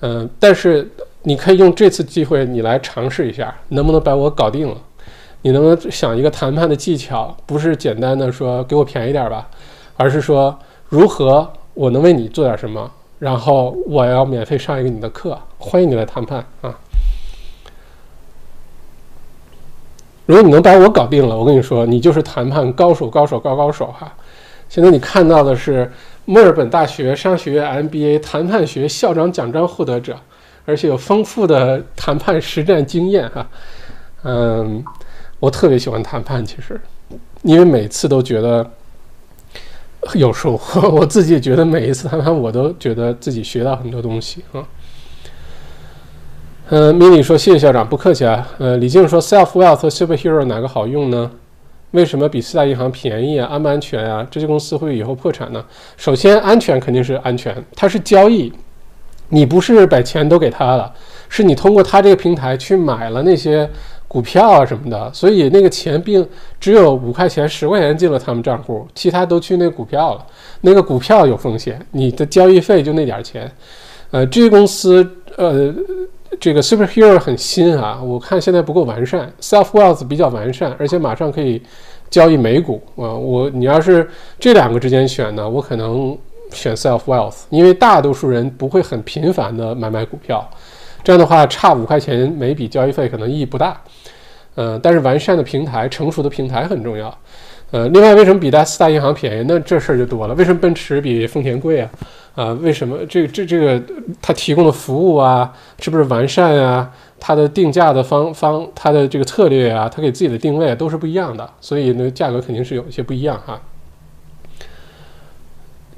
[0.01, 0.89] 嗯，但是
[1.25, 4.77] 你可以用这次机会，你来尝试一下，能不能把我搞定了？
[5.43, 7.37] 你能不能想一个谈判的技巧？
[7.47, 9.49] 不是简单的说给我便宜点吧，
[9.97, 10.59] 而是说
[10.89, 12.91] 如何我能为你做点什么？
[13.19, 16.75] 然后我要免费上一个你的课，欢迎你来谈判啊！
[20.27, 24.13] 如果你能把我搞定了，我跟你说，你就是谈判高手，高手，高高手哈！
[24.69, 25.89] 现在你看到的是
[26.25, 30.17] 墨尔本大学商学院 MBA 谈判学校长奖章获得者，
[30.65, 33.47] 而且有丰富的谈判实战经验哈。
[34.25, 34.85] 嗯，
[35.43, 36.81] 我特别喜欢谈判，其实，
[37.43, 38.65] 因为每次都觉得
[40.15, 40.89] 有收获。
[40.95, 44.63] 我自己也觉得每一次谈判，我都觉得自己学到很多东西啊。
[46.69, 48.49] 嗯，mini 说谢谢校长，不客气啊。
[48.59, 51.29] 呃，李静说 self wealth 和 superhero 哪个好用呢？
[51.91, 53.49] 为什么比四大银行便宜啊？
[53.51, 54.25] 安不安全啊？
[54.31, 55.65] 这些公司会以后破产呢？
[55.97, 58.53] 首先，安全肯定是安全，它是交易，
[59.31, 60.95] 你不是把钱都给他了，
[61.29, 63.69] 是你通过他这个平台去买了那些
[64.13, 66.27] 股票啊什么的，所以那个钱并
[66.61, 70.27] 只有五块钱、十块钱进了他们账户，其他都去那股票了。
[70.61, 73.51] 那个股票有风险，你的交易费就那点钱。
[74.11, 75.73] 呃，这些公司，呃。
[76.41, 79.31] 这个 superhero 很新啊，我看现在不够完善。
[79.39, 81.61] self wealth 比较完善，而且马上可以
[82.09, 83.13] 交易美股啊。
[83.13, 84.09] 我你要是
[84.41, 86.17] 这两个之间选呢，我可能
[86.51, 90.43] 选 self wealth，因为大多数人不会很频繁的买买股票，
[91.03, 93.81] 这样的话差五块钱每笔交易费可能意义不大。
[94.55, 97.17] 呃，但是完善的平台、成熟的平台很重要。
[97.71, 99.45] 呃，另外为什么比大四大银行便宜？
[99.49, 100.35] 那这事儿就多了。
[100.35, 101.91] 为什么奔驰比丰田贵啊？
[102.35, 103.83] 啊，为什么这这这个
[104.21, 105.51] 它提供的服务啊，
[105.81, 106.91] 是不是完善啊？
[107.19, 113.59] 它的定价的方方，它的这个策略啊，它给自己的定位都是不一样的，所以呢，价格肯定是有一些不一样哈。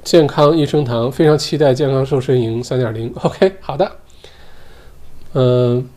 [0.01, 3.91] 健康益生堂非常期待健康瘦身营三点零，OK，好的。
[5.35, 5.87] 嗯，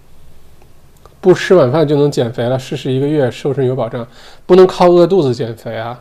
[1.21, 4.07] 不吃晚饭就能减肥了，试试一个月瘦身有保障，
[4.45, 5.99] 不能靠饿肚子减肥啊。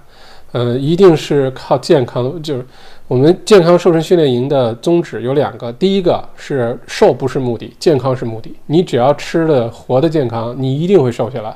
[0.53, 2.65] 嗯，一定是靠健康，就是
[3.07, 8.55] 我们健康瘦身训练营的宗旨有两个，第一个是瘦不是目的，健康是目的。
[8.65, 11.55] 你只要吃的活的健康，你一定会瘦下来，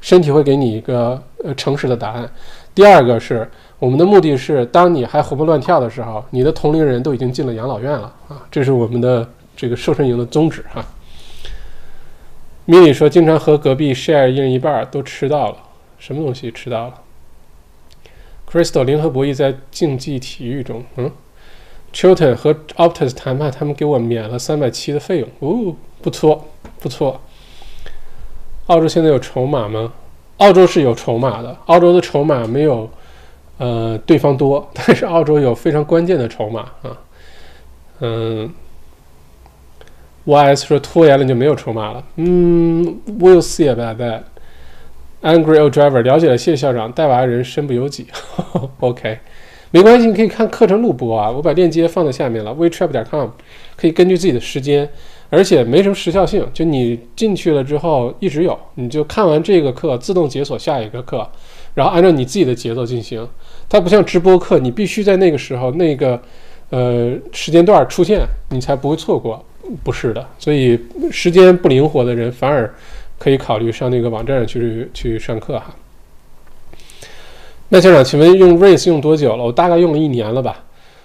[0.00, 2.30] 身体会给你一个呃诚实的答案。
[2.74, 3.46] 第二个是
[3.80, 10.82] 我们的目的是，当你还活蹦乱跳的时候，你的同龄人都已经进了养老院了啊，这是我们的这个瘦身营的宗旨哈。
[12.70, 15.56] 米莉说，经常和隔壁 share 一人一半，都吃到了，
[15.98, 16.94] 什么东西吃到了
[18.46, 21.10] ？Crystal 联合博弈在竞技体育中，嗯
[21.94, 26.44] ，Chilton 和 Optus 谈判，他们给我免了三百七的费用，哦，不错，
[26.78, 27.18] 不错。
[28.66, 29.94] 澳洲现在有筹码吗？
[30.36, 32.90] 澳洲是有筹码的，澳洲的筹码没有
[33.56, 36.98] 呃对方多，但是澳洲有非常关键的筹码啊。
[38.00, 38.52] 嗯
[40.28, 44.20] ，YS 说拖延了就没有筹码了，嗯，We'll see about that。
[45.22, 46.92] Angry old driver 了解了，谢谢校长。
[46.92, 48.06] 带娃人身不由己。
[48.78, 49.18] OK，
[49.70, 52.52] 没关系，你可以看课程录播啊，我把链接放在下面了。
[52.54, 53.28] ，WeTrap 点 com，
[53.74, 54.88] 可以根据自己的时间，
[55.30, 61.28] 而且没什么时效性，就你进去了之后一直有，你就看完这个课自动解锁下一个课，
[61.74, 63.26] 然后按照你自己的节奏进行。
[63.68, 66.22] 它不像直播课，你必须在那个时候那个
[66.70, 69.44] 呃时间段出现，你才不会错过。
[69.82, 70.78] 不是的，所以
[71.10, 72.72] 时间不灵活的人反而。
[73.20, 75.74] 可以考虑上那个网站上去去上课哈。
[77.68, 79.42] 麦校长，请问用 Race 用多久了？
[79.42, 80.62] 我大概用了一年了吧。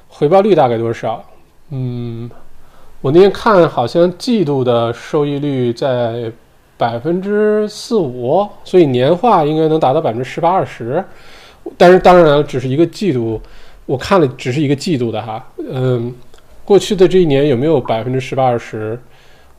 [0.09, 1.25] 回报率大概多少？
[1.71, 2.29] 嗯，
[3.01, 6.31] 我那天看好像季度的收益率在
[6.77, 11.03] 百分之四五，所以年化应该能达到百分之十八二十。
[11.75, 13.41] 但是当然只是一个季度，
[13.87, 15.43] 我看了只是一个季度的哈。
[15.67, 16.13] 嗯，
[16.65, 18.99] 过去的这一年有没有百分之十八二十？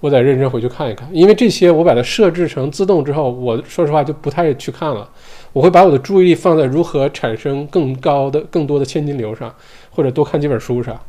[0.00, 5.08] 我得认真回去看一看，因为这些我把它设置成自动之后，我说实话就不太去看了。
[5.54, 9.54] 我会把我的注意力放在如何产生更高的、更多的现金流上，
[9.88, 11.00] 或者多看几本书上。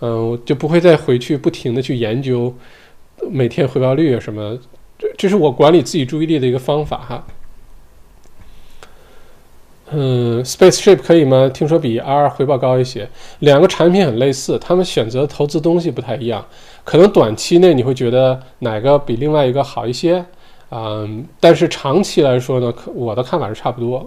[0.00, 2.54] 嗯，我就不会再回去不停的去研究
[3.30, 4.58] 每天回报率啊什么。
[4.98, 7.26] 这这是我管理自己注意力的一个方法哈。
[9.90, 11.48] 嗯，Spaceship 可以吗？
[11.52, 13.08] 听说比 R 回报高一些。
[13.38, 16.44] 两个产品很类似，他们选择投资东西不太一样。
[16.84, 20.22] 可能短期内你会觉得哪个比另外一个好一些，
[20.70, 24.06] 嗯，但是长期来说呢，我的看法是差不多。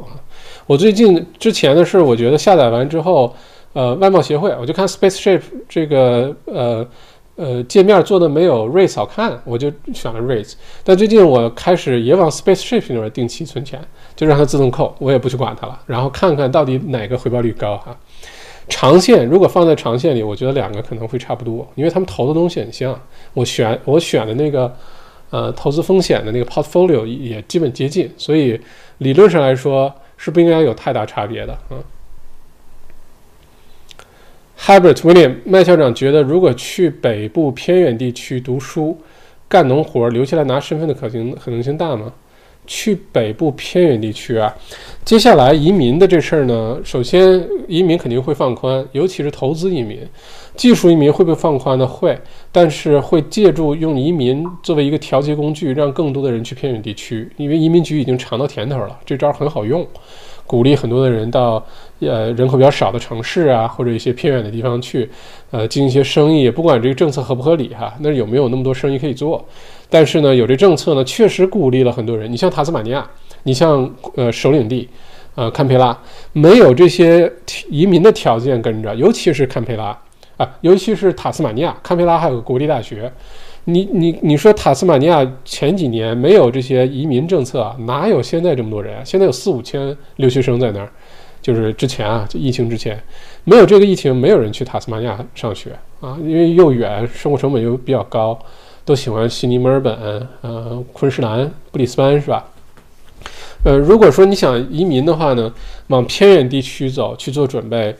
[0.67, 3.35] 我最近之前的是，我觉得下载完之后，
[3.73, 6.85] 呃，外贸协会，我就看 Spaceship 这个呃
[7.41, 10.53] 呃界面做的没有 Raise 好看，我就选了 Raise。
[10.84, 13.81] 但最近我开始也往 Spaceship 那边定期存钱，
[14.15, 17.97] 就让它自动扣，我也不去管它了，然后看看到底哪个回报率高哈。
[18.69, 22.97] 长线如果放在长线里，我觉得两个可能会差不多，因为他们投的东西很像。
[23.34, 24.72] 我选我选的那个，
[25.31, 28.59] 呃，投资风险的那个 portfolio 也基本接近，所以
[28.99, 31.57] 理论上来说是不应该有太大差别的。
[31.72, 31.77] 嗯。
[34.63, 38.95] Hybrid William 麦校长觉得，如果去北部偏远地区读书、
[39.49, 42.13] 干农活，留下来拿身份的可行可能性大吗？
[42.67, 44.55] 去北部偏远地区啊，
[45.03, 49.97] 接下来移民的这事儿呢，首先移民肯定会放宽，尤其是投资移民。
[50.55, 51.88] 技术移民会不会放宽呢？
[51.88, 52.15] 会，
[52.51, 59.85] 但是会借助用移民作为一个调节工具，让更多的人去偏远地区，因为移民局已经尝到甜头了，这招很好用，
[60.45, 61.65] 鼓励很多的人到
[62.01, 65.09] 呃人口比较少的城市啊，或者一些偏远的地方去，
[65.51, 66.49] 呃进行一些生意。
[66.49, 69.43] 不管这个政策合不合理哈，那有没有那么多生意可以做？
[69.89, 72.31] 但是呢，有这政策呢，确实鼓励了很多人。
[72.31, 73.05] 你像塔斯马尼亚，
[73.43, 74.87] 你像呃首领地，
[75.35, 75.97] 呃堪培拉，
[76.33, 77.31] 没有这些
[77.69, 79.97] 移民的条件跟着，尤其是堪培拉。
[80.37, 83.11] 啊，尤其是塔斯马尼亚，堪培拉还有个国立大学。
[83.65, 89.05] 你你你说塔斯马尼亚前几年没有这些移民政策，哪有现在这么多人？
[89.05, 90.89] 现在有四五千留学生在那儿，
[91.41, 93.01] 就是之前啊，就疫情之前，
[93.43, 98.38] 没有这个疫情，没有人去塔斯马尼亚上学啊，因为又远，生活成本又比较高，
[98.85, 102.45] 都喜欢悉尼、墨尔本、呃昆士兰、布里斯班，是吧？
[103.63, 105.53] 呃，如果说你想移民的话呢，
[105.88, 107.95] 往偏远地区走去做准备。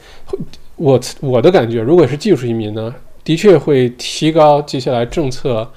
[0.76, 2.92] 我我的感觉，如果是技术移民呢，
[3.24, 5.70] 的确会提高接下来政策，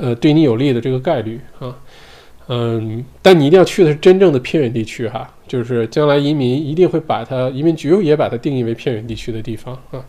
[0.00, 1.76] 呃，对你有利的这个概率啊，
[2.48, 10.04] 嗯，但你一定要去的是真正的偏远地区哈，就是将来移民一定会把它移民局也把它定义为偏远地区的地方啊。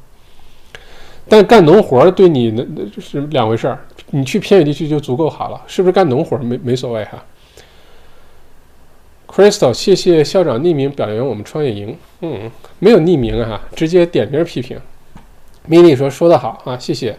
[1.28, 3.80] 但干农活对你那那是两回事儿，
[4.12, 7.24] 你去偏远地区就足够好了，是不是干农活没没所谓哈
[9.28, 11.98] ？Crystal，谢谢校长匿名表扬我们创业营。
[12.22, 14.80] 嗯，没有匿名啊，直接点名批评。
[15.70, 17.18] Mini 说说得好啊，谢谢。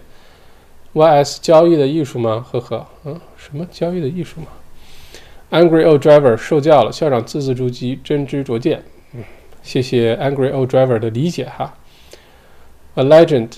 [0.95, 2.47] YS 交易的艺术吗？
[2.51, 4.47] 呵呵，嗯，什么交易的艺术吗
[5.51, 8.83] ？Angry Old Driver 受教了，校长字字珠玑，真知灼见。
[9.15, 9.23] 嗯，
[9.63, 11.75] 谢谢 Angry Old Driver 的理解哈。
[12.95, 13.51] A Legend，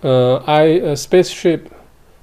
[0.00, 1.60] 呃，I a Spaceship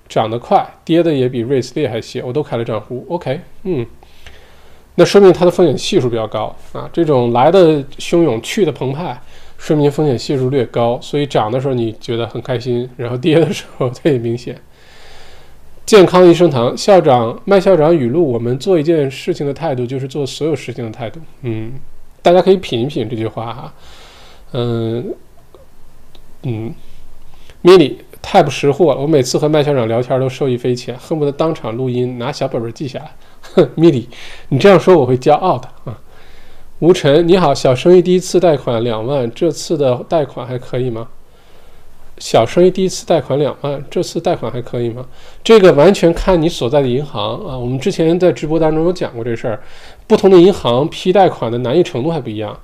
[0.08, 3.06] 涨得快，跌的也比 Race 厉害些，我都开了账户。
[3.10, 3.86] OK，嗯。
[4.96, 9.20] 那说明它的风险系数比较高啊，这种来的汹涌，去的澎湃，
[9.58, 14.60] 说明风险系数略高，所以涨的时候你觉得很开心，然后跌的时候特别明显。
[15.92, 21.20] 健康一生堂校长麦校长语录：我们做一件事情的态度就是做所有事情的态度。
[21.42, 21.74] 嗯，
[22.22, 23.74] 大家可以品一品这句话哈。
[24.54, 25.14] 嗯
[26.44, 26.74] 嗯
[27.62, 33.12] ，mini 太不识货了，我每次和麦校长聊天都受益匪浅，恨不得当场录音，拿小本本记下来。
[33.42, 34.08] 哼，米里，
[34.48, 36.00] 你这样说我会骄傲的啊。
[36.80, 41.10] 吴晨，你好，小生意第一次贷款两万，这次的贷款还可以吗？
[42.22, 45.04] 小生意第一次贷款两万，这次贷款还可以吗？
[45.44, 47.58] 这个完全看你所在的银行啊。
[47.58, 49.60] 我们之前在直播当中有讲过这事儿，
[50.06, 52.56] 不同的银行批贷款的难易程度还不一样。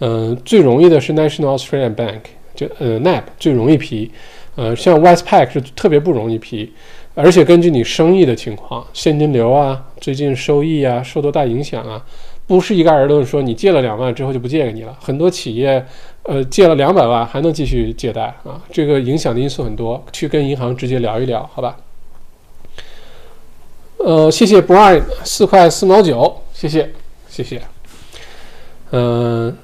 [0.00, 2.22] 嗯，最容易的是 National Australian Bank，
[2.56, 4.10] 就呃 NAB 最容易批，
[4.56, 6.72] 呃，像 Westpac 是特别不容易批。
[7.14, 12.04] 而且根据你生意的情况，现金流啊，最近收益啊，受多大影响啊，
[12.48, 14.98] 不是一概而论说你借了两万之后就不借给你了。
[15.00, 15.86] 很多企业，
[16.24, 21.76] 呃，借了两百万还能继续借贷啊，这个影响的因素很多，去跟银行直接聊一聊，好吧？
[23.98, 26.92] 呃，谢谢 Brian 四块四毛九，谢谢
[27.28, 27.62] 谢谢。
[28.90, 29.56] 嗯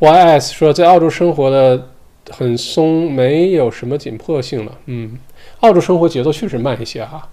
[0.00, 1.88] ，YS 说在澳洲生活的
[2.30, 5.18] 很松，没有什么紧迫性了，嗯。
[5.60, 7.30] 澳洲生活节奏确实慢一些哈。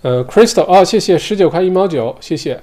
[0.00, 2.62] 呃，Crystal 哦，谢谢十九块一毛九，谢谢。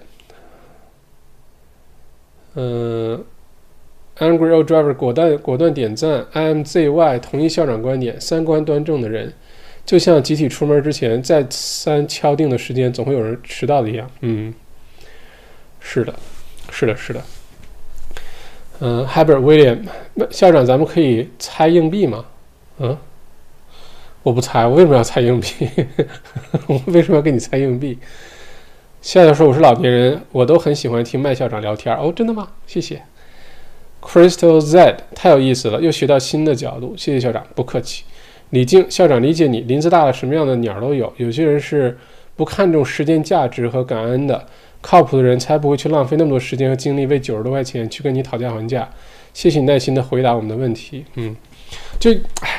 [2.56, 3.24] 嗯
[4.20, 9.34] ，Angry Old Driver 果断果断点赞，IMZY 同意校长观点，三观端正的人，
[9.86, 14.10] 就像集体出门之前再三敲定的时间，总会有人迟到的一样。
[14.22, 14.54] 嗯，
[15.80, 16.14] 是的，
[16.70, 17.22] 是的，是的。
[18.82, 19.80] 嗯，Hubert William
[20.30, 22.26] 校长，咱们可以猜硬币吗？
[22.78, 22.98] 嗯。
[24.22, 25.70] 我不猜，我为什么要猜硬币？
[26.68, 27.98] 我为什么要跟你猜硬币？
[29.02, 31.96] 校长说我是老年人，我都很喜欢听麦校长聊天。
[31.96, 32.50] 哦，真的吗？
[32.68, 33.02] 谢谢。
[34.02, 36.94] Crystal Z 太有意思了，又学到新的角度。
[36.98, 38.04] 谢谢校长，不客气。
[38.52, 41.12] 李静校长理解你，林子大了，什么样的鸟都有。
[41.18, 41.98] 有些人是
[42.36, 44.46] 不看重时间价值和感恩的，
[44.82, 48.90] 靠谱的人才不会去浪费那么多时间和精力为九十多块钱去跟你讨价还价。
[49.34, 51.06] 谢谢你耐心的回答我们的问题。
[51.16, 51.36] 嗯，
[52.00, 52.12] 就，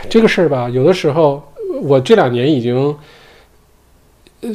[0.09, 1.43] 这个事儿吧，有的时候。
[1.83, 2.95] 我这两年已经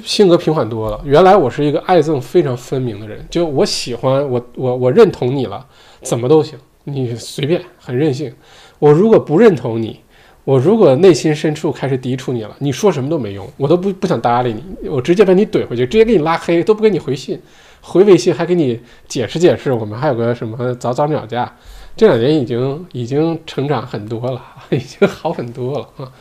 [0.03, 1.01] 性格平缓多了。
[1.05, 5.65] 原来我是一个爱憎非常分明的人，就我喜欢我我我认同你了，
[6.03, 8.33] 怎么都行，你随便，很任性。
[8.79, 9.99] 我如果不认同你，
[10.43, 17.41] 我如果内心深处开始抵触你了，你说什么都没用，我都不不想搭理你，我直接把你怼回去，直接给你拉黑，都不给你回信，
[17.81, 21.51] 回微信还给你解释解释，我们还有个什么早早鸟价。
[21.97, 26.11] 这两年已经已经成长很多了， 已经好很多了啊。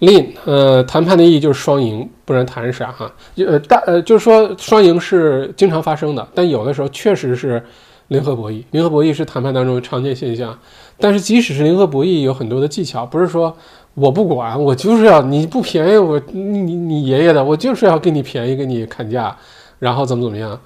[0.00, 3.12] Lean，呃，谈判的意义就是双赢，不然谈啥哈？
[3.36, 7.62] 呃，大呃，就是说双赢是经常发生的，但有的时候确实是
[8.10, 8.62] 零和博弈。
[8.70, 10.56] 零和博弈是谈判当中常见现象，
[10.98, 13.56] 但是即使是零和博弈，有很多的技巧，不是说
[13.94, 19.36] 我不管，我就是要你不便宜我你你爷爷的，我就是要给你便宜，给你砍价，
[19.80, 20.60] 然后怎么怎么样？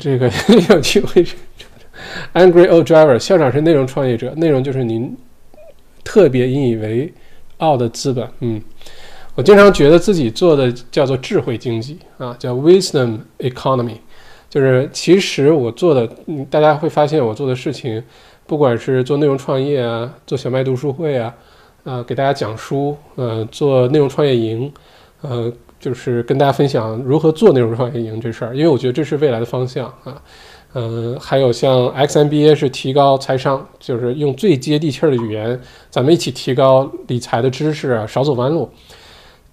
[0.00, 0.30] 这个
[0.70, 1.24] 有机会
[2.34, 5.16] ，Angry Old Driver 校长是内容创业者，内容就是您
[6.02, 7.12] 特别引以为。
[7.58, 8.60] 傲的资本，嗯，
[9.36, 13.98] 我经常觉得自己做的叫做智慧经济啊，叫 wisdom economy，
[14.52, 18.02] 就是其实我做的，嗯，大家会发现我做的事情，
[18.46, 21.34] 不管是做内容创业啊，做小麦读书会啊，
[21.84, 24.70] 呃，给大家讲书，呃，做内容创业营，
[25.22, 25.50] 呃，
[25.80, 30.20] 就是跟大家分享如何做内容创业营这事儿，因为我觉得这是未来的方向啊。
[30.74, 35.58] 嗯，还有像 XMBA 是提高财商，就是用最接地气儿的语言，
[35.88, 38.68] 咱们一起提高理财的知识啊，少走弯路。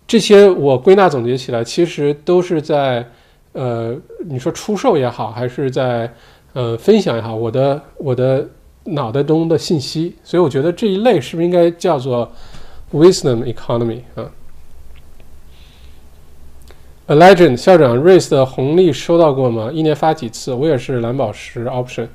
[0.05, 3.09] 这些我归纳总结起来，其实都是在
[3.53, 3.95] 呃，
[4.25, 6.13] 你说出售也好，还是在
[6.53, 8.47] 呃分享也好，我的我的
[8.85, 10.15] 脑袋中的信息。
[10.23, 12.31] 所以我觉得这一类是不是应该叫做
[12.93, 14.29] Wisdom Economy 啊
[17.07, 19.71] ？A legend 校长 Race 的红利收到过吗？
[19.73, 20.53] 一年发几次？
[20.53, 22.07] 我也是蓝宝石 option，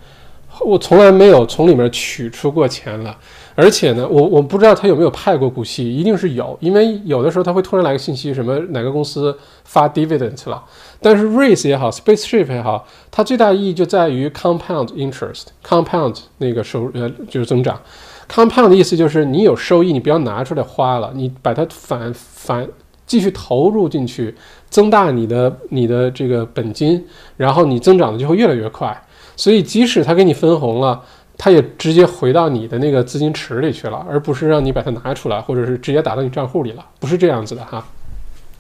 [0.65, 3.19] 我从来没有从里面取出过钱了。
[3.57, 10.61] 而且呢，我我不知道他有没有派过股息，一定是有，因为有的时候他会突然来个信息，什么哪个公司发 dividend 了。
[11.05, 17.79] 但是 raise 也好，spaceship 也好，它最大意义就在于 compound interest，compound 那个收呃就是增长。
[18.27, 22.67] compound 的意思就是你有收益，你不要拿出来花了，你把它反反。
[23.07, 24.35] 继续投入进去，
[24.71, 27.05] 增大你的你的这个本金，
[27.37, 28.99] 然后你增长的就会越来越快。
[29.37, 31.03] 所以即使他给你分红了，
[31.37, 37.85] 他也直接回到你的那个资金池里去了，而不是让你把它拿出来，或者是直接打到你账户里了，不是这样子的哈。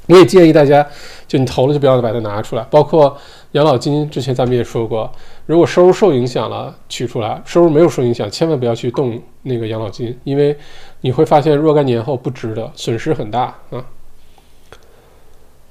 [0.06, 0.86] 我也建议大家，
[1.26, 2.62] 就你投了就不要把它拿出来。
[2.70, 3.16] 包括
[3.52, 5.10] 养老金，之前咱们也说过，
[5.46, 10.54] 如果收入受影响了，取出来；收入没有受影响，千万不要去动那个养老金，因为
[11.00, 13.84] 你会发现若干年后不值得，损失很大啊。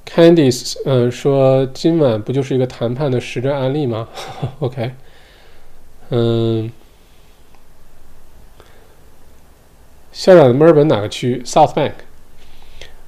[0.06, 4.08] Candice，嗯，说今晚不就是一个谈判的实战案例吗？
[4.60, 4.92] OK，
[6.10, 6.72] 嗯，
[10.12, 11.94] 校长的墨尔本哪个区？South Bank。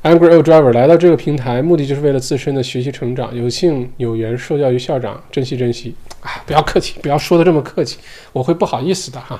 [0.05, 3.35] Angry Old Driver 来到这个平台，目的就是为了自身的学习成长。
[3.35, 5.95] 有幸有缘受教于校长，珍惜珍惜。
[6.19, 7.97] 啊，不要客气，不要说的这么客气，
[8.31, 9.39] 我会不好意思的哈。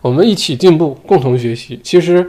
[0.00, 1.78] 我们一起进步，共同学习。
[1.84, 2.28] 其实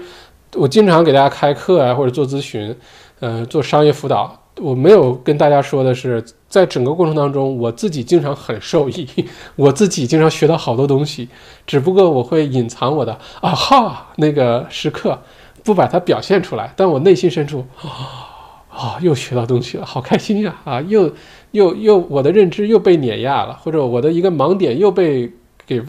[0.53, 2.75] 我经常给大家开课啊，或者做咨询，
[3.19, 4.39] 呃，做商业辅导。
[4.59, 9.07] 我没有跟大家说的是，在整个过程当中，我自己经常很受益，
[9.55, 11.27] 我自己经常学到好多东西，
[11.65, 15.19] 只不过我会隐藏我的啊哈那个时刻，
[15.63, 21.13] 不把它表现出来，但我内心深处啊啊又学到东西了，好开心呀啊又
[21.51, 25.31] 又又我的认知又被碾压了，或者我的一个盲点又被
[25.65, 25.81] 给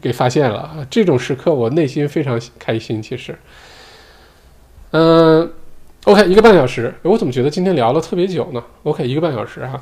[0.00, 3.38] 给发现了，这种时刻我内心非常开心，其实，
[4.90, 5.50] 嗯。
[6.06, 9.78] OK，一个半小时，我怎么觉得今天聊了特别久呢？OK，一个半小时哈，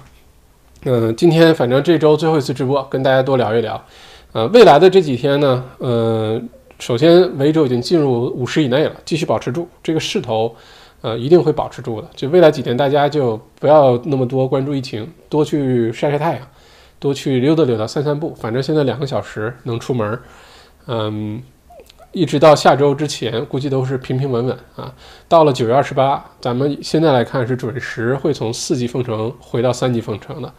[0.85, 3.81] 嗯，今天反正这周最后一次直播，跟大家多聊一聊。
[4.33, 6.43] 呃，未来的这几天呢，呃，
[6.79, 10.55] 首先维州已经进入五十以内了，继续保持住这个势头，
[11.01, 12.09] 呃，一定会保持住的。
[12.15, 16.49] 就未来几天，大家就不要那么多关注疫情，多去晒晒太阳，
[16.99, 18.35] 多去溜达溜达、散散步。
[18.35, 20.19] 反正现在两个小时能出门，
[20.87, 21.43] 嗯。
[22.11, 24.93] 一直到下周之前，估计都是平平稳稳啊。
[25.29, 30.51] 到了九月二十八，咱们现在来看是准时会从四级封城回到三级封城的。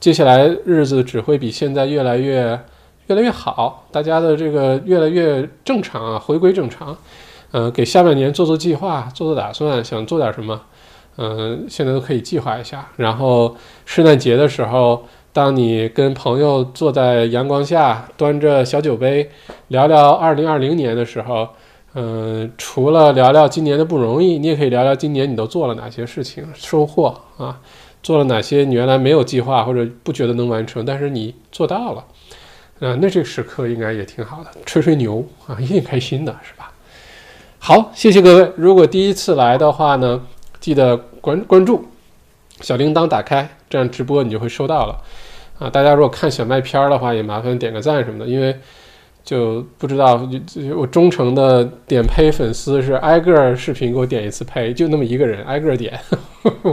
[0.00, 2.58] 接下来日子只会比现在越来越
[3.06, 6.96] 越来越好，大家的这个越来越正常啊，回归正常。
[7.52, 10.60] 嗯，给下半年做做计划，做做打算，想做点什么，
[11.16, 12.88] 嗯，现在都可以计划一下。
[12.96, 15.04] 然后圣诞节的时候。
[15.34, 19.28] 当你跟朋友坐在阳光下，端着小酒杯，
[19.66, 21.48] 聊聊二零二零年的时候，
[21.94, 27.58] 嗯，除了聊聊今年的不容易，你也可以聊聊今年你都做了哪些事情，收获啊，
[28.00, 32.04] 做了哪些你原来没有计划或者不觉得能完成，但是你做到了，
[32.84, 36.70] 啊，那这个时刻应该也挺好的，吹吹牛啊，一定开心的，是吧？
[37.58, 38.52] 好，谢谢各位。
[38.56, 40.20] 如果第一次来的话呢，
[40.60, 41.86] 记得关关注，
[42.60, 45.02] 小铃铛打开，这样直播你就会收到了。
[45.58, 48.54] 啊，大家如果看小麦片儿的话，也麻烦点个赞什么的，因为
[49.24, 50.28] 就不知道
[50.76, 55.98] 我忠诚的点呸粉丝是挨个视频给我点一次呸，就那么一个人挨个点，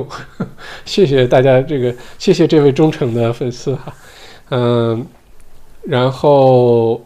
[0.83, 3.93] 谢谢大家这个，谢谢这位忠诚的粉丝哈，
[4.49, 5.05] 嗯，
[5.83, 7.01] 然后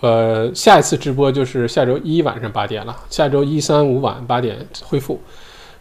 [0.00, 5.20] 呃，下一次直播就是下周一晚上八点了，下周一三五晚八点恢复。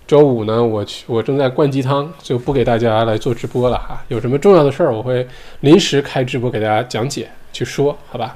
[0.05, 4.03] 周五呢，我去，我正在灌鸡汤，就不给大家来做直播了哈。
[4.07, 5.27] 有什么重要的事儿，我会
[5.59, 8.35] 临时开直播给大家讲解去说，好吧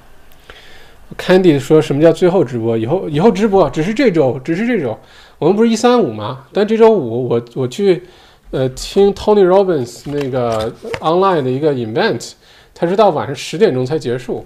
[1.18, 2.78] ？Candy 说什么叫最后直播？
[2.78, 4.98] 以后以后直播只是这周，只是这周。
[5.40, 6.46] 我们不是一三五吗？
[6.54, 8.04] 但这周五我我去
[8.52, 10.72] 呃听 Tony Robbins 那个
[11.02, 12.34] online 的一个 event，
[12.76, 14.46] 他是到晚上十点钟才结束，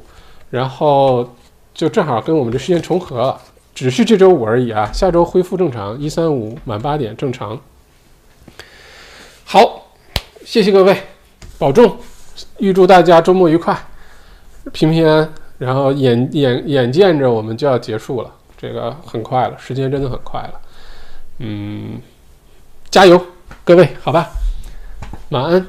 [0.50, 1.36] 然后
[1.74, 3.42] 就正好跟我们这时间重合了。
[3.74, 7.60] 只是这周五而已啊， 下周恢复正常，一三五晚八点正常。
[9.46, 9.88] 好，
[10.44, 10.98] 谢谢各位，
[11.60, 11.98] 保重，
[12.58, 13.78] 预祝大家周末愉快，
[14.74, 15.32] 平平安。
[15.60, 20.62] 然后眼眼眼见着我们就要结束了，这个很快了，时间真的很快了。
[21.40, 22.00] 嗯，
[22.92, 23.20] 加油，
[23.64, 24.30] 各位，好吧，
[25.30, 25.68] 晚安。